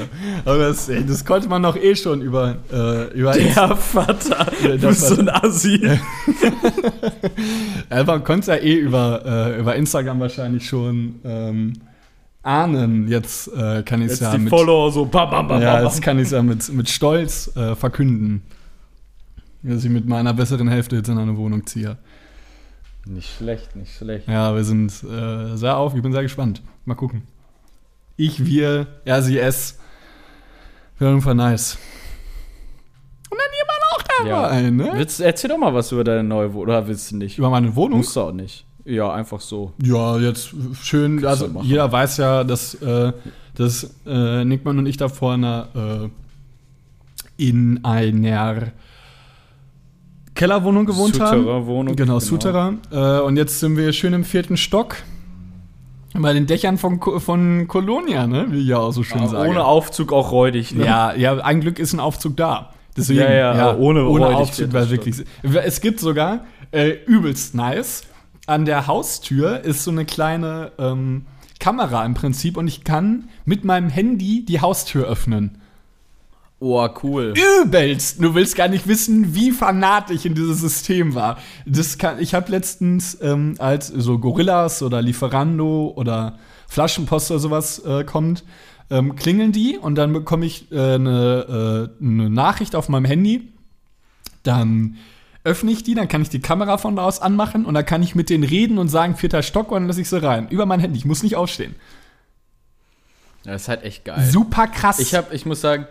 Aber 0.44 0.58
das, 0.58 0.90
ey, 0.90 1.02
das 1.06 1.24
konnte 1.24 1.48
man 1.48 1.62
doch 1.62 1.76
eh 1.76 1.96
schon 1.96 2.20
über, 2.20 2.56
äh, 2.70 3.18
über 3.18 3.32
Der 3.32 3.74
Vater. 3.74 4.46
Ja, 4.62 4.68
du 4.72 4.78
der 4.78 4.88
bist 4.88 5.06
so 5.06 5.18
ein 5.18 5.30
Assi. 5.30 5.80
Ja, 7.90 8.04
man 8.04 8.22
konnte 8.22 8.50
ja 8.52 8.56
eh 8.58 8.74
über, 8.74 9.22
äh, 9.24 9.58
über 9.60 9.74
Instagram 9.76 10.20
wahrscheinlich 10.20 10.66
schon 10.68 11.16
ähm, 11.24 11.72
ahnen. 12.42 13.08
Jetzt 13.08 13.48
äh, 13.48 13.82
kann 13.82 14.00
ich 14.02 14.08
es 14.08 14.20
Jetzt 14.20 14.28
ja 14.28 14.32
die 14.32 14.38
mit, 14.44 14.50
Follower 14.50 14.92
so 14.92 15.06
bam, 15.06 15.30
bam, 15.30 15.48
bam, 15.48 15.60
ja, 15.62 15.82
jetzt 15.82 16.00
kann 16.02 16.18
ich's 16.18 16.30
ja 16.30 16.42
mit, 16.42 16.70
mit 16.72 16.88
Stolz 16.88 17.50
äh, 17.56 17.74
verkünden, 17.74 18.42
dass 19.62 19.84
ich 19.84 19.90
mit 19.90 20.06
meiner 20.06 20.32
besseren 20.34 20.68
Hälfte 20.68 20.96
jetzt 20.96 21.08
in 21.08 21.18
eine 21.18 21.36
Wohnung 21.36 21.66
ziehe. 21.66 21.96
Nicht 23.06 23.34
schlecht, 23.36 23.74
nicht 23.76 23.96
schlecht. 23.96 24.28
Ja, 24.28 24.54
wir 24.54 24.64
sind 24.64 24.92
äh, 25.04 25.56
sehr 25.56 25.76
auf. 25.76 25.94
Ich 25.94 26.02
bin 26.02 26.12
sehr 26.12 26.22
gespannt. 26.22 26.62
Mal 26.84 26.94
gucken. 26.94 27.22
Ich, 28.16 28.44
wir, 28.44 28.86
er, 29.04 29.22
sie, 29.22 29.38
es. 29.38 29.78
Wäre 30.98 31.10
auf 31.10 31.14
jeden 31.14 31.22
Fall 31.22 31.34
nice. 31.34 31.78
Und 33.30 33.38
dann 33.38 33.48
jemand 33.58 33.80
auch 33.92 34.26
Ja. 34.26 34.42
dabei, 34.42 34.70
ne? 34.70 34.98
Willst, 34.98 35.20
erzähl 35.20 35.48
doch 35.50 35.56
mal 35.58 35.72
was 35.72 35.90
über 35.92 36.04
deine 36.04 36.22
neue 36.24 36.52
Wohnung. 36.52 36.62
Oder 36.68 36.86
willst 36.86 37.10
du 37.10 37.16
nicht? 37.16 37.38
Über 37.38 37.48
meine 37.48 37.74
Wohnung? 37.74 37.98
Musst 37.98 38.14
du 38.16 38.20
auch 38.20 38.32
nicht. 38.32 38.66
Ja, 38.84 39.12
einfach 39.12 39.40
so. 39.40 39.72
Ja, 39.82 40.18
jetzt 40.18 40.54
schön, 40.82 41.20
Kannst 41.20 41.42
also 41.42 41.60
jeder 41.62 41.90
weiß 41.90 42.16
ja, 42.18 42.44
dass, 42.44 42.74
äh, 42.74 43.12
dass 43.54 43.90
äh, 44.06 44.44
Nickmann 44.44 44.78
und 44.78 44.86
ich 44.86 44.96
da 44.96 45.08
vorne 45.08 46.10
äh, 47.38 47.44
in 47.48 47.84
einer 47.84 48.72
Kellerwohnung 50.40 50.86
gewohnt 50.86 51.20
haben. 51.20 51.42
Souterrain-Wohnung, 51.42 51.96
Genau, 51.96 52.14
genau. 52.14 52.18
Souterrain. 52.18 52.78
Äh, 52.90 53.20
und 53.20 53.36
jetzt 53.36 53.60
sind 53.60 53.76
wir 53.76 53.92
schön 53.92 54.14
im 54.14 54.24
vierten 54.24 54.56
Stock. 54.56 54.96
Bei 56.14 56.32
den 56.32 56.46
Dächern 56.46 56.78
von, 56.78 56.98
von 57.20 57.68
Colonia, 57.68 58.26
ne? 58.26 58.46
Wie 58.48 58.60
ich 58.62 58.66
ja 58.68 58.78
auch 58.78 58.90
so 58.92 59.02
schön 59.02 59.20
Ah, 59.20 59.28
sage. 59.28 59.50
ohne 59.50 59.64
Aufzug 59.64 60.12
auch 60.12 60.32
räudig. 60.32 60.74
Ne? 60.74 60.86
Ja, 60.86 61.14
ja, 61.14 61.36
ein 61.38 61.60
Glück 61.60 61.78
ist 61.78 61.92
ein 61.92 62.00
Aufzug 62.00 62.36
da. 62.36 62.70
Deswegen, 62.96 63.20
Ja, 63.20 63.30
ja, 63.32 63.52
aber 63.52 63.78
ohne 63.78 64.06
ohne 64.08 64.24
räudig 64.24 64.38
Aufzug 64.40 64.72
war 64.72 64.90
wirklich. 64.90 65.16
Es 65.42 65.80
gibt 65.82 66.00
sogar 66.00 66.46
äh, 66.72 66.88
übelst 67.06 67.54
nice. 67.54 68.04
An 68.46 68.64
der 68.64 68.86
Haustür 68.86 69.60
ist 69.60 69.84
so 69.84 69.90
eine 69.90 70.04
kleine 70.06 70.72
ähm, 70.78 71.26
Kamera 71.60 72.04
im 72.04 72.14
Prinzip 72.14 72.56
und 72.56 72.66
ich 72.66 72.82
kann 72.82 73.28
mit 73.44 73.64
meinem 73.64 73.90
Handy 73.90 74.44
die 74.44 74.60
Haustür 74.60 75.06
öffnen. 75.06 75.58
Oh, 76.62 76.86
cool. 77.02 77.32
Übelst! 77.62 78.22
Du 78.22 78.34
willst 78.34 78.54
gar 78.54 78.68
nicht 78.68 78.86
wissen, 78.86 79.34
wie 79.34 79.50
fanat 79.50 80.10
ich 80.10 80.26
in 80.26 80.34
dieses 80.34 80.60
System 80.60 81.14
war. 81.14 81.38
Das 81.64 81.96
kann, 81.96 82.20
ich 82.20 82.34
habe 82.34 82.50
letztens 82.50 83.16
ähm, 83.22 83.54
als 83.58 83.88
so 83.88 84.18
Gorillas 84.18 84.82
oder 84.82 85.00
Lieferando 85.00 85.94
oder 85.96 86.38
Flaschenpost 86.68 87.30
oder 87.30 87.40
sowas 87.40 87.78
äh, 87.78 88.04
kommt, 88.04 88.44
ähm, 88.90 89.16
klingeln 89.16 89.52
die 89.52 89.78
und 89.78 89.94
dann 89.94 90.12
bekomme 90.12 90.44
ich 90.44 90.70
äh, 90.70 90.94
eine, 90.96 91.88
äh, 92.00 92.04
eine 92.04 92.28
Nachricht 92.28 92.76
auf 92.76 92.90
meinem 92.90 93.06
Handy. 93.06 93.48
Dann 94.42 94.98
öffne 95.44 95.70
ich 95.70 95.82
die, 95.82 95.94
dann 95.94 96.08
kann 96.08 96.20
ich 96.20 96.28
die 96.28 96.40
Kamera 96.40 96.76
von 96.76 96.94
da 96.96 97.04
aus 97.04 97.22
anmachen 97.22 97.64
und 97.64 97.72
dann 97.72 97.86
kann 97.86 98.02
ich 98.02 98.14
mit 98.14 98.28
denen 98.28 98.44
reden 98.44 98.76
und 98.76 98.88
sagen, 98.88 99.16
vierter 99.16 99.42
Stock 99.42 99.70
und 99.70 99.76
dann 99.76 99.86
lasse 99.86 100.02
ich 100.02 100.10
sie 100.10 100.22
rein. 100.22 100.48
Über 100.50 100.66
mein 100.66 100.80
Handy. 100.80 100.98
Ich 100.98 101.06
muss 101.06 101.22
nicht 101.22 101.36
aufstehen. 101.36 101.74
Das 103.44 103.62
ist 103.62 103.68
halt 103.68 103.82
echt 103.82 104.04
geil. 104.04 104.22
Super 104.30 104.66
krass. 104.66 104.98
Ich 104.98 105.14
habe, 105.14 105.34
ich 105.34 105.46
muss 105.46 105.62
sagen, 105.62 105.86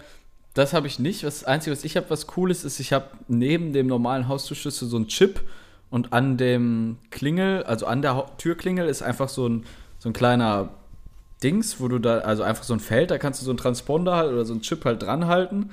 das 0.54 0.74
habe 0.74 0.88
ich 0.88 1.00
nicht. 1.00 1.24
Das 1.24 1.44
Einzige, 1.44 1.76
was 1.76 1.84
ich 1.84 1.96
habe, 1.96 2.10
was 2.10 2.28
cool 2.36 2.52
ist, 2.52 2.64
ist, 2.64 2.80
ich 2.80 2.94
habe 2.94 3.06
neben 3.28 3.74
dem 3.74 3.88
normalen 3.88 4.28
Haustürschlüssel 4.28 4.88
so 4.88 4.98
einen 4.98 5.08
Chip 5.08 5.42
und 5.90 6.14
an 6.14 6.38
dem 6.38 6.98
Klingel, 7.12 7.64
also 7.64 7.86
an 7.86 8.02
der 8.02 8.26
Türklingel 8.38 8.88
ist 8.88 9.02
einfach 9.02 9.30
so 9.30 9.48
ein, 9.48 9.66
so 10.00 10.10
ein 10.10 10.14
kleiner 10.14 10.70
Dings, 11.44 11.80
wo 11.80 11.88
du 11.88 12.00
da, 12.00 12.20
also 12.20 12.44
einfach 12.44 12.64
so 12.64 12.74
ein 12.74 12.80
Feld, 12.80 13.12
da 13.12 13.18
kannst 13.18 13.42
du 13.42 13.46
so 13.46 13.52
einen 13.52 13.58
Transponder 13.58 14.16
halt 14.16 14.32
oder 14.32 14.46
so 14.46 14.54
einen 14.54 14.62
Chip 14.62 14.86
halt 14.86 15.02
dran 15.02 15.28
halten 15.28 15.72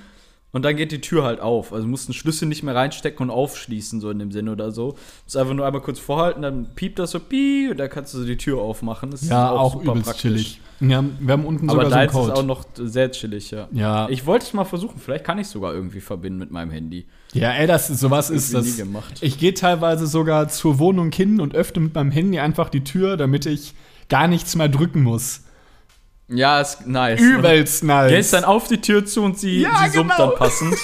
und 0.53 0.65
dann 0.65 0.77
geht 0.77 0.93
die 0.93 1.01
Tür 1.01 1.25
halt 1.25 1.41
auf. 1.41 1.73
Also 1.73 1.85
du 1.85 1.91
musst 1.91 2.09
einen 2.09 2.15
Schlüssel 2.15 2.49
nicht 2.49 2.63
mehr 2.63 2.75
reinstecken 2.75 3.29
und 3.29 3.31
aufschließen, 3.31 4.01
so 4.01 4.11
in 4.11 4.19
dem 4.19 4.33
Sinne 4.33 4.53
oder 4.53 4.71
so. 4.71 4.93
Du 4.93 4.99
musst 5.25 5.37
einfach 5.37 5.55
nur 5.55 5.67
einmal 5.67 5.83
kurz 5.83 5.99
vorhalten, 5.99 6.43
dann 6.43 6.69
piept 6.75 6.99
das 6.99 7.11
so, 7.11 7.21
piep, 7.21 7.73
und 7.73 7.77
dann 7.79 7.91
kannst 7.91 8.15
du 8.15 8.19
so 8.19 8.25
die 8.25 8.37
Tür 8.37 8.59
aufmachen. 8.59 9.11
Das 9.11 9.23
ist 9.23 9.31
ja, 9.31 9.51
auch, 9.51 9.75
super 9.75 9.93
übelst 9.93 10.05
praktisch. 10.07 10.23
chillig. 10.23 10.61
Ja, 10.81 11.03
wir 11.21 11.33
haben 11.33 11.47
unten 11.47 11.71
Aber 11.71 11.85
sogar 11.85 11.91
so 11.91 11.97
einen 11.97 12.11
Code. 12.11 12.33
ist 12.33 12.39
auch 12.39 12.45
noch 12.45 12.65
sehr 12.75 13.11
chillig, 13.11 13.51
ja. 13.51 13.69
Ja. 13.73 14.09
Ich 14.11 14.27
wollte 14.27 14.45
es 14.45 14.53
mal 14.53 14.65
versuchen. 14.65 14.99
Vielleicht 14.99 15.25
kann 15.25 15.39
ich 15.39 15.47
es 15.47 15.53
sogar 15.53 15.73
irgendwie 15.73 16.01
verbinden 16.01 16.39
mit 16.39 16.51
meinem 16.51 16.71
Handy. 16.71 17.07
Ja, 17.33 17.51
ey, 17.53 17.67
das 17.67 17.89
ist 17.89 18.01
sowas 18.01 18.29
ist 18.31 18.53
das. 18.53 18.65
nie 18.67 18.77
gemacht. 18.77 19.15
Ich 19.23 19.39
gehe 19.39 19.55
teilweise 19.55 20.07
sogar 20.07 20.49
zur 20.49 20.79
Wohnung 20.79 21.13
hin 21.13 21.41
und 21.41 21.55
öffne 21.55 21.83
mit 21.83 21.95
meinem 21.95 22.11
Handy 22.11 22.39
einfach 22.39 22.69
die 22.69 22.85
Tür, 22.85 23.17
damit 23.17 23.47
ich 23.47 23.75
gar 24.09 24.29
nichts 24.29 24.55
mehr 24.55 24.69
drücken 24.69 25.03
muss. 25.03 25.43
Ja, 26.29 26.61
ist 26.61 26.87
nice. 26.87 27.21
Übelst 27.21 27.85
nice. 27.85 28.11
Gehst 28.11 28.33
dann 28.33 28.45
auf 28.45 28.67
die 28.69 28.81
Tür 28.81 29.07
zu 29.07 29.23
und 29.23 29.39
sie, 29.39 29.61
Ja, 29.63 29.85
sie 29.85 29.97
summt 29.97 30.11
genau. 30.17 30.31
dann 30.31 30.39
passend. 30.39 30.77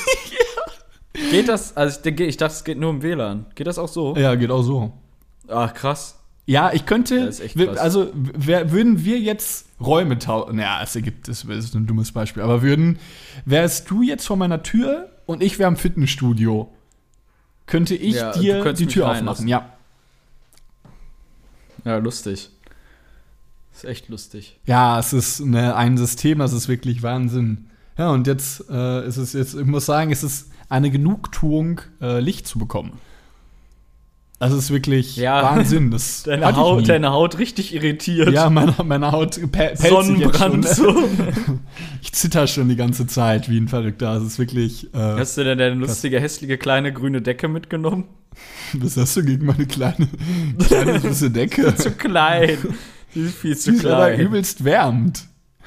Geht 1.31 1.49
das? 1.49 1.77
Also 1.77 1.97
ich, 1.97 2.03
denke, 2.03 2.25
ich 2.25 2.37
dachte, 2.37 2.55
es 2.55 2.65
geht 2.65 2.79
nur 2.79 2.91
im 2.91 3.03
WLAN. 3.03 3.47
Geht 3.55 3.67
das 3.67 3.79
auch 3.79 3.89
so? 3.89 4.17
ja, 4.17 4.35
geht 4.35 4.51
auch 4.51 4.63
so. 4.63 4.93
Ach, 5.49 5.75
krass. 5.75 6.19
Ja, 6.47 6.73
ich 6.73 6.87
könnte. 6.87 7.31
Also 7.79 8.11
wär, 8.15 8.73
würden 8.73 9.05
wir 9.05 9.19
jetzt 9.19 9.67
Räume 9.81 10.19
tauschen. 10.19 10.57
Naja, 10.57 10.81
es 10.83 10.97
ergibt, 10.97 11.29
das 11.29 11.45
ist 11.45 11.75
ein 11.75 11.87
dummes 11.87 12.13
Beispiel. 12.13 12.43
Aber 12.43 12.63
würden, 12.63 12.99
wärst 13.45 13.91
du 13.91 14.03
jetzt 14.03 14.27
vor 14.27 14.37
meiner 14.37 14.63
Tür 14.63 15.11
und 15.27 15.43
ich 15.43 15.59
wäre 15.59 15.69
im 15.69 15.77
Fitnessstudio, 15.77 16.73
könnte 17.67 17.95
ich 17.95 18.15
Ja, 18.17 18.33
dir 18.33 18.73
die 18.73 18.87
Tür 18.87 19.11
aufmachen. 19.11 19.47
Ja. 19.49 19.71
Ja, 21.85 21.97
lustig. 21.99 22.51
Ist 23.75 23.85
echt 23.85 24.09
lustig. 24.09 24.59
Ja, 24.67 24.99
es 24.99 25.13
ist 25.13 25.41
eine, 25.41 25.75
ein 25.77 25.97
System, 25.97 26.39
das 26.39 26.53
ist 26.53 26.69
wirklich 26.69 27.03
Wahnsinn. 27.03 27.67
Ja, 27.99 28.11
und 28.11 28.27
jetzt 28.27 28.65
äh, 28.71 29.07
ist 29.07 29.17
es 29.17 29.33
jetzt, 29.33 29.55
ich 29.55 29.67
muss 29.67 29.87
sagen, 29.87 30.11
es 30.13 30.23
ist 30.23 30.51
eine 30.69 30.91
Genugtuung, 30.91 31.81
äh, 32.01 32.21
Licht 32.21 32.47
zu 32.47 32.59
bekommen. 32.59 32.93
Das 34.39 34.53
ist 34.53 34.71
wirklich 34.73 35.17
Ja. 35.17 35.43
Wahnsinn. 35.43 35.91
Das 35.93 36.25
Deine 36.25 36.57
Haut, 36.57 36.89
deine 36.89 37.13
Haut 37.13 37.39
richtig 37.39 37.73
irritiert. 37.75 38.33
Ja, 38.33 38.51
meine, 38.51 38.75
meine 38.85 39.13
Haut 39.13 39.37
pe- 39.41 39.47
pelzt 39.49 39.83
sich 39.83 39.91
Sonnenbrand 39.91 40.67
schon. 40.67 40.75
so. 40.75 41.09
Ich 42.03 42.13
zitter 42.13 42.47
schon 42.49 42.69
die 42.69 42.75
ganze 42.77 43.07
Zeit 43.07 43.49
wie 43.49 43.59
ein 43.59 43.69
Verrückter. 43.69 44.15
Das 44.15 44.25
ist 44.25 44.39
wirklich. 44.41 44.93
Äh, 44.95 44.99
Hast 44.99 45.37
du 45.39 45.45
denn 45.45 45.59
deine 45.59 45.77
lustige, 45.77 46.19
hässliche, 46.21 46.59
kleine 46.59 46.93
grüne 46.93 47.23
Decke 47.23 47.47
mitgenommen? 47.47 48.05
was 48.73 48.97
hast 48.97 49.17
du 49.17 49.25
gegen 49.25 49.47
meine 49.47 49.67
kleine, 49.67 50.09
kleine 50.59 50.99
süße 50.99 51.31
Decke? 51.31 51.75
Zu 51.77 51.93
klein. 51.93 52.57
Die 53.15 53.23
ist 53.23 53.35
viel 53.37 53.57
zu 53.57 53.71
Sie 53.73 53.77
ist 53.79 53.87
aber 53.87 54.09
klein. 54.11 54.21
übelst 54.21 54.65
wärmend. 54.65 55.25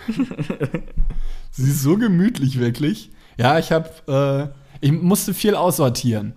Sie 1.52 1.70
ist 1.72 1.82
so 1.84 1.98
gemütlich, 1.98 2.60
wirklich. 2.60 3.12
Ja, 3.38 3.60
ich 3.60 3.72
habe, 3.72 4.52
äh, 4.82 4.86
ich 4.86 4.92
musste 4.92 5.34
viel 5.34 5.56
aussortieren. 5.56 6.34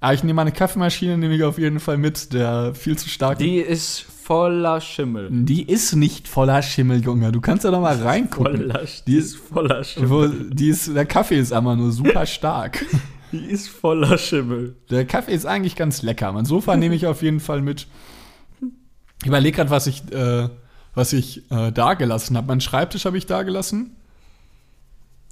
Aber 0.00 0.14
ich 0.14 0.22
nehme 0.22 0.34
meine 0.34 0.52
Kaffeemaschine 0.52 1.18
nehme 1.18 1.34
ich 1.34 1.42
auf 1.42 1.58
jeden 1.58 1.80
Fall 1.80 1.98
mit, 1.98 2.32
der 2.32 2.72
viel 2.74 2.96
zu 2.96 3.08
stark. 3.08 3.38
Die 3.38 3.56
ist 3.58 3.98
voller 4.00 4.80
Schimmel. 4.80 5.28
die 5.30 5.62
ist 5.62 5.96
nicht 5.96 6.28
voller 6.28 6.62
Schimmel, 6.62 7.02
Junge. 7.02 7.32
Du 7.32 7.40
kannst 7.40 7.64
da 7.64 7.70
doch 7.72 7.80
mal 7.80 7.96
reingucken. 7.96 8.58
Voller, 8.58 8.84
Die 9.06 9.10
die 9.12 9.16
ist- 9.18 9.34
ist 9.34 9.36
voller 9.36 9.82
Schimmel. 9.82 10.10
Wo, 10.10 10.26
die 10.54 10.68
ist, 10.68 10.94
der 10.94 11.06
Kaffee 11.06 11.38
ist 11.38 11.52
aber 11.52 11.74
nur 11.74 11.90
super 11.90 12.26
stark. 12.26 12.84
Die 13.32 13.44
ist 13.44 13.68
voller 13.68 14.16
Schimmel. 14.18 14.76
Der 14.90 15.04
Kaffee 15.04 15.32
ist 15.34 15.46
eigentlich 15.46 15.74
ganz 15.76 16.02
lecker. 16.02 16.32
Mein 16.32 16.44
Sofa 16.44 16.76
nehme 16.76 16.94
ich 16.94 17.06
auf 17.06 17.22
jeden 17.22 17.40
Fall 17.40 17.60
mit. 17.60 17.86
Ich 19.22 19.26
überlege 19.26 19.56
gerade, 19.56 19.70
was 19.70 19.86
ich, 19.86 20.10
äh, 20.12 20.48
was 20.94 21.12
ich 21.12 21.50
äh, 21.50 21.72
da 21.72 21.94
gelassen 21.94 22.36
habe. 22.36 22.46
Meinen 22.46 22.60
Schreibtisch 22.60 23.04
habe 23.04 23.18
ich 23.18 23.26
da 23.26 23.42
gelassen. 23.42 23.96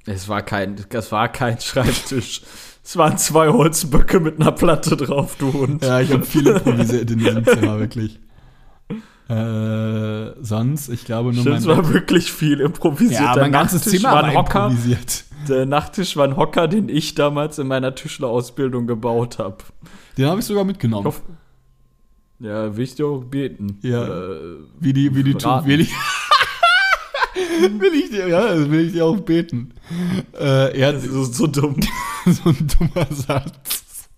Es 0.07 0.29
war 0.29 0.43
kein, 0.43 0.77
das 0.91 1.11
war 1.13 1.29
kein 1.29 1.61
Schreibtisch. 1.61 2.43
Es 2.85 2.97
waren 2.97 3.19
zwei 3.19 3.49
Holzböcke 3.49 4.21
mit 4.21 4.41
einer 4.41 4.53
Platte 4.53 4.97
drauf, 4.97 5.35
du 5.39 5.53
Hund. 5.53 5.85
Ja, 5.85 6.01
ich 6.01 6.13
habe 6.13 6.25
viel 6.25 6.47
improvisiert 6.47 7.11
in 7.11 7.19
diesem 7.19 7.45
Zimmer, 7.45 7.81
wirklich. 7.81 8.21
Äh, 9.29 10.41
sonst, 10.41 10.89
ich 10.89 11.05
glaube 11.05 11.33
nur 11.33 11.41
Stimmt, 11.41 11.59
es 11.59 11.67
mein 11.67 11.79
war 11.79 11.93
wirklich 11.93 12.31
viel 12.31 12.61
improvisiert. 12.61 13.21
Ja, 13.21 13.35
mein 13.37 13.51
ganzes 13.51 13.83
Zimmer 13.83 14.11
war 14.11 14.15
war 14.23 14.25
ein 14.25 14.37
Hocker. 14.37 14.67
improvisiert. 14.67 15.25
Der 15.49 15.67
Nachttisch 15.67 16.17
war 16.17 16.25
ein 16.29 16.37
Hocker, 16.37 16.69
den 16.69 16.89
ich 16.89 17.17
damals 17.17 17.59
in 17.59 17.67
meiner 17.67 17.95
Tischlerausbildung 17.95 18.87
gebaut 18.87 19.41
habe. 19.41 19.59
Den 20.17 20.27
habe 20.27 20.39
ich 20.39 20.47
sogar 20.47 20.65
mitgenommen. 20.65 21.03
Ich 21.03 21.07
hoffe, 21.07 21.23
ja, 22.39 22.77
will 22.77 22.85
ich 22.85 22.95
dir 22.95 23.07
auch 23.07 23.25
beten. 23.25 23.79
Ja. 23.83 24.05
Äh, 24.05 24.57
Wie 24.79 24.93
die, 24.93 25.15
wie 25.15 25.23
die, 25.23 25.33
Raten. 25.33 25.67
will 25.67 25.81
ich, 25.81 25.91
will 27.79 27.95
ich 27.95 28.11
dir, 28.11 28.29
ja, 28.29 28.71
will 28.71 28.87
ich 28.87 28.93
dir 28.93 29.07
auch 29.07 29.21
beten. 29.21 29.73
Äh, 30.39 30.79
er 30.79 30.93
das 30.93 31.05
ist 31.05 31.35
so 31.35 31.47
dumm. 31.47 31.77
so 32.27 32.51
ein 32.51 32.69
dummer 32.79 33.07
Satz. 33.11 34.09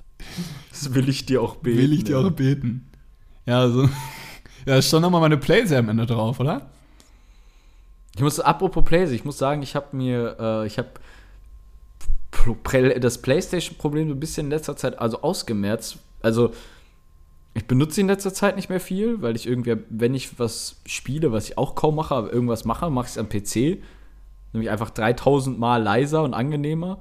Das 0.71 0.95
will 0.95 1.09
ich 1.09 1.27
dir 1.27 1.43
auch 1.43 1.57
beten. 1.57 1.79
Will 1.79 1.93
ich 1.93 2.05
dir 2.05 2.21
ja. 2.21 2.27
auch 2.27 2.31
beten. 2.31 2.89
Ja, 3.47 3.69
so. 3.69 3.85
Ja, 4.66 4.75
da 4.75 4.83
stand 4.83 5.03
nochmal 5.03 5.21
meine 5.21 5.39
Playsee 5.39 5.77
am 5.77 5.89
Ende 5.89 6.07
drauf, 6.07 6.41
oder? 6.41 6.69
Ich 8.14 8.21
muss, 8.21 8.41
apropos 8.41 8.85
Playsee, 8.85 9.14
ich 9.14 9.25
muss 9.25 9.39
sagen, 9.39 9.62
ich 9.62 9.77
habe 9.77 9.97
mir, 9.97 10.37
äh, 10.41 10.66
ich 10.66 10.77
habe 10.79 10.89
das 13.01 13.19
PlayStation-Problem 13.19 14.09
so 14.09 14.14
ein 14.14 14.21
bisschen 14.21 14.47
in 14.47 14.51
letzter 14.51 14.77
Zeit 14.77 14.99
also 14.99 15.23
ausgemerzt. 15.23 15.99
Also, 16.21 16.53
ich 17.55 17.66
benutze 17.66 18.01
ihn 18.01 18.05
in 18.05 18.11
letzter 18.14 18.32
Zeit 18.32 18.57
nicht 18.57 18.68
mehr 18.68 18.80
viel, 18.80 19.20
weil 19.22 19.34
ich 19.34 19.46
irgendwie, 19.46 19.76
wenn 19.90 20.14
ich 20.14 20.38
was 20.38 20.80
spiele, 20.86 21.32
was 21.32 21.49
ich 21.51 21.59
auch 21.59 21.74
kaum 21.74 21.96
mache, 21.96 22.14
aber 22.14 22.32
irgendwas 22.32 22.64
mache, 22.64 22.88
mache 22.90 23.07
ich 23.07 23.12
es 23.12 23.18
am 23.18 23.28
PC. 23.28 23.82
Nämlich 24.53 24.70
einfach 24.70 24.90
3000 24.90 25.59
Mal 25.59 25.82
leiser 25.82 26.22
und 26.22 26.34
angenehmer. 26.34 27.01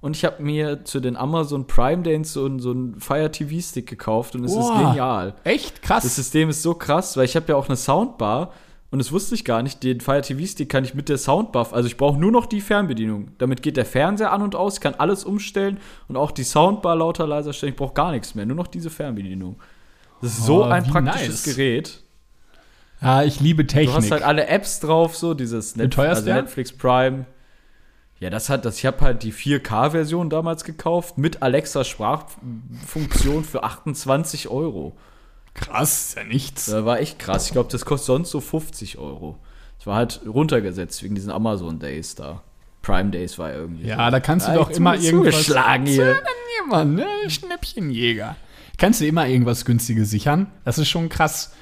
Und 0.00 0.16
ich 0.16 0.24
habe 0.24 0.42
mir 0.42 0.84
zu 0.84 1.00
den 1.00 1.16
Amazon 1.16 1.66
Prime 1.66 2.02
Days 2.02 2.32
so, 2.32 2.44
einen- 2.46 2.60
so 2.60 2.70
einen 2.70 3.00
Fire 3.00 3.30
TV 3.32 3.60
Stick 3.60 3.88
gekauft 3.88 4.36
und 4.36 4.44
es 4.44 4.52
ist 4.52 4.58
Boah. 4.58 4.78
genial. 4.90 5.34
Echt 5.42 5.82
krass. 5.82 6.04
Das 6.04 6.14
System 6.14 6.48
ist 6.50 6.62
so 6.62 6.74
krass, 6.74 7.16
weil 7.16 7.24
ich 7.24 7.34
habe 7.34 7.46
ja 7.48 7.56
auch 7.56 7.66
eine 7.66 7.76
Soundbar 7.76 8.52
und 8.92 9.00
das 9.00 9.10
wusste 9.10 9.34
ich 9.34 9.44
gar 9.44 9.62
nicht. 9.64 9.82
Den 9.82 10.00
Fire 10.00 10.22
TV 10.22 10.46
Stick 10.46 10.68
kann 10.68 10.84
ich 10.84 10.94
mit 10.94 11.08
der 11.08 11.18
Soundbar, 11.18 11.72
also 11.72 11.88
ich 11.88 11.96
brauche 11.96 12.16
nur 12.18 12.30
noch 12.30 12.46
die 12.46 12.60
Fernbedienung. 12.60 13.32
Damit 13.38 13.60
geht 13.62 13.76
der 13.76 13.84
Fernseher 13.84 14.32
an 14.32 14.42
und 14.42 14.54
aus, 14.54 14.74
ich 14.74 14.80
kann 14.80 14.94
alles 14.94 15.24
umstellen 15.24 15.78
und 16.06 16.16
auch 16.16 16.30
die 16.30 16.44
Soundbar 16.44 16.94
lauter 16.94 17.26
leiser 17.26 17.52
stellen. 17.52 17.72
Ich 17.72 17.76
brauche 17.78 17.94
gar 17.94 18.12
nichts 18.12 18.36
mehr, 18.36 18.46
nur 18.46 18.56
noch 18.56 18.68
diese 18.68 18.90
Fernbedienung. 18.90 19.56
Das 20.20 20.32
ist 20.38 20.44
so 20.46 20.64
Oh, 20.64 20.68
ein 20.68 20.84
praktisches 20.84 21.46
nice. 21.46 21.56
Gerät. 21.56 22.02
ja, 23.00 23.22
ich 23.22 23.40
liebe 23.40 23.66
Technik. 23.66 23.90
Du 23.90 23.94
hast 23.96 24.10
halt 24.10 24.22
alle 24.22 24.46
Apps 24.48 24.80
drauf, 24.80 25.16
so 25.16 25.34
dieses 25.34 25.72
ist 25.76 25.98
also? 25.98 26.32
Netflix 26.32 26.72
Prime. 26.72 27.26
Ja, 28.20 28.30
das 28.30 28.48
hat 28.48 28.64
das. 28.64 28.78
Ich 28.78 28.86
habe 28.86 29.00
halt 29.00 29.22
die 29.22 29.32
4K-Version 29.32 30.28
damals 30.28 30.64
gekauft 30.64 31.18
mit 31.18 31.40
Alexa 31.42 31.84
Sprachfunktion 31.84 33.44
für 33.44 33.62
28 33.62 34.48
Euro. 34.48 34.96
krass, 35.54 36.08
ist 36.10 36.16
ja 36.16 36.24
nichts. 36.24 36.66
Das 36.66 36.84
war 36.84 36.98
echt 37.00 37.18
krass. 37.18 37.46
Ich 37.46 37.52
glaube, 37.52 37.70
das 37.70 37.84
kostet 37.84 38.06
sonst 38.06 38.30
so 38.30 38.40
50 38.40 38.98
Euro. 38.98 39.38
Das 39.78 39.86
war 39.86 39.94
halt 39.96 40.20
runtergesetzt 40.26 41.02
wegen 41.04 41.14
diesen 41.14 41.30
Amazon 41.30 41.78
Days 41.78 42.14
da. 42.16 42.42
Prime 42.82 43.10
Days 43.10 43.38
war 43.38 43.52
irgendwie. 43.52 43.86
Ja, 43.86 44.10
da 44.10 44.18
kannst 44.20 44.46
du 44.48 44.52
Ja, 44.52 44.58
doch 44.58 44.70
immer 44.70 44.94
irgendwas. 44.96 45.34
zugeschlagen 45.34 45.86
hier. 45.86 46.20
Jemand, 46.62 46.94
ne? 46.96 47.06
Schnäppchenjäger. 47.28 48.36
Kannst 48.78 49.00
du 49.00 49.06
immer 49.06 49.26
irgendwas 49.26 49.64
Günstiges 49.64 50.08
sichern? 50.10 50.46
Das 50.64 50.78
ist 50.78 50.88
schon 50.88 51.08
krass. 51.10 51.52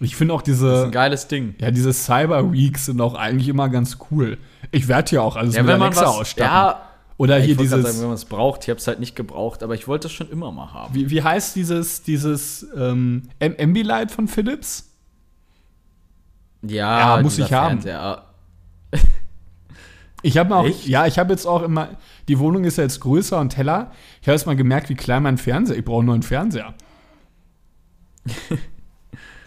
Ich 0.00 0.14
finde 0.16 0.34
auch 0.34 0.42
Das 0.42 0.54
ist 0.54 0.60
diese, 0.62 0.84
ein 0.84 0.90
geiles 0.92 1.26
Ding. 1.28 1.54
ja, 1.58 1.70
diese 1.70 1.92
Cyber 1.92 2.52
Weeks 2.52 2.86
sind 2.86 3.00
auch 3.00 3.14
eigentlich 3.14 3.48
immer 3.48 3.68
ganz 3.68 3.98
cool. 4.10 4.38
Ich 4.70 4.88
werde 4.88 5.16
ja 5.16 5.22
auch 5.22 5.36
alles 5.36 5.54
Ja, 5.54 5.62
mit 5.62 5.72
wenn 5.72 5.78
man 5.78 5.86
Alexa 5.88 6.02
was, 6.06 6.16
ausstatten. 6.16 6.52
ja, 6.52 6.82
Oder 7.16 7.38
ich 7.40 7.46
hier 7.46 7.56
dieses, 7.56 7.82
sagen, 7.82 7.98
wenn 8.00 8.06
man 8.08 8.14
es 8.14 8.26
braucht. 8.26 8.64
Ich 8.64 8.68
habe 8.70 8.78
es 8.78 8.86
halt 8.86 9.00
nicht 9.00 9.16
gebraucht, 9.16 9.62
aber 9.62 9.74
ich 9.74 9.88
wollte 9.88 10.06
es 10.08 10.12
schon 10.12 10.30
immer 10.30 10.52
mal 10.52 10.72
haben. 10.74 10.94
wie, 10.94 11.10
wie 11.10 11.22
heißt 11.22 11.56
dieses, 11.56 12.02
dieses 12.02 12.66
ähm, 12.76 13.22
Am- 13.42 13.56
Ambilight 13.58 14.10
von 14.12 14.28
Philips? 14.28 14.90
Ja, 16.62 17.16
Ja, 17.16 17.22
muss 17.22 17.38
ich 17.38 17.52
haben. 17.52 17.80
Fernseher. 17.80 18.25
Ich 20.26 20.36
habe 20.38 20.54
auch, 20.56 20.64
Echt? 20.66 20.86
ja, 20.86 21.06
ich 21.06 21.18
habe 21.18 21.32
jetzt 21.32 21.46
auch 21.46 21.62
immer, 21.62 21.88
die 22.28 22.38
Wohnung 22.38 22.64
ist 22.64 22.78
ja 22.78 22.82
jetzt 22.84 23.00
größer 23.00 23.38
und 23.38 23.56
heller. 23.56 23.92
Ich 24.20 24.26
habe 24.28 24.34
jetzt 24.36 24.46
mal 24.46 24.56
gemerkt, 24.56 24.88
wie 24.88 24.94
klein 24.94 25.22
mein 25.22 25.38
Fernseher, 25.38 25.76
ich 25.78 25.84
brauche 25.84 26.02
nur 26.04 26.14
einen 26.14 26.22
Fernseher. 26.22 26.74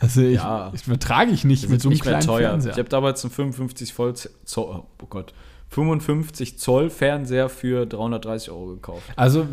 Also 0.02 0.22
ich, 0.22 0.36
Ja. 0.38 0.72
ich 0.74 0.84
vertrage 0.84 1.32
ich 1.32 1.44
nicht 1.44 1.64
Das 1.66 1.70
mit 1.70 1.82
so 1.82 1.90
einem 1.90 1.94
nicht 1.96 2.04
kleinen 2.04 2.22
teuer. 2.26 2.50
Fernseher. 2.52 2.72
Ich 2.72 2.78
habe 2.80 2.88
damals 2.88 3.22
einen 3.26 3.32
55 3.34 3.94
Zoll, 3.94 4.14
Zoll, 4.46 4.84
oh 5.02 5.06
Gott, 5.10 5.34
55 5.72 6.58
Zoll 6.58 6.90
Fernseher 6.90 7.50
für 7.50 7.86
330 7.86 8.50
Euro 8.52 8.68
gekauft. 8.68 9.04
Also 9.18 9.46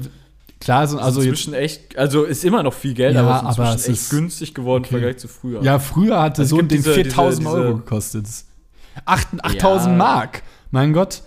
klar, 0.61 0.87
so, 0.87 0.99
also 0.99 1.21
inzwischen 1.21 1.53
echt, 1.53 1.99
also 1.99 2.23
ist 2.23 2.45
immer 2.45 2.63
noch 2.63 2.75
viel 2.75 2.95
Geld, 2.95 3.17
Ja, 3.17 3.23
aber 3.29 3.49
es 3.51 3.57
ist 3.57 3.59
inzwischen 3.59 3.91
echt 3.93 4.01
ist- 4.03 4.11
günstig 4.11 4.55
geworden 4.55 4.85
okay. 4.85 4.95
im 4.95 5.01
Vergleich 5.01 5.19
zu 5.21 5.27
früher. 5.27 5.63
ja, 5.65 5.81
früher 5.81 6.23
hatte 6.23 6.43
Also 6.43 6.55
so 6.57 6.63
ein 6.63 6.69
Ding 6.69 6.79
diese- 6.79 6.95
4000 6.95 7.41
diese- 7.49 7.51
Euro 7.57 7.77
gekostet. 7.79 8.27
Acht- 9.05 9.29
8000 9.43 9.93
Ja. 9.93 9.99
Mark. 9.99 10.43
Mein 10.71 10.93
Gott. 10.93 11.23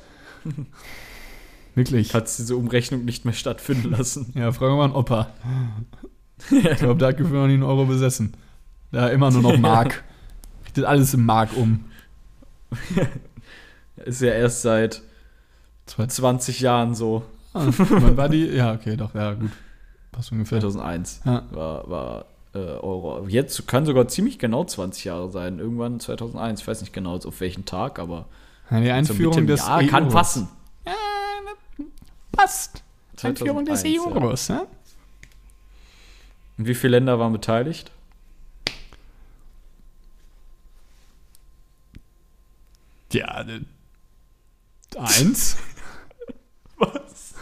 Wirklich. 1.75 2.13
Hat 2.13 2.27
diese 2.37 2.55
Umrechnung 2.55 3.05
nicht 3.05 3.25
mehr 3.25 3.33
stattfinden 3.33 3.91
lassen. 3.91 4.31
Ja, 4.35 4.51
fragen 4.51 4.73
wir 4.73 4.77
mal 4.77 4.83
einen 4.85 4.93
Opa. 4.95 5.27
Ich 6.51 6.77
glaube, 6.77 6.97
der 6.97 7.09
hat 7.09 7.17
gefühlt 7.17 7.35
noch 7.35 7.47
nie 7.47 7.55
einen 7.55 7.63
Euro 7.63 7.83
besessen. 7.85 8.33
Da 8.93 9.09
immer 9.09 9.29
nur 9.29 9.41
noch 9.41 9.57
Mark. 9.57 10.05
Richtet 10.63 10.85
alles 10.85 11.13
im 11.13 11.25
Mark 11.25 11.49
um. 11.57 11.83
Ist 13.97 14.21
ja 14.21 14.31
erst 14.31 14.61
seit 14.61 15.01
20 15.85 16.61
Jahren 16.61 16.95
so. 16.95 17.23
Ah, 17.53 17.65
war 17.77 18.29
die? 18.29 18.45
Ja, 18.45 18.73
okay, 18.73 18.95
doch, 18.95 19.13
ja, 19.13 19.33
gut. 19.33 19.51
Passt 20.13 20.31
ungefähr. 20.31 20.61
2001 20.61 21.21
Ja. 21.25 21.43
war, 21.51 21.89
war 21.89 22.25
äh, 22.53 22.59
Euro. 22.59 23.27
Jetzt 23.27 23.67
kann 23.67 23.85
sogar 23.85 24.07
ziemlich 24.07 24.39
genau 24.39 24.63
20 24.63 25.03
Jahre 25.03 25.29
sein. 25.31 25.59
Irgendwann 25.59 25.99
2001. 25.99 26.61
Ich 26.61 26.67
weiß 26.67 26.79
nicht 26.79 26.93
genau 26.93 27.17
auf 27.17 27.41
welchen 27.41 27.65
Tag, 27.65 27.99
aber 27.99 28.27
die 28.71 28.87
so 28.87 28.93
Einführung 28.93 29.37
im 29.39 29.47
des 29.47 29.59
Jahr 29.61 29.83
kann 29.85 30.03
Euros. 30.03 30.13
passen. 30.13 30.47
Ja, 30.85 30.93
passt. 32.31 32.83
Einführung 33.21 33.65
des 33.65 33.81
2001, 33.81 34.05
ja. 34.05 34.21
Euros, 34.21 34.47
ja. 34.47 34.65
Und 36.57 36.67
wie 36.67 36.75
viele 36.75 36.97
Länder 36.99 37.19
waren 37.19 37.33
beteiligt? 37.33 37.91
Ja, 43.11 43.43
ne- 43.43 43.65
eins. 44.97 45.57
Was? 46.77 47.33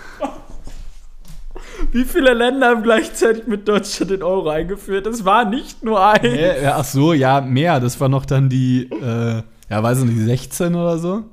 Wie 1.91 2.05
viele 2.05 2.34
Länder 2.34 2.69
haben 2.69 2.84
gleichzeitig 2.84 3.47
mit 3.47 3.67
Deutschland 3.67 4.11
den 4.11 4.23
Euro 4.23 4.49
eingeführt? 4.49 5.05
Es 5.07 5.25
war 5.25 5.45
nicht 5.45 5.84
nur 5.84 6.03
ein. 6.03 6.23
Ja, 6.25 6.55
ja, 6.57 6.78
ach 6.78 6.86
so, 6.86 7.13
ja, 7.13 7.41
mehr. 7.41 7.80
Das 7.80 7.99
war 7.99 8.09
noch 8.09 8.25
dann 8.25 8.49
die, 8.49 8.89
äh, 8.91 9.43
ja, 9.70 9.84
weiß 9.84 9.99
ich 9.99 10.05
nicht, 10.05 10.20
16 10.20 10.76
oder 10.76 10.97
so? 10.97 11.26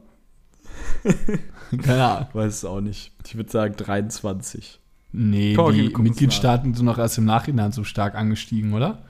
Keine 1.82 2.05
Ahnung. 2.05 2.28
Weiß 2.32 2.55
es 2.55 2.64
auch 2.64 2.80
nicht. 2.80 3.12
Ich 3.26 3.37
würde 3.37 3.51
sagen 3.51 3.74
23. 3.76 4.80
Nee, 5.12 5.55
Komm, 5.55 5.72
die 5.72 5.89
Mitgliedstaaten 5.97 6.74
sind 6.74 6.87
noch 6.87 6.99
erst 6.99 7.18
im 7.18 7.24
Nachhinein 7.24 7.72
so 7.72 7.85
stark 7.85 8.16
angestiegen, 8.16 8.74
oder? 8.74 9.03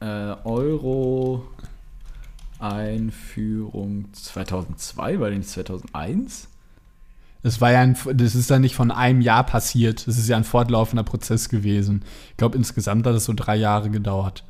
Äh, 0.00 0.34
Euro 0.44 1.46
Einführung 2.58 4.12
2002, 4.12 5.20
war 5.20 5.30
die 5.30 5.38
nicht 5.38 5.50
2001? 5.50 6.48
Das 7.42 7.60
war 7.60 7.72
ja 7.72 7.80
ein, 7.80 7.96
das 8.14 8.36
ist 8.36 8.50
ja 8.50 8.60
nicht 8.60 8.76
von 8.76 8.92
einem 8.92 9.20
Jahr 9.20 9.44
passiert. 9.44 10.06
Das 10.06 10.16
ist 10.16 10.28
ja 10.28 10.36
ein 10.36 10.44
fortlaufender 10.44 11.02
Prozess 11.02 11.48
gewesen. 11.48 12.04
Ich 12.30 12.36
glaube, 12.36 12.56
insgesamt 12.56 13.04
hat 13.06 13.14
es 13.14 13.24
so 13.24 13.32
drei 13.34 13.56
Jahre 13.56 13.90
gedauert. 13.90 14.44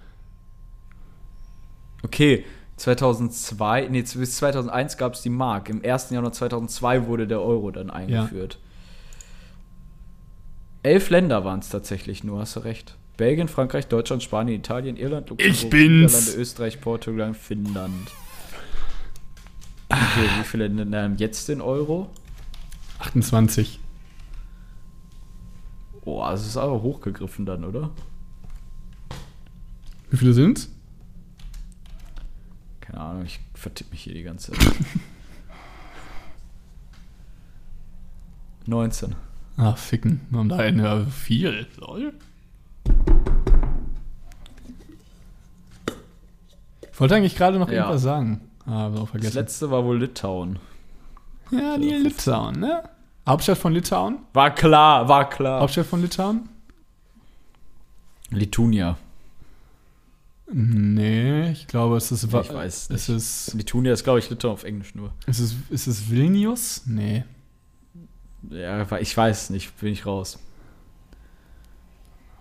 Okay, 2.03 2.45
2002, 2.76 3.88
nee, 3.90 4.02
bis 4.02 4.36
2001 4.36 4.96
gab 4.96 5.14
es 5.14 5.22
die 5.22 5.30
Mark. 5.30 5.68
Im 5.68 5.84
1. 5.84 6.10
Januar 6.10 6.32
2002 6.32 7.06
wurde 7.06 7.26
der 7.26 7.40
Euro 7.40 7.70
dann 7.70 7.90
eingeführt. 7.90 8.58
Ja. 10.84 10.90
Elf 10.90 11.10
Länder 11.10 11.44
waren 11.44 11.60
es 11.60 11.68
tatsächlich 11.68 12.24
nur, 12.24 12.40
hast 12.40 12.56
du 12.56 12.60
recht. 12.60 12.96
Belgien, 13.16 13.46
Frankreich, 13.46 13.86
Deutschland, 13.86 14.22
Spanien, 14.22 14.58
Italien, 14.58 14.96
Irland, 14.96 15.30
Luxemburg, 15.30 15.72
Niederlande, 15.72 16.32
Österreich, 16.32 16.80
Portugal, 16.80 17.34
Finnland. 17.34 18.10
Okay, 19.88 20.28
wie 20.38 20.44
viele 20.44 20.68
Länder 20.68 21.02
haben 21.02 21.18
jetzt 21.18 21.48
den 21.48 21.60
Euro? 21.60 22.10
28. 22.98 23.78
Oh, 26.04 26.24
das 26.24 26.46
ist 26.46 26.56
aber 26.56 26.82
hochgegriffen 26.82 27.46
dann, 27.46 27.64
oder? 27.64 27.90
Wie 30.10 30.16
viele 30.16 30.32
sind's? 30.32 30.71
Keine 32.93 33.05
Ahnung, 33.05 33.24
ich 33.24 33.40
vertippe 33.55 33.93
mich 33.93 34.03
hier 34.03 34.12
die 34.12 34.22
ganze 34.22 34.53
Zeit. 34.53 34.61
19. 38.66 39.14
Ach, 39.57 39.76
ficken. 39.78 40.20
Haben 40.32 40.49
da 40.51 40.57
eine 40.57 41.07
viel. 41.07 41.66
Lol. 41.78 42.12
Ich 46.93 47.01
wollte 47.01 47.14
eigentlich 47.16 47.34
gerade 47.36 47.59
noch 47.59 47.68
ja. 47.68 47.74
irgendwas 47.76 48.03
sagen. 48.03 48.43
Aber 48.66 49.07
vergessen. 49.07 49.34
Das 49.34 49.34
letzte 49.34 49.70
war 49.70 49.84
wohl 49.84 49.99
Litauen. 49.99 50.59
Ja, 51.51 51.78
die 51.78 51.88
Litauen, 51.88 52.61
ne? 52.61 52.82
Hauptstadt 53.26 53.59
von 53.59 53.72
Litauen? 53.72 54.18
War 54.34 54.55
klar, 54.55 55.09
war 55.09 55.28
klar. 55.28 55.61
Hauptstadt 55.61 55.86
von 55.86 56.03
Litauen? 56.03 56.49
Litunia. 58.30 58.97
Nee, 60.51 61.51
ich 61.51 61.66
glaube, 61.66 61.97
es 61.97 62.12
ist. 62.12 62.24
Ich 62.24 62.32
weiß 62.32 62.90
nicht. 62.90 62.99
Es 62.99 63.09
ist, 63.09 63.55
Litunia 63.55 63.93
ist, 63.93 64.05
glaube 64.05 64.18
ich, 64.18 64.28
Litauen 64.28 64.55
auf 64.55 64.64
Englisch 64.64 64.95
nur. 64.95 65.12
Ist 65.26 65.38
es, 65.38 65.55
ist 65.70 65.86
es 65.86 66.11
Vilnius? 66.11 66.82
Nee. 66.86 67.24
Ja, 68.51 68.99
ich 68.99 69.16
weiß 69.16 69.51
nicht, 69.51 69.78
bin 69.78 69.93
ich 69.93 70.05
raus. 70.05 70.38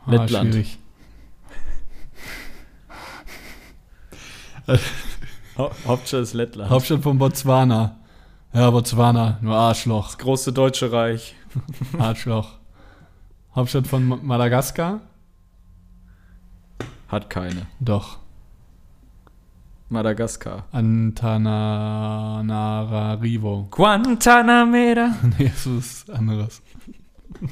Ah, 0.06 0.12
Lettland. 0.12 0.54
Schwierig. 0.54 0.80
Hauptstadt 5.86 6.22
ist 6.22 6.34
Lettland. 6.34 6.70
Hauptstadt 6.70 7.02
von 7.02 7.18
Botswana. 7.18 7.98
Ja, 8.54 8.70
Botswana, 8.70 9.38
nur 9.42 9.56
Arschloch. 9.56 10.08
Das 10.08 10.18
große 10.18 10.54
deutsche 10.54 10.92
Reich. 10.92 11.36
Arschloch. 11.98 12.58
Hauptstadt 13.56 13.88
von 13.88 14.26
Madagaskar? 14.26 15.02
Hat 17.12 17.30
keine. 17.30 17.68
Doch. 17.82 18.20
Madagaskar. 19.90 20.64
Antananarivo. 20.72 23.68
Guantanamera. 23.70 25.18
nee, 25.38 25.50
das 25.50 25.66
ist 25.66 26.10
anderes. 26.10 26.62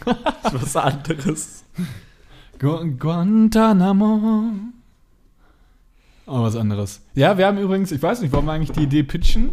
das 0.05 0.53
ist 0.53 0.61
was 0.61 0.77
anderes. 0.77 1.65
Gu 2.57 2.95
Guantanamo. 2.97 4.51
Oh, 6.25 6.43
was 6.43 6.55
anderes. 6.55 7.05
Ja, 7.13 7.37
wir 7.37 7.45
haben 7.45 7.57
übrigens, 7.57 7.91
ich 7.91 8.01
weiß 8.01 8.21
nicht, 8.21 8.31
warum 8.31 8.45
wir 8.45 8.53
eigentlich 8.53 8.71
die 8.71 8.83
Idee 8.83 9.03
pitchen. 9.03 9.51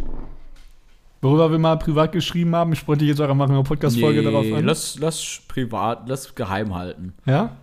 Worüber 1.21 1.51
wir 1.51 1.59
mal 1.59 1.77
privat 1.77 2.13
geschrieben 2.13 2.55
haben. 2.55 2.71
Ich 2.71 2.87
wollte 2.87 3.03
jetzt 3.03 3.19
auch 3.19 3.35
machen 3.35 3.51
eine 3.51 3.63
Podcast-Folge 3.63 4.19
nee, 4.19 4.25
darauf 4.25 4.45
an. 4.53 4.63
Lass, 4.63 4.97
lass 4.99 5.41
privat, 5.49 6.07
lass 6.07 6.33
geheim 6.33 6.73
halten. 6.75 7.13
Ja? 7.25 7.57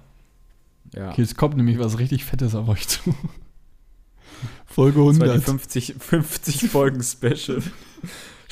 Ja. 0.92 1.10
Okay, 1.10 1.22
jetzt 1.22 1.36
kommt 1.36 1.56
nämlich 1.56 1.78
was 1.78 1.98
richtig 1.98 2.24
Fettes 2.24 2.54
auf 2.54 2.68
euch 2.68 2.86
zu. 2.88 3.00
Folge 4.66 4.98
100. 5.00 5.22
Das 5.22 5.28
war 5.28 5.36
die 5.36 5.44
50, 5.44 5.94
50 5.98 6.70
Folgen 6.70 7.02
Special. 7.02 7.62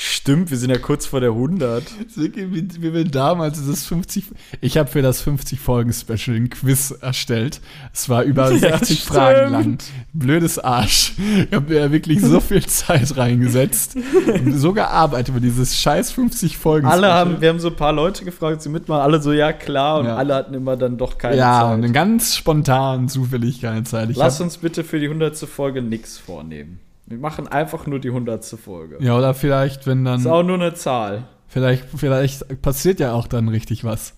Stimmt, 0.04 0.50
wir 0.50 0.58
sind 0.58 0.70
ja 0.70 0.78
kurz 0.78 1.06
vor 1.06 1.20
der 1.20 1.30
100. 1.30 1.84
Wie, 2.16 2.34
wie 2.34 2.92
wir 2.92 3.04
damals 3.04 3.64
das 3.64 3.84
50. 3.84 4.24
Ich 4.60 4.76
habe 4.76 4.90
für 4.90 5.00
das 5.00 5.20
50 5.20 5.60
Folgen 5.60 5.92
Special 5.92 6.36
ein 6.36 6.50
Quiz 6.50 6.90
erstellt. 6.90 7.60
Es 7.94 8.08
war 8.08 8.24
über 8.24 8.50
ja, 8.50 8.78
60 8.78 8.98
stimmt. 8.98 9.16
Fragen 9.16 9.52
lang. 9.52 9.78
Blödes 10.12 10.58
Arsch. 10.58 11.12
Ich 11.48 11.54
habe 11.54 11.72
mir 11.72 11.80
ja 11.82 11.92
wirklich 11.92 12.20
so 12.20 12.40
viel 12.40 12.66
Zeit 12.66 13.16
reingesetzt 13.16 13.94
und 13.94 14.58
so 14.58 14.72
gearbeitet 14.72 15.28
über 15.28 15.40
dieses 15.40 15.78
scheiß 15.78 16.10
50 16.10 16.58
Folgen. 16.58 16.88
Alle 16.88 17.02
Special. 17.02 17.12
haben, 17.12 17.40
wir 17.40 17.48
haben 17.50 17.60
so 17.60 17.68
ein 17.68 17.76
paar 17.76 17.92
Leute 17.92 18.24
gefragt, 18.24 18.60
sie 18.62 18.70
mitmachen, 18.70 19.02
alle 19.02 19.22
so 19.22 19.32
ja 19.32 19.52
klar 19.52 20.00
und 20.00 20.06
ja. 20.06 20.16
alle 20.16 20.34
hatten 20.34 20.54
immer 20.54 20.76
dann 20.76 20.98
doch 20.98 21.16
keine 21.16 21.36
ja, 21.36 21.60
Zeit. 21.60 21.68
Ja, 21.68 21.74
und 21.74 21.92
ganz 21.92 22.34
spontan 22.34 23.08
zufällig 23.08 23.60
keine 23.60 23.84
Zeit. 23.84 24.10
Ich 24.10 24.16
Lass 24.16 24.40
uns 24.40 24.58
bitte 24.58 24.82
für 24.82 24.98
die 24.98 25.06
100. 25.06 25.38
Folge 25.38 25.80
nichts 25.80 26.18
vornehmen. 26.18 26.80
Wir 27.06 27.18
machen 27.18 27.48
einfach 27.48 27.86
nur 27.86 27.98
die 27.98 28.10
hundertste 28.10 28.56
Folge. 28.56 28.98
Ja, 29.00 29.16
oder 29.18 29.34
vielleicht, 29.34 29.86
wenn 29.86 30.04
dann. 30.04 30.20
Ist 30.20 30.26
auch 30.26 30.42
nur 30.42 30.56
eine 30.56 30.74
Zahl. 30.74 31.28
Vielleicht, 31.48 31.86
vielleicht 31.94 32.62
passiert 32.62 33.00
ja 33.00 33.12
auch 33.12 33.26
dann 33.26 33.48
richtig 33.48 33.84
was. 33.84 34.14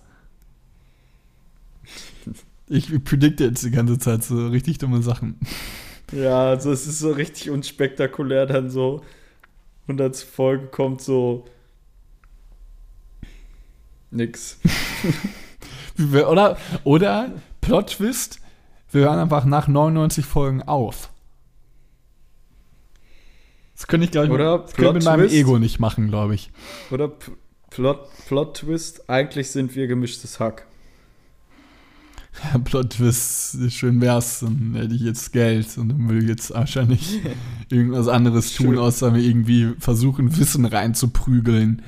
Ich 2.68 3.04
predikte 3.04 3.44
jetzt 3.44 3.64
die 3.64 3.70
ganze 3.70 3.98
Zeit 3.98 4.22
so 4.24 4.48
richtig 4.48 4.78
dumme 4.78 5.02
Sachen. 5.02 5.38
Ja, 6.12 6.50
also 6.50 6.70
es 6.70 6.86
ist 6.86 7.00
so 7.00 7.10
richtig 7.10 7.50
unspektakulär, 7.50 8.46
dann 8.46 8.70
so 8.70 9.02
100 9.82 10.16
Folge 10.16 10.66
kommt 10.68 11.00
so 11.00 11.44
nix. 14.10 14.60
oder, 15.98 16.56
oder 16.84 17.32
Plot 17.60 17.96
Twist, 17.96 18.40
wir 18.92 19.02
hören 19.02 19.18
einfach 19.18 19.44
nach 19.44 19.68
99 19.68 20.24
Folgen 20.24 20.62
auf. 20.62 21.10
Das 23.84 23.88
könnte 23.88 24.06
ich, 24.06 24.12
glaube 24.12 24.28
ich, 24.28 24.32
Oder 24.32 24.60
das 24.60 24.72
Plot 24.72 24.94
mit 24.94 25.04
meinem 25.04 25.28
Ego 25.28 25.58
nicht 25.58 25.78
machen, 25.78 26.08
glaube 26.08 26.34
ich. 26.34 26.50
Oder 26.90 27.08
P 27.08 27.32
Plot, 27.68 28.08
Plot 28.26 28.56
Twist, 28.56 29.10
eigentlich 29.10 29.50
sind 29.50 29.74
wir 29.74 29.86
gemischtes 29.86 30.40
Hack. 30.40 30.66
Ja, 32.42 32.58
Plot 32.60 32.94
Twist, 32.94 33.58
schön 33.72 34.00
wär's, 34.00 34.40
dann 34.40 34.74
hätte 34.74 34.94
ich 34.94 35.02
jetzt 35.02 35.34
Geld 35.34 35.76
und 35.76 35.90
dann 35.90 36.08
würde 36.08 36.22
ich 36.22 36.28
jetzt 36.30 36.54
wahrscheinlich 36.54 37.20
irgendwas 37.68 38.08
anderes 38.08 38.54
tun, 38.54 38.78
außer 38.78 39.10
mir 39.10 39.20
irgendwie 39.20 39.74
versuchen, 39.78 40.34
Wissen 40.38 40.64
reinzuprügeln 40.64 41.82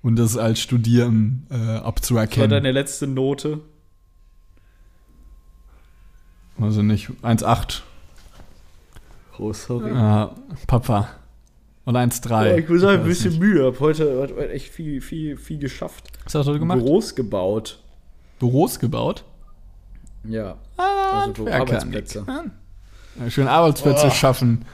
und 0.00 0.16
das 0.16 0.38
als 0.38 0.58
Studieren 0.58 1.46
äh, 1.50 1.54
abzuerkennen. 1.54 2.48
Was 2.48 2.54
war 2.54 2.60
deine 2.60 2.72
letzte 2.72 3.06
Note? 3.06 3.60
Also 6.58 6.80
nicht 6.80 7.10
1,8. 7.22 7.82
Oh, 9.38 9.52
sorry. 9.52 9.90
Ah, 9.90 10.34
Papa. 10.66 11.10
Oder 11.86 12.00
1,3. 12.00 12.46
Ja, 12.46 12.56
ich 12.56 12.68
muss 12.68 12.80
sagen, 12.80 13.02
ein 13.02 13.08
bisschen 13.08 13.30
nicht. 13.30 13.40
Mühe. 13.40 13.64
Hab 13.64 13.78
heute, 13.78 14.18
heute 14.18 14.50
echt 14.50 14.72
viel, 14.72 15.00
viel, 15.00 15.36
viel 15.36 15.58
geschafft. 15.58 16.04
Was 16.24 16.34
hast 16.34 16.46
du 16.46 16.50
heute 16.50 16.58
gemacht? 16.58 16.80
Büros 16.80 17.14
gebaut. 17.14 17.78
Büros 18.40 18.78
gebaut? 18.80 19.24
Ja. 20.24 20.56
Ah, 20.76 21.26
also 21.26 21.46
Arbeitsplätze. 21.46 22.26
Ja, 22.26 23.30
schön 23.30 23.46
Arbeitsplätze 23.46 24.08
oh. 24.08 24.10
schaffen. 24.10 24.64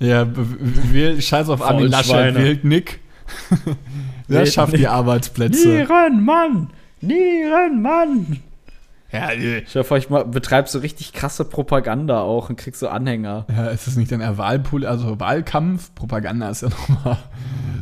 Ja, 0.00 0.26
wähl, 0.34 1.22
scheiß 1.22 1.48
auf 1.48 1.62
Armin 1.62 1.86
Laschet, 1.86 2.34
wählt 2.34 2.64
Nick. 2.64 3.00
Wer 4.28 4.46
schafft 4.46 4.76
die 4.76 4.88
Arbeitsplätze? 4.88 5.68
Nierenmann! 5.68 6.70
Nierenmann! 7.00 8.42
Ja, 9.10 9.32
ich 9.32 9.74
hoffe, 9.74 9.96
ich 9.96 10.10
mal, 10.10 10.24
betreibst 10.26 10.74
so 10.74 10.80
richtig 10.80 11.14
krasse 11.14 11.46
Propaganda 11.46 12.20
auch 12.20 12.50
und 12.50 12.56
kriegst 12.56 12.80
so 12.80 12.88
Anhänger. 12.88 13.46
Ja, 13.48 13.68
ist 13.68 13.86
das 13.86 13.96
nicht 13.96 14.12
dein 14.12 14.36
Wahlpool, 14.36 14.84
also 14.84 15.18
Wahlkampf? 15.18 15.94
Propaganda 15.94 16.50
ist 16.50 16.60
ja 16.60 16.68
nochmal, 16.88 17.16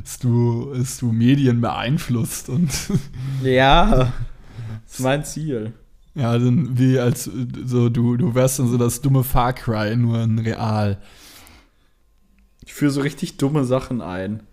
dass 0.02 0.20
du, 0.20 0.72
dass 0.72 0.98
du 0.98 1.10
Medien 1.10 1.60
beeinflusst 1.60 2.48
und. 2.48 2.70
Ja, 3.42 4.12
das 4.84 4.94
ist 4.94 5.00
mein 5.00 5.24
Ziel. 5.24 5.72
Ja, 6.14 6.32
dann 6.38 6.78
wie 6.78 6.98
als 6.98 7.24
so, 7.24 7.88
du, 7.88 8.16
du 8.16 8.34
wärst 8.34 8.58
dann 8.60 8.68
so 8.68 8.78
das 8.78 9.02
dumme 9.02 9.24
Far 9.24 9.52
Cry, 9.52 9.96
nur 9.96 10.22
in 10.22 10.38
real. 10.38 10.98
Ich 12.64 12.72
führe 12.72 12.90
so 12.90 13.00
richtig 13.00 13.36
dumme 13.36 13.64
Sachen 13.64 14.00
ein. 14.00 14.44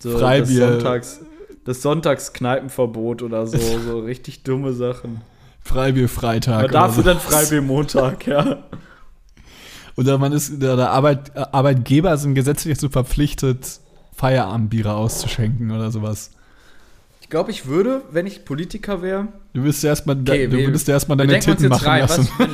So 0.00 0.18
Freibier. 0.18 0.60
Das, 0.60 0.70
Sonntags, 0.70 1.20
das 1.64 1.82
Sonntagskneipenverbot 1.82 3.22
oder 3.22 3.46
so, 3.46 3.58
so 3.58 4.00
richtig 4.00 4.42
dumme 4.42 4.72
Sachen. 4.72 5.22
Freibier-Freitag. 5.70 6.64
Aber 6.64 6.68
dafür 6.68 7.04
dann 7.04 7.20
Freibier-Montag, 7.20 8.26
ja. 8.26 8.58
Oder 9.96 10.18
man 10.18 10.32
ist, 10.32 10.60
der, 10.62 10.90
Arbeit, 10.90 11.36
Arbeitgeber 11.36 12.16
sind 12.16 12.34
gesetzlich 12.34 12.78
so 12.80 12.88
verpflichtet, 12.88 13.80
Feierabendbiere 14.16 14.94
auszuschenken 14.94 15.70
oder 15.70 15.90
sowas. 15.90 16.30
Ich 17.20 17.28
glaube, 17.28 17.50
ich 17.50 17.66
würde, 17.66 18.02
wenn 18.10 18.26
ich 18.26 18.44
Politiker 18.44 19.02
wäre. 19.02 19.28
Du 19.52 19.62
würdest 19.62 19.84
erstmal 19.84 20.18
okay, 20.18 20.46
du 20.46 20.58
würdest 20.58 20.88
erstmal 20.88 21.18
deine 21.18 21.38
Titten 21.38 21.68
machen 21.68 21.86
rein, 21.86 22.00
lassen. 22.02 22.28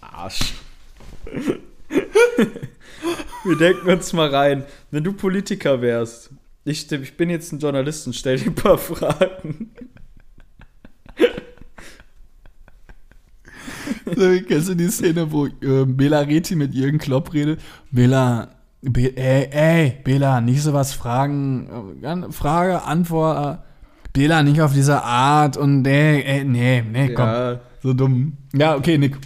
Arsch. 0.00 0.54
wir 3.44 3.56
denken 3.56 3.90
uns 3.90 4.12
mal 4.12 4.34
rein. 4.34 4.64
Wenn 4.90 5.04
du 5.04 5.12
Politiker 5.12 5.82
wärst, 5.82 6.30
ich, 6.64 6.90
ich 6.90 7.16
bin 7.16 7.30
jetzt 7.30 7.52
ein 7.52 7.58
Journalist 7.58 8.06
und 8.06 8.14
stell 8.14 8.38
dir 8.38 8.46
ein 8.46 8.54
paar 8.54 8.78
Fragen. 8.78 9.70
So, 14.16 14.28
kennst 14.46 14.68
du 14.68 14.74
die 14.74 14.88
Szene, 14.88 15.30
wo 15.30 15.46
äh, 15.46 15.84
Bela 15.86 16.20
Reti 16.20 16.56
mit 16.56 16.74
Jürgen 16.74 16.98
Klopp 16.98 17.32
redet? 17.32 17.60
Bela, 17.90 18.48
Be 18.82 19.16
ey, 19.16 19.48
ey, 19.50 19.96
Bela, 20.02 20.40
nicht 20.40 20.62
sowas 20.62 20.94
fragen. 20.94 22.00
Äh, 22.02 22.32
Frage, 22.32 22.82
Antwort. 22.82 23.58
Äh, 23.58 23.62
Bela, 24.12 24.42
nicht 24.42 24.60
auf 24.60 24.72
diese 24.72 25.02
Art 25.02 25.56
und 25.56 25.86
ey, 25.86 26.22
ey 26.22 26.44
nee, 26.44 26.82
nee, 26.82 27.14
komm. 27.14 27.26
Ja. 27.26 27.60
So 27.82 27.92
dumm. 27.92 28.36
Ja, 28.52 28.76
okay, 28.76 28.98
Nick. 28.98 29.16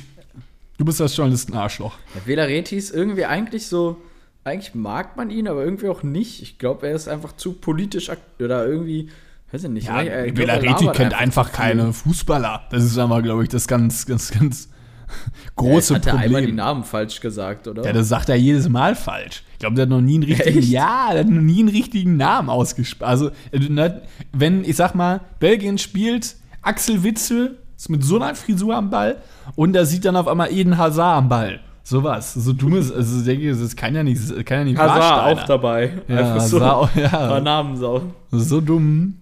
Du 0.77 0.85
bist 0.85 1.01
das 1.01 1.17
Journalisten-Arschloch. 1.17 1.97
Der 2.15 2.21
Bela 2.21 2.45
Reti 2.45 2.77
ist 2.77 2.91
irgendwie 2.93 3.25
eigentlich 3.25 3.67
so, 3.67 3.97
eigentlich 4.45 4.75
mag 4.75 5.17
man 5.17 5.31
ihn, 5.31 5.49
aber 5.49 5.65
irgendwie 5.65 5.89
auch 5.89 6.03
nicht. 6.03 6.43
Ich 6.43 6.59
glaube, 6.59 6.87
er 6.87 6.95
ist 6.95 7.09
einfach 7.09 7.35
zu 7.35 7.55
politisch 7.55 8.11
oder 8.39 8.67
irgendwie, 8.67 9.09
weiß 9.51 9.65
ich 9.65 9.71
nicht. 9.71 9.87
Ja, 9.87 10.03
ich 10.03 10.35
glaub, 10.35 10.35
Bela 10.35 10.55
Reti 10.55 10.85
labert 10.85 10.97
kennt 10.97 11.15
einfach 11.15 11.51
keine 11.51 11.93
Fußballer. 11.93 12.65
Das 12.71 12.85
ist 12.85 12.99
aber, 12.99 13.23
glaube 13.23 13.43
ich, 13.43 13.49
das 13.49 13.67
ganz, 13.67 14.05
ganz, 14.05 14.31
ganz 14.31 14.69
große 15.57 15.95
Hat 15.95 16.07
er 16.07 16.13
einmal 16.15 16.43
die 16.43 16.49
Problem. 16.49 16.57
Namen 16.57 16.85
falsch 16.85 17.21
gesagt, 17.21 17.69
oder? 17.69 17.85
Ja, 17.85 17.93
das 17.93 18.09
sagt 18.09 18.29
er 18.29 18.37
jedes 18.37 18.69
Mal 18.69 18.95
falsch. 18.95 19.45
Ich 19.55 19.59
glaube, 19.61 19.77
der 19.77 19.83
hat 19.83 19.89
noch 19.89 20.03
nie 20.03 20.17
einen 20.17 20.25
richtigen, 20.25 20.59
Echt? 20.59 20.69
ja, 20.69 21.09
der 21.13 21.21
hat 21.21 21.29
noch 21.31 21.41
nie 21.41 21.61
einen 21.61 21.69
richtigen 21.71 22.17
Namen 22.17 22.51
ausgesprochen. 22.51 23.09
Also, 23.09 23.31
äh, 23.51 23.59
ne, 23.59 24.03
wenn, 24.33 24.63
ich 24.65 24.77
sag 24.77 24.95
mal, 24.95 25.21
Belgien 25.41 25.79
spielt, 25.79 26.37
Axel 26.61 27.03
Witzel 27.03 27.59
ist 27.77 27.89
mit 27.89 28.05
so 28.05 28.17
einer 28.17 28.35
Frisur 28.35 28.77
am 28.77 28.91
Ball 28.91 29.23
und 29.57 29.73
da 29.73 29.87
sieht 29.87 30.05
dann 30.05 30.17
auf 30.17 30.29
einmal 30.29 30.53
Eden 30.53 30.77
Hazard 30.77 31.17
am 31.17 31.29
Ball. 31.29 31.61
Sowas. 31.87 32.33
So 32.35 32.53
dummes, 32.55 32.91
also 32.91 33.19
ich 33.21 33.25
denke, 33.27 33.55
das 33.55 33.77
kann 33.77 33.95
ja 33.95 34.03
nicht, 34.03 34.19
kann 34.47 34.59
ja 34.61 34.65
nicht 34.65 34.79
wahr 34.79 34.95
Hazard 34.95 35.25
sein. 35.37 35.39
auch 35.39 35.47
dabei. 35.47 35.93
Ja, 36.09 36.17
Einfach 36.19 36.41
so 36.41 36.57
ein 36.61 36.89
ja. 37.03 37.09
paar 37.09 37.41
Namen 37.41 37.77
sau. 37.77 38.03
So 38.31 38.61
dumm. 38.63 39.17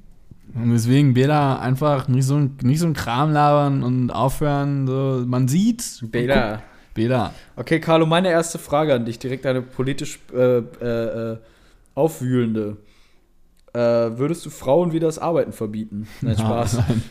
Und 0.54 0.70
deswegen 0.70 1.12
Bela 1.12 1.58
einfach 1.58 2.06
nicht 2.08 2.24
so, 2.26 2.36
ein- 2.36 2.56
nicht 2.62 2.78
so 2.78 2.86
ein 2.86 2.92
Kram 2.92 3.32
labern 3.32 3.82
und 3.82 4.10
aufhören. 4.10 4.86
So, 4.86 5.24
man 5.26 5.48
sieht. 5.48 5.82
Bela. 6.12 6.62
Bela. 6.94 7.32
Okay, 7.56 7.80
Carlo, 7.80 8.06
meine 8.06 8.28
erste 8.30 8.58
Frage 8.58 8.94
an 8.94 9.06
dich, 9.06 9.18
direkt 9.18 9.44
eine 9.46 9.62
politisch 9.62 10.20
äh, 10.32 10.58
äh, 10.58 11.32
äh, 11.32 11.38
aufwühlende. 11.94 12.76
Äh, 13.72 13.78
würdest 13.80 14.44
du 14.46 14.50
Frauen 14.50 14.92
wieder 14.92 15.06
das 15.08 15.18
Arbeiten 15.18 15.52
verbieten? 15.52 16.06
Nein, 16.20 16.36
Spaß. 16.36 16.74
Nein. 16.86 17.02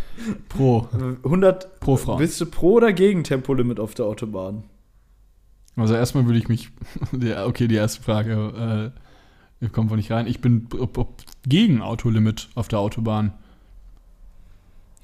Pro. 0.50 0.86
100 1.24 1.80
Pro 1.80 1.96
Frauen. 1.96 2.18
Bist 2.18 2.38
du 2.40 2.44
pro 2.46 2.74
oder 2.74 2.92
gegen 2.92 3.24
Tempolimit 3.24 3.80
auf 3.80 3.94
der 3.94 4.04
Autobahn? 4.04 4.64
Also 5.80 5.94
erstmal 5.94 6.26
würde 6.26 6.38
ich 6.38 6.48
mich. 6.48 6.70
Ja, 7.20 7.46
okay, 7.46 7.68
die 7.68 7.76
erste 7.76 8.02
Frage. 8.02 8.92
Äh, 9.60 9.68
kommt 9.68 9.90
wohl 9.90 9.96
nicht 9.96 10.10
rein. 10.10 10.26
Ich 10.26 10.40
bin 10.40 10.68
ob, 10.78 10.96
ob, 10.96 11.22
gegen 11.46 11.82
Autolimit 11.82 12.48
auf 12.54 12.68
der 12.68 12.78
Autobahn. 12.78 13.32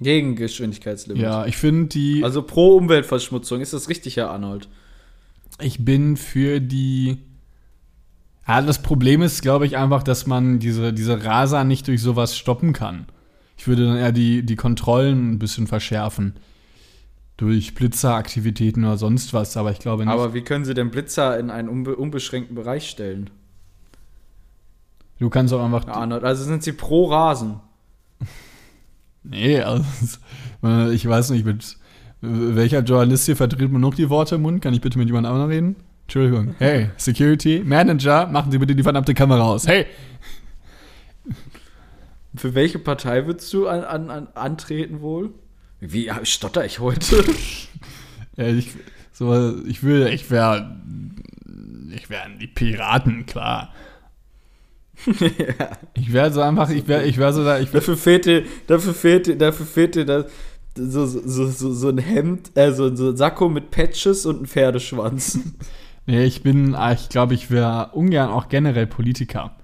Gegen 0.00 0.36
Geschwindigkeitslimit. 0.36 1.22
Ja, 1.22 1.46
ich 1.46 1.56
finde 1.56 1.86
die. 1.86 2.22
Also 2.24 2.42
pro 2.42 2.76
Umweltverschmutzung. 2.76 3.60
Ist 3.60 3.72
das 3.72 3.88
richtig, 3.88 4.16
Herr 4.16 4.30
Arnold? 4.30 4.68
ich 5.60 5.84
bin 5.84 6.16
für 6.16 6.60
die. 6.60 7.18
Ja, 8.46 8.62
das 8.62 8.80
Problem 8.82 9.22
ist, 9.22 9.42
glaube 9.42 9.66
ich, 9.66 9.76
einfach, 9.76 10.02
dass 10.02 10.26
man 10.26 10.60
diese, 10.60 10.92
diese 10.92 11.24
Raser 11.24 11.64
nicht 11.64 11.88
durch 11.88 12.00
sowas 12.00 12.36
stoppen 12.36 12.72
kann. 12.72 13.06
Ich 13.56 13.66
würde 13.66 13.86
dann 13.86 13.96
eher 13.96 14.12
die, 14.12 14.44
die 14.44 14.56
Kontrollen 14.56 15.32
ein 15.32 15.38
bisschen 15.38 15.66
verschärfen. 15.66 16.34
Durch 17.36 17.74
Blitzeraktivitäten 17.74 18.84
oder 18.84 18.96
sonst 18.96 19.34
was, 19.34 19.56
aber 19.56 19.70
ich 19.70 19.78
glaube 19.78 20.04
nicht. 20.04 20.12
Aber 20.12 20.32
wie 20.32 20.42
können 20.42 20.64
Sie 20.64 20.72
den 20.72 20.90
Blitzer 20.90 21.38
in 21.38 21.50
einen 21.50 21.68
unbe 21.68 21.96
unbeschränkten 21.96 22.54
Bereich 22.54 22.88
stellen? 22.88 23.30
du 25.18 25.30
kannst 25.30 25.52
auch 25.54 25.64
einfach. 25.64 25.86
Arnold, 25.88 26.24
also 26.24 26.44
sind 26.44 26.62
Sie 26.62 26.72
pro 26.72 27.06
Rasen? 27.06 27.60
Nee, 29.28 29.60
also, 29.60 29.84
ich 30.92 31.04
weiß 31.04 31.30
nicht, 31.30 31.44
mit 31.44 31.76
welcher 32.20 32.78
Journalist 32.80 33.26
hier 33.26 33.34
verdreht 33.34 33.72
man 33.72 33.80
noch 33.80 33.96
die 33.96 34.08
Worte 34.08 34.36
im 34.36 34.42
Mund? 34.42 34.62
Kann 34.62 34.72
ich 34.72 34.80
bitte 34.80 34.98
mit 34.98 35.08
jemand 35.08 35.26
anderem 35.26 35.50
reden? 35.50 35.76
Entschuldigung. 36.02 36.54
Hey, 36.58 36.90
Security, 36.96 37.62
Manager, 37.64 38.28
machen 38.28 38.52
Sie 38.52 38.58
bitte 38.58 38.76
die 38.76 38.84
verdammte 38.84 39.14
Kamera 39.14 39.42
aus. 39.42 39.66
Hey! 39.66 39.86
Für 42.36 42.54
welche 42.54 42.78
Partei 42.78 43.26
würdest 43.26 43.52
du 43.52 43.66
an, 43.66 43.82
an, 43.82 44.10
an, 44.10 44.28
antreten 44.34 45.00
wohl? 45.00 45.30
Wie 45.80 46.06
ja, 46.06 46.24
stotter 46.24 46.64
ich 46.64 46.80
heute? 46.80 47.24
Ja, 48.38 48.48
ich, 48.48 48.68
so, 49.14 49.64
ich 49.64 49.82
will, 49.82 50.08
ich 50.08 50.30
wäre, 50.30 50.78
ich 51.90 52.10
wären 52.10 52.38
die 52.38 52.46
Piraten, 52.46 53.24
klar. 53.24 53.72
Ich 55.94 56.12
wäre 56.12 56.30
so 56.30 56.42
einfach, 56.42 56.68
ich 56.68 56.86
wäre, 56.86 57.04
ich 57.04 57.16
wäre 57.16 57.32
so 57.32 57.42
da, 57.42 57.58
ich 57.58 57.72
wär, 57.72 57.80
dafür 57.80 57.96
fehlt 57.96 58.26
dir, 58.26 58.44
dafür 58.66 58.92
fehlt 58.92 59.26
dir, 59.26 59.36
dafür 59.38 59.64
fehlt 59.64 59.94
dir 59.94 60.04
das, 60.04 60.26
so, 60.76 61.06
so, 61.06 61.46
so, 61.48 61.72
so 61.72 61.88
ein 61.88 61.96
Hemd, 61.96 62.50
äh, 62.56 62.72
so, 62.72 62.94
so 62.94 63.08
ein 63.08 63.16
Sakko 63.16 63.48
mit 63.48 63.70
Patches 63.70 64.26
und 64.26 64.42
ein 64.42 64.46
Pferdeschwanz. 64.46 65.38
nee, 66.06 66.24
ich 66.24 66.42
bin, 66.42 66.74
ah, 66.74 66.92
ich 66.92 67.08
glaube, 67.08 67.32
ich 67.32 67.50
wäre 67.50 67.92
ungern 67.92 68.28
auch 68.28 68.48
generell 68.50 68.86
Politiker. 68.86 69.56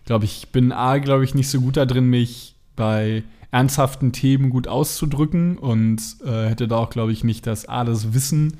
Ich 0.00 0.04
glaube, 0.04 0.26
ich 0.26 0.48
bin 0.50 0.72
A, 0.72 0.98
glaube 0.98 1.24
ich, 1.24 1.34
nicht 1.34 1.48
so 1.48 1.60
gut 1.60 1.78
da 1.78 1.86
drin, 1.86 2.10
mich 2.10 2.56
bei 2.76 3.22
ernsthaften 3.50 4.12
Themen 4.12 4.50
gut 4.50 4.68
auszudrücken 4.68 5.58
und 5.58 6.00
äh, 6.24 6.48
hätte 6.48 6.68
da 6.68 6.76
auch, 6.76 6.90
glaube 6.90 7.12
ich, 7.12 7.24
nicht 7.24 7.46
das 7.46 7.68
A, 7.68 7.84
das 7.84 8.12
Wissen, 8.12 8.58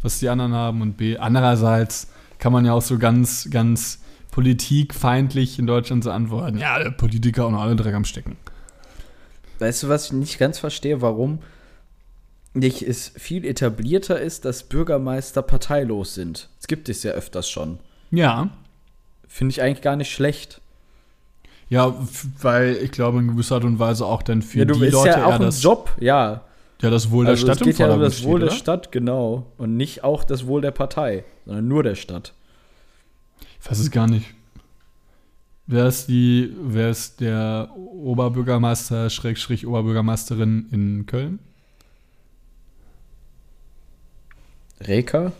was 0.00 0.20
die 0.20 0.28
anderen 0.28 0.52
haben 0.52 0.80
und 0.80 0.96
B, 0.96 1.16
andererseits 1.16 2.08
kann 2.38 2.52
man 2.52 2.64
ja 2.64 2.72
auch 2.72 2.82
so 2.82 2.98
ganz, 2.98 3.48
ganz 3.50 4.00
politikfeindlich 4.30 5.58
in 5.58 5.66
Deutschland 5.66 6.04
so 6.04 6.12
antworten, 6.12 6.58
ja, 6.58 6.90
Politiker 6.90 7.48
und 7.48 7.56
alle 7.56 7.74
Dreck 7.74 7.94
am 7.94 8.04
Stecken. 8.04 8.36
Weißt 9.58 9.82
du, 9.82 9.88
was 9.88 10.06
ich 10.06 10.12
nicht 10.12 10.38
ganz 10.38 10.60
verstehe, 10.60 11.02
warum 11.02 11.40
nicht 12.54 12.82
es 12.82 13.12
viel 13.16 13.44
etablierter 13.44 14.20
ist, 14.20 14.44
dass 14.44 14.62
Bürgermeister 14.62 15.42
parteilos 15.42 16.14
sind? 16.14 16.48
Es 16.60 16.68
gibt 16.68 16.88
es 16.88 17.02
ja 17.02 17.10
öfters 17.12 17.50
schon. 17.50 17.80
Ja, 18.12 18.50
Finde 19.28 19.52
ich 19.52 19.62
eigentlich 19.62 19.82
gar 19.82 19.94
nicht 19.94 20.10
schlecht. 20.10 20.60
Ja, 21.68 21.94
weil 22.40 22.76
ich 22.76 22.90
glaube 22.92 23.18
in 23.18 23.28
gewisser 23.28 23.56
Art 23.56 23.64
und 23.64 23.78
Weise 23.78 24.06
auch 24.06 24.22
dann 24.22 24.42
für 24.42 24.60
Ja, 24.60 24.64
die 24.64 24.72
Leute 24.72 25.08
ja 25.08 25.26
auch 25.26 25.32
eher 25.32 25.38
das, 25.38 25.62
Job, 25.62 25.90
ja. 26.00 26.42
ja, 26.80 26.90
das 26.90 27.10
Wohl 27.10 27.26
Also 27.26 27.46
der 27.46 27.52
es 27.52 27.58
Stadt 27.58 27.66
im 27.66 27.72
geht 27.72 27.78
ja 27.78 27.92
um 27.92 28.00
das 28.00 28.22
Wohl 28.22 28.38
steht, 28.38 28.42
der 28.42 28.48
oder? 28.48 28.56
Stadt, 28.56 28.92
genau. 28.92 29.46
Und 29.58 29.76
nicht 29.76 30.04
auch 30.04 30.24
das 30.24 30.46
Wohl 30.46 30.60
der 30.62 30.70
Partei, 30.70 31.24
sondern 31.44 31.68
nur 31.68 31.82
der 31.82 31.94
Stadt. 31.94 32.32
Ich 33.60 33.70
weiß 33.70 33.78
es 33.78 33.90
gar 33.90 34.06
nicht. 34.06 34.26
Wer 35.66 35.86
ist 35.86 36.06
die, 36.06 36.54
wer 36.62 36.88
ist 36.88 37.20
der 37.20 37.68
Oberbürgermeister, 37.76 39.10
Schrägstrich 39.10 39.66
Oberbürgermeisterin 39.66 40.68
in 40.70 41.04
Köln? 41.04 41.40
Reka? 44.80 45.32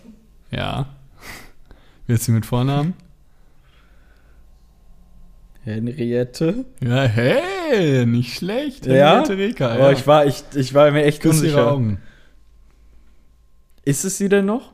Ja. 0.50 0.86
Wer 2.06 2.16
ist 2.16 2.24
sie 2.24 2.32
mit 2.32 2.44
Vornamen? 2.46 2.94
Henriette? 5.68 6.64
Ja, 6.82 7.02
hey, 7.02 8.06
nicht 8.06 8.34
schlecht. 8.34 8.86
Ja? 8.86 9.16
Henriette 9.22 9.36
Reker, 9.38 9.76
Oh, 9.80 9.90
ich, 9.90 10.06
war, 10.06 10.26
ich, 10.26 10.42
ich 10.54 10.74
war 10.74 10.90
mir 10.90 11.04
echt 11.04 11.20
ihre 11.24 11.30
unsicher. 11.30 11.72
Augen. 11.72 11.98
Ist 13.84 14.04
es 14.04 14.18
sie 14.18 14.28
denn 14.28 14.44
noch? 14.46 14.72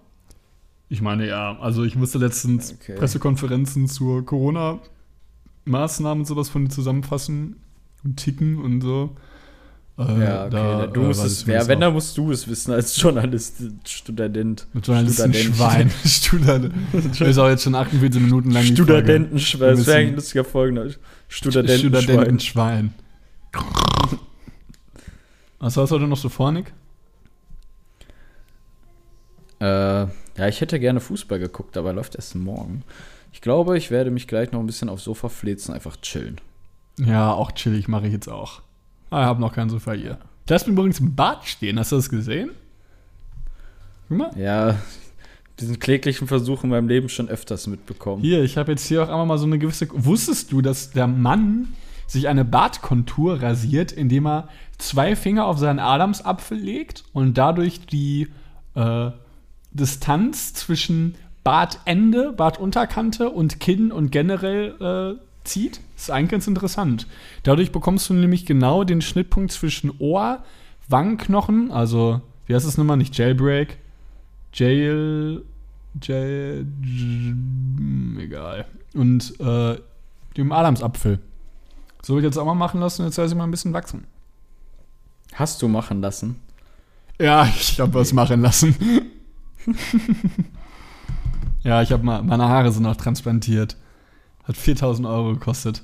Ich 0.88 1.01
meine, 1.03 1.26
ja, 1.26 1.59
also 1.61 1.84
ich 1.84 1.97
musste 1.97 2.18
letztens 2.18 2.74
Okay. 2.80 2.95
Pressekonferenzen 2.97 3.88
zur 3.88 4.24
Corona-Maßnahmen 4.24 6.20
und 6.22 6.26
sowas 6.26 6.49
von 6.49 6.70
zusammenfassen 6.70 7.57
und 8.05 8.16
ticken 8.16 8.59
und 8.61 8.80
so. 8.80 9.16
Äh, 9.97 10.03
Ja, 10.03 10.47
okay. 10.47 10.51
da, 10.51 10.86
du 10.88 11.03
äh, 11.03 11.05
musst 11.05 11.24
es, 11.24 11.47
ja, 11.47 11.66
wenn, 11.68 11.80
dann 11.80 11.92
musst 11.92 12.16
du 12.18 12.32
es 12.32 12.49
wissen 12.49 12.72
als 12.72 12.97
Journalist, 13.01 13.62
Student. 13.86 14.66
Mit 14.72 14.86
Journalisten 14.86 15.32
Student. 16.05 16.74
Ist 17.20 17.38
auch 17.38 17.49
jetzt 17.49 17.62
schon 17.62 17.74
48 17.74 18.20
Minuten 18.20 18.51
lang. 18.51 18.64
Studentenschwein. 18.64 19.76
Das 19.76 19.86
wäre 19.86 19.99
ein 19.99 20.14
lustiger 20.16 20.45
Folgen. 20.45 20.95
Studentenschwein. 21.28 22.03
Studentenschwein. 22.03 22.95
Was 25.61 25.76
hast 25.76 25.90
du 25.90 25.95
heute 25.95 26.07
noch 26.09 26.16
so 26.16 26.28
vor, 26.28 26.51
Nick? 26.53 26.72
Äh, 29.61 29.64
ja, 29.66 30.49
ich 30.49 30.61
hätte 30.61 30.80
gerne 30.80 31.01
Fußball 31.01 31.38
geguckt, 31.38 31.76
aber 31.76 31.92
läuft 31.92 32.16
erst 32.16 32.34
morgen. 32.34 32.82
Ich 33.32 33.40
glaube, 33.40 33.78
ich 33.78 33.90
werde 33.90 34.11
mich 34.11 34.26
gleich 34.26 34.53
noch 34.53 34.61
ein 34.61 34.66
bisschen 34.66 34.88
aufs 34.88 35.05
Sofa 35.05 35.28
flitzen, 35.28 35.72
einfach 35.72 35.97
chillen. 36.03 36.40
Ja, 36.99 37.32
auch 37.32 37.53
chillig 37.53 37.88
mache 37.88 38.07
ich 38.07 38.12
jetzt 38.12 38.28
auch. 38.28 38.62
Ah, 39.15 39.23
ich 39.23 39.27
habe 39.27 39.41
noch 39.41 39.53
kein 39.53 39.71
Sofa 39.71 39.93
hier. 39.93 40.19
Ich 40.45 40.51
lasse 40.51 40.69
mich 40.69 40.77
übrigens 40.77 40.99
im 40.99 41.15
Bad 41.15 41.45
stehen. 41.45 41.79
Hast 41.79 41.93
du 41.93 41.97
das 41.97 42.11
gesehen? 42.11 42.51
Guck 44.09 44.19
mal. 44.19 44.31
Ja, 44.37 44.75
diesen 45.61 45.79
kläglichen 45.79 46.27
Versuch 46.27 46.65
in 46.65 46.71
meinem 46.71 46.89
Leben 46.89 47.09
schon 47.09 47.29
öfters 47.29 47.69
mitbekommen. 47.69 48.23
Hier, 48.23 48.43
ich 48.43 48.57
habe 48.57 48.73
jetzt 48.73 48.85
hier 48.87 49.05
auch 49.05 49.09
einmal 49.09 49.27
mal 49.27 49.39
so 49.39 49.47
eine 49.47 49.61
gewisse. 49.61 49.87
Wusstest 49.93 50.51
du, 50.51 50.62
dass 50.62 50.91
der 50.91 51.07
Mann 51.07 51.69
sich 52.09 52.27
eine 52.27 52.45
Bartkontur 52.45 53.41
rasiert, 53.41 53.93
indem 53.93 54.27
er 54.27 54.49
zwei 54.79 55.15
Finger 55.15 55.47
auf 55.47 55.59
seinen 55.59 55.79
Adamsapfel 55.79 56.59
legt 56.59 57.05
und 57.12 57.39
dadurch 57.39 57.87
die 57.87 58.27
äh, 58.75 59.11
Distanz 59.71 60.55
zwischen 60.55 61.15
Bartende, 61.45 62.33
Bartunterkante 62.33 63.31
und 63.31 63.61
Kinn 63.61 63.93
und 63.93 64.11
generell 64.11 65.17
äh, 65.19 65.21
zieht. 65.45 65.80
Ist 65.97 66.11
eigentlich 66.11 66.30
ganz 66.30 66.47
interessant. 66.47 67.07
Dadurch 67.42 67.72
bekommst 67.72 68.09
du 68.11 68.14
nämlich 68.14 68.47
genau 68.47 68.84
den 68.84 69.01
Schnittpunkt 69.01 69.53
zwischen 69.53 69.92
Ohr, 69.99 70.42
Wangenknochen, 70.88 71.70
also, 71.70 72.20
wie 72.47 72.55
heißt 72.55 72.66
das 72.66 72.76
nochmal? 72.76 72.97
Nicht 72.97 73.16
Jailbreak. 73.16 73.78
Jail. 74.53 75.42
Jail. 76.03 76.66
Egal. 78.18 78.66
Und 78.95 79.40
äh, 79.40 79.76
dem 80.36 80.53
Adamsapfel. 80.53 81.20
So 82.03 82.18
ich 82.18 82.24
jetzt 82.24 82.36
auch 82.36 82.45
mal 82.45 82.55
machen 82.55 82.80
lassen, 82.80 83.05
jetzt 83.05 83.14
soll 83.14 83.28
sie 83.28 83.34
mal 83.34 83.45
ein 83.45 83.51
bisschen 83.51 83.72
wachsen. 83.72 84.05
Hast 85.32 85.62
du 85.62 85.68
machen 85.68 86.01
lassen? 86.03 86.36
Ja, 87.18 87.47
ich 87.47 87.80
habe 87.80 87.95
was 87.95 88.12
machen 88.12 88.42
lassen. 88.42 88.76
ja, 91.62 91.80
ich 91.82 91.92
habe 91.92 92.05
mal, 92.05 92.22
meine 92.22 92.49
Haare 92.49 92.70
sind 92.72 92.86
auch 92.86 92.97
transplantiert. 92.97 93.76
Hat 94.45 94.57
4000 94.57 95.07
Euro 95.09 95.32
gekostet. 95.32 95.82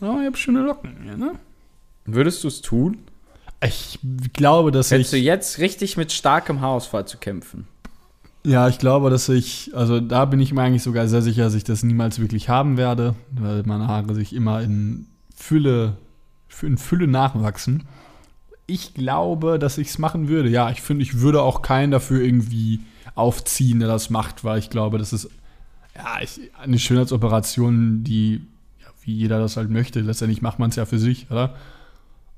Aber 0.00 0.20
ich 0.20 0.26
habe 0.26 0.36
schöne 0.36 0.62
Locken 0.62 0.96
hier, 1.02 1.16
ne? 1.16 1.32
Würdest 2.04 2.42
du 2.42 2.48
es 2.48 2.60
tun? 2.62 2.98
Ich 3.64 4.00
glaube, 4.32 4.72
dass 4.72 4.90
Hättest 4.90 5.12
ich. 5.12 5.20
du 5.20 5.24
jetzt 5.24 5.58
richtig 5.58 5.96
mit 5.96 6.10
starkem 6.12 6.60
Haarausfall 6.60 7.06
zu 7.06 7.18
kämpfen? 7.18 7.68
Ja, 8.44 8.68
ich 8.68 8.78
glaube, 8.78 9.08
dass 9.08 9.28
ich, 9.28 9.70
also 9.74 10.00
da 10.00 10.24
bin 10.24 10.40
ich 10.40 10.52
mir 10.52 10.62
eigentlich 10.62 10.82
sogar 10.82 11.06
sehr 11.06 11.22
sicher, 11.22 11.44
dass 11.44 11.54
ich 11.54 11.62
das 11.62 11.84
niemals 11.84 12.18
wirklich 12.18 12.48
haben 12.48 12.76
werde, 12.76 13.14
weil 13.30 13.62
meine 13.64 13.86
Haare 13.86 14.14
sich 14.16 14.34
immer 14.34 14.60
in 14.62 15.06
Fülle, 15.36 15.96
in 16.60 16.76
Fülle 16.76 17.06
nachwachsen. 17.06 17.84
Ich 18.66 18.94
glaube, 18.94 19.60
dass 19.60 19.78
ich 19.78 19.88
es 19.88 19.98
machen 19.98 20.26
würde. 20.26 20.48
Ja, 20.48 20.70
ich 20.70 20.82
finde, 20.82 21.04
ich 21.04 21.20
würde 21.20 21.42
auch 21.42 21.62
keinen 21.62 21.92
dafür 21.92 22.20
irgendwie 22.22 22.80
aufziehen, 23.14 23.78
der 23.78 23.88
das 23.88 24.10
macht, 24.10 24.42
weil 24.42 24.58
ich 24.58 24.70
glaube, 24.70 24.98
das 24.98 25.12
ist 25.12 25.28
ja 25.96 26.20
ich, 26.22 26.50
eine 26.60 26.78
Schönheitsoperation, 26.78 28.04
die, 28.04 28.42
ja, 28.80 28.86
wie 29.02 29.14
jeder 29.14 29.38
das 29.38 29.56
halt 29.56 29.70
möchte. 29.70 30.00
Letztendlich 30.00 30.42
macht 30.42 30.58
man 30.58 30.70
es 30.70 30.76
ja 30.76 30.84
für 30.84 30.98
sich, 30.98 31.30
oder? 31.30 31.54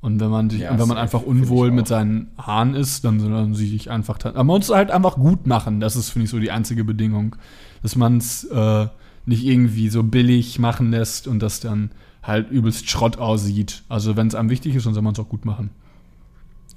Und 0.00 0.20
wenn 0.20 0.28
man, 0.28 0.50
sich, 0.50 0.60
Ja, 0.60 0.78
wenn 0.78 0.86
man 0.86 0.98
einfach 0.98 1.22
unwohl 1.22 1.70
mit 1.70 1.88
seinen 1.88 2.30
Haaren 2.36 2.74
ist, 2.74 3.06
dann 3.06 3.20
soll 3.20 3.30
man 3.30 3.54
sich 3.54 3.90
einfach. 3.90 4.18
Aber 4.22 4.44
man 4.44 4.58
muss 4.58 4.68
es 4.68 4.74
halt 4.74 4.90
einfach 4.90 5.16
gut 5.16 5.46
machen. 5.46 5.80
Das 5.80 5.96
ist, 5.96 6.10
finde 6.10 6.24
ich, 6.24 6.30
so 6.30 6.38
die 6.38 6.50
einzige 6.50 6.84
Bedingung. 6.84 7.36
Dass 7.82 7.96
man 7.96 8.18
es 8.18 8.44
äh, 8.44 8.86
nicht 9.24 9.44
irgendwie 9.46 9.88
so 9.88 10.02
billig 10.02 10.58
machen 10.58 10.90
lässt 10.90 11.26
und 11.26 11.38
das 11.38 11.60
dann 11.60 11.90
halt 12.22 12.50
übelst 12.50 12.90
Schrott 12.90 13.16
aussieht. 13.16 13.82
Also, 13.88 14.14
wenn 14.14 14.26
es 14.26 14.34
einem 14.34 14.50
wichtig 14.50 14.74
ist, 14.74 14.84
dann 14.84 14.92
soll 14.92 15.02
man 15.02 15.14
es 15.14 15.18
auch 15.18 15.28
gut 15.30 15.46
machen. 15.46 15.70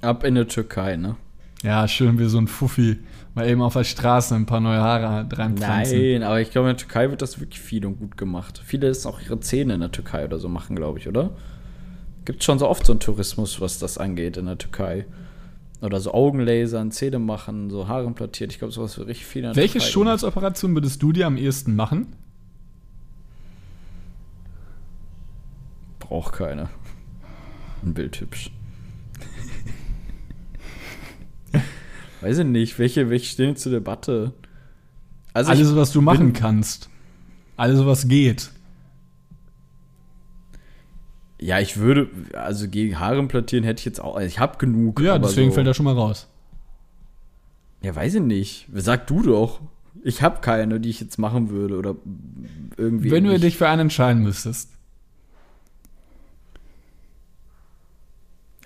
Ab 0.00 0.24
in 0.24 0.34
der 0.34 0.48
Türkei, 0.48 0.96
ne? 0.96 1.16
Ja, 1.62 1.88
schön 1.88 2.18
wie 2.18 2.26
so 2.26 2.38
ein 2.38 2.46
Fuffi. 2.46 2.98
Mal 3.34 3.48
eben 3.48 3.62
auf 3.62 3.72
der 3.72 3.84
Straße 3.84 4.34
ein 4.34 4.46
paar 4.46 4.60
neue 4.60 4.80
Haare 4.80 5.26
reinpflanzen. 5.30 5.98
Nein, 5.98 6.22
aber 6.22 6.40
ich 6.40 6.50
glaube, 6.50 6.70
in 6.70 6.76
der 6.76 6.84
Türkei 6.84 7.10
wird 7.10 7.20
das 7.20 7.40
wirklich 7.40 7.60
viel 7.60 7.84
und 7.84 7.98
gut 7.98 8.16
gemacht. 8.16 8.60
Viele 8.64 8.88
ist 8.88 9.06
auch 9.06 9.20
ihre 9.20 9.40
Zähne 9.40 9.74
in 9.74 9.80
der 9.80 9.90
Türkei 9.90 10.24
oder 10.24 10.38
so 10.38 10.48
machen, 10.48 10.76
glaube 10.76 10.98
ich, 10.98 11.08
oder? 11.08 11.30
Gibt 12.24 12.44
schon 12.44 12.58
so 12.58 12.68
oft 12.68 12.86
so 12.86 12.92
einen 12.92 13.00
Tourismus, 13.00 13.60
was 13.60 13.78
das 13.78 13.98
angeht 13.98 14.36
in 14.36 14.46
der 14.46 14.58
Türkei. 14.58 15.06
Oder 15.80 16.00
so 16.00 16.12
Augenlasern, 16.12 16.90
Zähne 16.90 17.18
machen, 17.18 17.70
so 17.70 17.88
Haare 17.88 18.06
implantiert. 18.06 18.52
Ich 18.52 18.58
glaube, 18.58 18.72
sowas 18.72 18.98
wird 18.98 19.08
richtig 19.08 19.26
viel 19.26 19.42
in 19.44 19.48
der 19.48 19.56
Welche 19.56 19.78
Türkei 19.78 19.92
Schönheitsoperation 19.92 20.74
würdest 20.74 21.02
du 21.02 21.12
dir 21.12 21.26
am 21.26 21.36
ehesten 21.36 21.76
machen? 21.76 22.08
Braucht 25.98 26.34
keine. 26.34 26.68
Ein 27.84 27.94
Bild 27.94 28.20
hübsch. 28.20 28.50
Weiß 32.20 32.38
ich 32.38 32.46
nicht, 32.46 32.78
welche, 32.78 33.10
welche 33.10 33.26
stehen 33.26 33.56
zur 33.56 33.72
Debatte? 33.72 34.32
Also 35.32 35.50
Alles, 35.50 35.76
was 35.76 35.92
du 35.92 36.00
machen 36.00 36.32
kannst. 36.32 36.90
Alles, 37.56 37.84
was 37.84 38.08
geht. 38.08 38.50
Ja, 41.40 41.60
ich 41.60 41.76
würde, 41.76 42.08
also 42.32 42.68
gegen 42.68 42.98
Haare 42.98 43.18
implantieren 43.18 43.64
hätte 43.64 43.78
ich 43.78 43.84
jetzt 43.84 44.00
auch, 44.00 44.16
also 44.16 44.26
ich 44.26 44.40
habe 44.40 44.58
genug. 44.58 45.00
Ja, 45.00 45.18
deswegen 45.18 45.50
so, 45.50 45.54
fällt 45.54 45.66
er 45.68 45.74
schon 45.74 45.84
mal 45.84 45.94
raus. 45.94 46.26
Ja, 47.82 47.94
weiß 47.94 48.14
ich 48.16 48.22
nicht. 48.22 48.68
Sag 48.74 49.06
du 49.06 49.22
doch. 49.22 49.60
Ich 50.02 50.22
habe 50.22 50.40
keine, 50.40 50.80
die 50.80 50.90
ich 50.90 51.00
jetzt 51.00 51.18
machen 51.18 51.50
würde 51.50 51.76
oder 51.78 51.94
irgendwie. 52.76 53.10
Wenn 53.10 53.24
du 53.24 53.38
dich 53.38 53.56
für 53.56 53.68
einen 53.68 53.82
entscheiden 53.82 54.22
müsstest. 54.22 54.70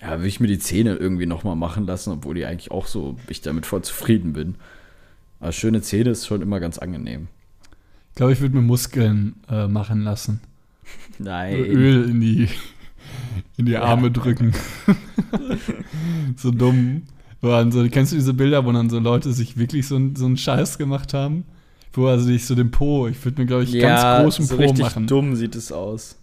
Ja, 0.03 0.17
würde 0.17 0.27
ich 0.27 0.39
mir 0.41 0.47
die 0.47 0.59
Zähne 0.59 0.95
irgendwie 0.95 1.25
nochmal 1.25 1.55
machen 1.55 1.85
lassen, 1.85 2.11
obwohl 2.11 2.35
die 2.35 2.45
eigentlich 2.45 2.71
auch 2.71 2.87
so, 2.87 3.17
ich 3.29 3.39
damit 3.41 3.65
voll 3.65 3.83
zufrieden 3.83 4.33
bin. 4.33 4.55
Aber 5.39 5.53
schöne 5.53 5.81
Zähne 5.81 6.09
ist 6.09 6.27
schon 6.27 6.41
immer 6.41 6.59
ganz 6.59 6.77
angenehm. 6.77 7.27
Ich 8.09 8.15
glaube, 8.15 8.33
ich 8.33 8.41
würde 8.41 8.55
mir 8.55 8.61
Muskeln 8.61 9.35
äh, 9.49 9.67
machen 9.67 10.01
lassen. 10.01 10.41
Nein. 11.19 11.55
Öl 11.55 12.09
in 12.09 12.19
die, 12.19 12.49
in 13.57 13.65
die 13.65 13.77
Arme 13.77 14.11
drücken. 14.11 14.53
so 16.35 16.51
dumm. 16.51 17.03
So, 17.41 17.85
kennst 17.91 18.11
du 18.13 18.15
diese 18.15 18.33
Bilder, 18.33 18.65
wo 18.65 18.71
dann 18.71 18.89
so 18.89 18.99
Leute 18.99 19.33
sich 19.33 19.57
wirklich 19.57 19.85
so, 19.87 19.97
einen- 19.97 20.15
so 20.15 20.25
einen 20.25 20.37
Scheiß 20.37 20.77
gemacht 20.77 21.13
haben? 21.13 21.43
Wo 21.91 22.07
also 22.07 22.25
sich 22.25 22.45
so 22.45 22.55
den 22.55 22.71
Po, 22.71 23.07
ich 23.07 23.23
würde 23.23 23.41
mir, 23.41 23.47
glaube 23.47 23.63
ich, 23.63 23.79
ganz 23.79 24.23
großen 24.23 24.45
so 24.45 24.55
Po 24.55 24.61
richtig 24.63 24.83
machen. 24.85 25.07
dumm 25.07 25.35
sieht 25.35 25.55
es 25.55 25.71
aus. 25.71 26.17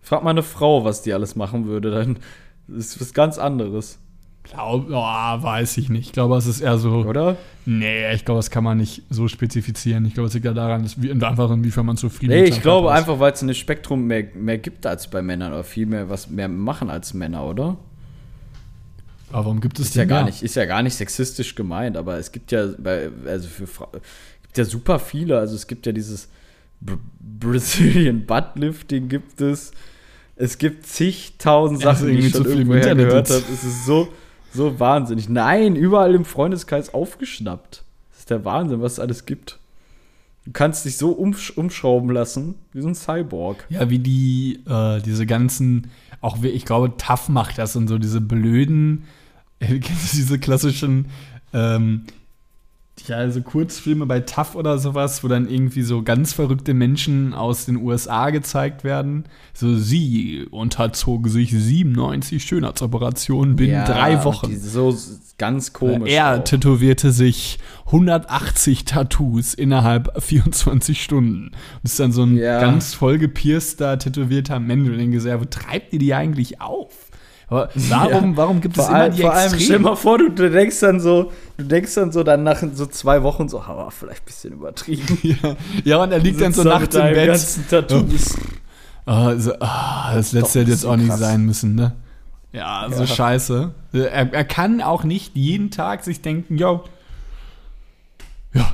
Frag 0.00 0.24
mal 0.24 0.30
eine 0.30 0.42
Frau, 0.42 0.84
was 0.84 1.02
die 1.02 1.12
alles 1.12 1.36
machen 1.36 1.66
würde, 1.66 1.90
dann 1.90 2.16
ist 2.68 3.00
was 3.00 3.12
ganz 3.14 3.38
anderes, 3.38 3.98
Glaub, 4.44 4.88
oh, 4.90 4.92
weiß 4.92 5.78
ich 5.78 5.88
nicht. 5.88 6.06
Ich 6.08 6.12
glaube, 6.12 6.36
es 6.36 6.46
ist 6.46 6.60
eher 6.60 6.76
so. 6.76 6.90
oder? 6.90 7.38
Nee, 7.64 8.12
ich 8.12 8.26
glaube, 8.26 8.38
das 8.40 8.50
kann 8.50 8.62
man 8.62 8.76
nicht 8.76 9.02
so 9.08 9.26
spezifizieren. 9.26 10.04
Ich 10.04 10.12
glaube, 10.12 10.26
es 10.26 10.34
liegt 10.34 10.44
ja 10.44 10.52
daran, 10.52 10.82
dass 10.82 11.00
wir, 11.00 11.12
einfach 11.12 11.50
inwiefern 11.50 11.86
man 11.86 11.96
zufrieden 11.96 12.32
Nee, 12.34 12.42
mit 12.42 12.50
ich 12.50 12.60
glaube 12.60 12.88
ist. 12.88 12.94
einfach, 12.94 13.18
weil 13.18 13.32
es 13.32 13.40
ein 13.40 13.54
Spektrum 13.54 14.06
mehr, 14.06 14.26
mehr 14.34 14.58
gibt 14.58 14.84
als 14.84 15.08
bei 15.08 15.22
Männern 15.22 15.52
oder 15.54 15.64
viel 15.64 15.86
mehr 15.86 16.10
was 16.10 16.28
mehr 16.28 16.48
machen 16.48 16.90
als 16.90 17.14
Männer, 17.14 17.44
oder? 17.46 17.78
Aber 19.32 19.46
warum 19.46 19.62
gibt 19.62 19.78
es 19.80 19.86
Ist 19.86 19.94
ja 19.94 20.04
gar 20.04 20.18
mehr? 20.18 20.26
nicht, 20.26 20.42
ist 20.42 20.56
ja 20.56 20.66
gar 20.66 20.82
nicht 20.82 20.94
sexistisch 20.94 21.54
gemeint, 21.54 21.96
aber 21.96 22.18
es 22.18 22.30
gibt 22.30 22.52
ja 22.52 22.66
bei, 22.78 23.08
also 23.26 23.48
für 23.48 23.66
Fra 23.66 23.88
gibt 24.42 24.58
ja 24.58 24.64
super 24.66 24.98
viele, 24.98 25.38
also 25.38 25.54
es 25.56 25.66
gibt 25.66 25.86
ja 25.86 25.92
dieses 25.92 26.28
Br 26.82 26.98
Brazilian 27.18 28.26
Buttlifting 28.26 29.08
gibt 29.08 29.40
es. 29.40 29.72
Es 30.36 30.58
gibt 30.58 30.86
zigtausend 30.86 31.80
Sachen, 31.80 32.08
die 32.08 32.14
ich 32.14 32.32
schon 32.32 32.44
irgendwoher 32.44 32.78
Internet 32.78 33.08
gehört 33.08 33.30
habe. 33.30 33.44
Es 33.52 33.64
ist 33.64 33.86
so, 33.86 34.08
so 34.52 34.78
wahnsinnig. 34.80 35.28
Nein, 35.28 35.76
überall 35.76 36.14
im 36.14 36.24
Freundeskreis 36.24 36.92
aufgeschnappt. 36.92 37.84
Das 38.10 38.20
ist 38.20 38.30
der 38.30 38.44
Wahnsinn, 38.44 38.80
was 38.82 38.94
es 38.94 39.00
alles 39.00 39.26
gibt. 39.26 39.58
Du 40.44 40.50
kannst 40.52 40.84
dich 40.84 40.98
so 40.98 41.12
umsch 41.12 41.50
umschrauben 41.50 42.10
lassen, 42.10 42.56
wie 42.72 42.82
so 42.82 42.88
ein 42.88 42.94
Cyborg. 42.94 43.64
Ja, 43.70 43.88
wie 43.88 43.98
die, 43.98 44.60
äh, 44.68 45.00
diese 45.00 45.24
ganzen, 45.24 45.90
auch 46.20 46.42
wie, 46.42 46.48
ich 46.48 46.66
glaube, 46.66 46.96
Tough 46.98 47.28
macht 47.28 47.56
das 47.56 47.76
und 47.76 47.88
so 47.88 47.98
diese 47.98 48.20
blöden, 48.20 49.04
äh, 49.60 49.78
diese 49.78 50.38
klassischen, 50.38 51.06
ähm, 51.54 52.04
ja, 53.06 53.16
also 53.16 53.40
Kurzfilme 53.42 54.06
bei 54.06 54.20
Tough 54.20 54.54
oder 54.54 54.78
sowas, 54.78 55.22
wo 55.22 55.28
dann 55.28 55.48
irgendwie 55.48 55.82
so 55.82 56.02
ganz 56.02 56.32
verrückte 56.32 56.74
Menschen 56.74 57.34
aus 57.34 57.66
den 57.66 57.76
USA 57.76 58.30
gezeigt 58.30 58.84
werden. 58.84 59.24
So, 59.52 59.76
sie 59.76 60.46
unterzog 60.50 61.28
sich 61.28 61.50
97 61.52 62.42
Schönheitsoperationen 62.44 63.56
binnen 63.56 63.72
Ja, 63.72 63.84
drei 63.84 64.24
Wochen. 64.24 64.58
So 64.58 64.96
ganz 65.38 65.72
komisch. 65.72 66.10
Er 66.12 66.38
auch. 66.40 66.44
tätowierte 66.44 67.12
sich 67.12 67.58
180 67.86 68.84
Tattoos 68.84 69.54
innerhalb 69.54 70.10
24 70.22 71.02
Stunden. 71.02 71.50
Das 71.82 71.92
ist 71.92 72.00
dann 72.00 72.12
so 72.12 72.22
ein 72.24 72.36
Ja. 72.36 72.60
ganz 72.60 72.94
voll 72.94 73.18
gepierster, 73.18 73.98
tätowierter 73.98 74.60
Mensch. 74.60 74.88
Und 74.88 74.98
denke 74.98 75.20
so, 75.20 75.28
ja, 75.28 75.40
wo 75.40 75.44
treibt 75.44 75.92
ihr 75.92 75.98
die 75.98 76.14
eigentlich 76.14 76.60
auf? 76.60 77.10
Aber 77.48 77.68
warum, 77.74 78.30
Ja. 78.32 78.36
warum 78.36 78.60
gibt 78.60 78.76
es 78.78 78.84
Vor, 78.84 78.90
immer 78.94 79.02
allem, 79.04 79.14
die 79.14 79.20
vor 79.22 79.32
allem, 79.34 79.58
stell 79.60 79.78
mal 79.78 79.96
vor, 79.96 80.18
du, 80.18 80.30
du 80.30 80.50
denkst 80.50 80.80
dann 80.80 80.98
so, 81.00 81.30
du 81.58 81.64
denkst 81.64 81.94
dann 81.94 82.10
so 82.10 82.22
dann 82.22 82.42
nach 82.42 82.62
so 82.72 82.86
zwei 82.86 83.22
Wochen 83.22 83.48
so, 83.48 83.60
aber 83.60 83.90
vielleicht 83.90 84.22
ein 84.22 84.26
bisschen 84.26 84.52
übertrieben. 84.54 85.18
Ja, 85.22 85.56
ja, 85.84 86.02
und 86.02 86.12
er 86.12 86.18
liegt 86.20 86.40
dann 86.40 86.52
so 86.52 86.64
nachts 86.64 86.94
im 86.94 87.02
Bett. 87.02 87.26
ganzen 87.26 87.68
Tattoos. 87.68 88.36
Ah, 89.06 89.34
so, 89.36 89.52
ah, 89.60 90.14
das 90.14 90.32
letzte 90.32 90.60
hätte 90.60 90.70
jetzt 90.70 90.86
auch 90.86 90.96
nicht 90.96 91.08
krass. 91.08 91.20
sein 91.20 91.44
müssen, 91.44 91.74
ne? 91.74 91.92
Ja, 92.52 92.86
so 92.90 93.00
Ja. 93.02 93.06
scheiße. 93.06 93.74
Er, 93.92 94.32
er 94.32 94.44
kann 94.44 94.80
auch 94.80 95.04
nicht 95.04 95.36
jeden 95.36 95.70
Tag 95.70 96.02
sich 96.04 96.22
denken, 96.22 96.56
yo, 96.56 96.84
ja, 98.54 98.72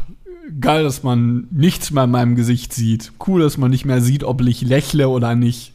geil, 0.60 0.84
dass 0.84 1.02
man 1.02 1.48
nichts 1.50 1.90
mehr 1.90 2.04
in 2.04 2.10
meinem 2.10 2.36
Gesicht 2.36 2.72
sieht. 2.72 3.12
Cool, 3.26 3.40
dass 3.42 3.56
man 3.58 3.70
nicht 3.70 3.84
mehr 3.84 4.00
sieht, 4.00 4.22
ob 4.24 4.40
ich 4.42 4.60
lächle 4.62 5.08
oder 5.08 5.34
nicht. 5.34 5.72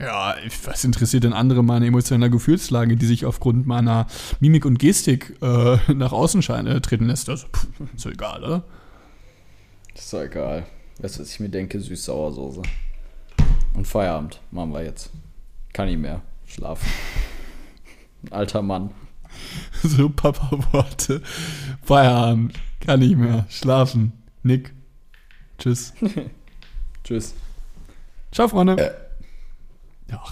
Ja, 0.00 0.34
was 0.64 0.84
interessiert 0.84 1.24
denn 1.24 1.32
andere 1.32 1.62
meine 1.62 1.86
emotionale 1.86 2.30
Gefühlslage, 2.30 2.96
die 2.96 3.06
sich 3.06 3.24
aufgrund 3.24 3.66
meiner 3.66 4.06
Mimik 4.40 4.64
und 4.64 4.78
Gestik 4.78 5.36
äh, 5.40 5.76
nach 5.92 6.12
außen 6.12 6.42
schein- 6.42 6.66
äh, 6.66 6.80
treten 6.80 7.06
lässt? 7.06 7.28
Also, 7.28 7.46
pff, 7.46 7.68
ist 7.94 8.02
so 8.02 8.10
egal, 8.10 8.42
oder? 8.42 8.64
Ist 9.94 10.12
doch 10.12 10.22
egal. 10.22 10.66
Weißt 10.98 11.16
du, 11.16 11.20
was 11.22 11.30
ich 11.30 11.40
mir 11.40 11.48
denke? 11.48 11.78
Süß-Sauersoße. 11.80 12.62
Und 13.74 13.86
Feierabend 13.86 14.40
machen 14.50 14.72
wir 14.72 14.82
jetzt. 14.84 15.10
Kann 15.72 15.88
nicht 15.88 15.98
mehr. 16.00 16.22
Schlafen. 16.46 16.88
Ein 18.26 18.32
alter 18.32 18.62
Mann. 18.62 18.90
So 19.82 20.08
Papa-Worte. 20.08 21.20
Feierabend. 21.82 22.54
Kann 22.80 23.00
nicht 23.00 23.16
mehr. 23.16 23.46
Schlafen. 23.48 24.12
Nick. 24.44 24.72
Tschüss. 25.58 25.92
Tschüss. 27.04 27.34
Ciao, 28.30 28.46
Freunde. 28.48 28.94
Ja. 30.08 30.22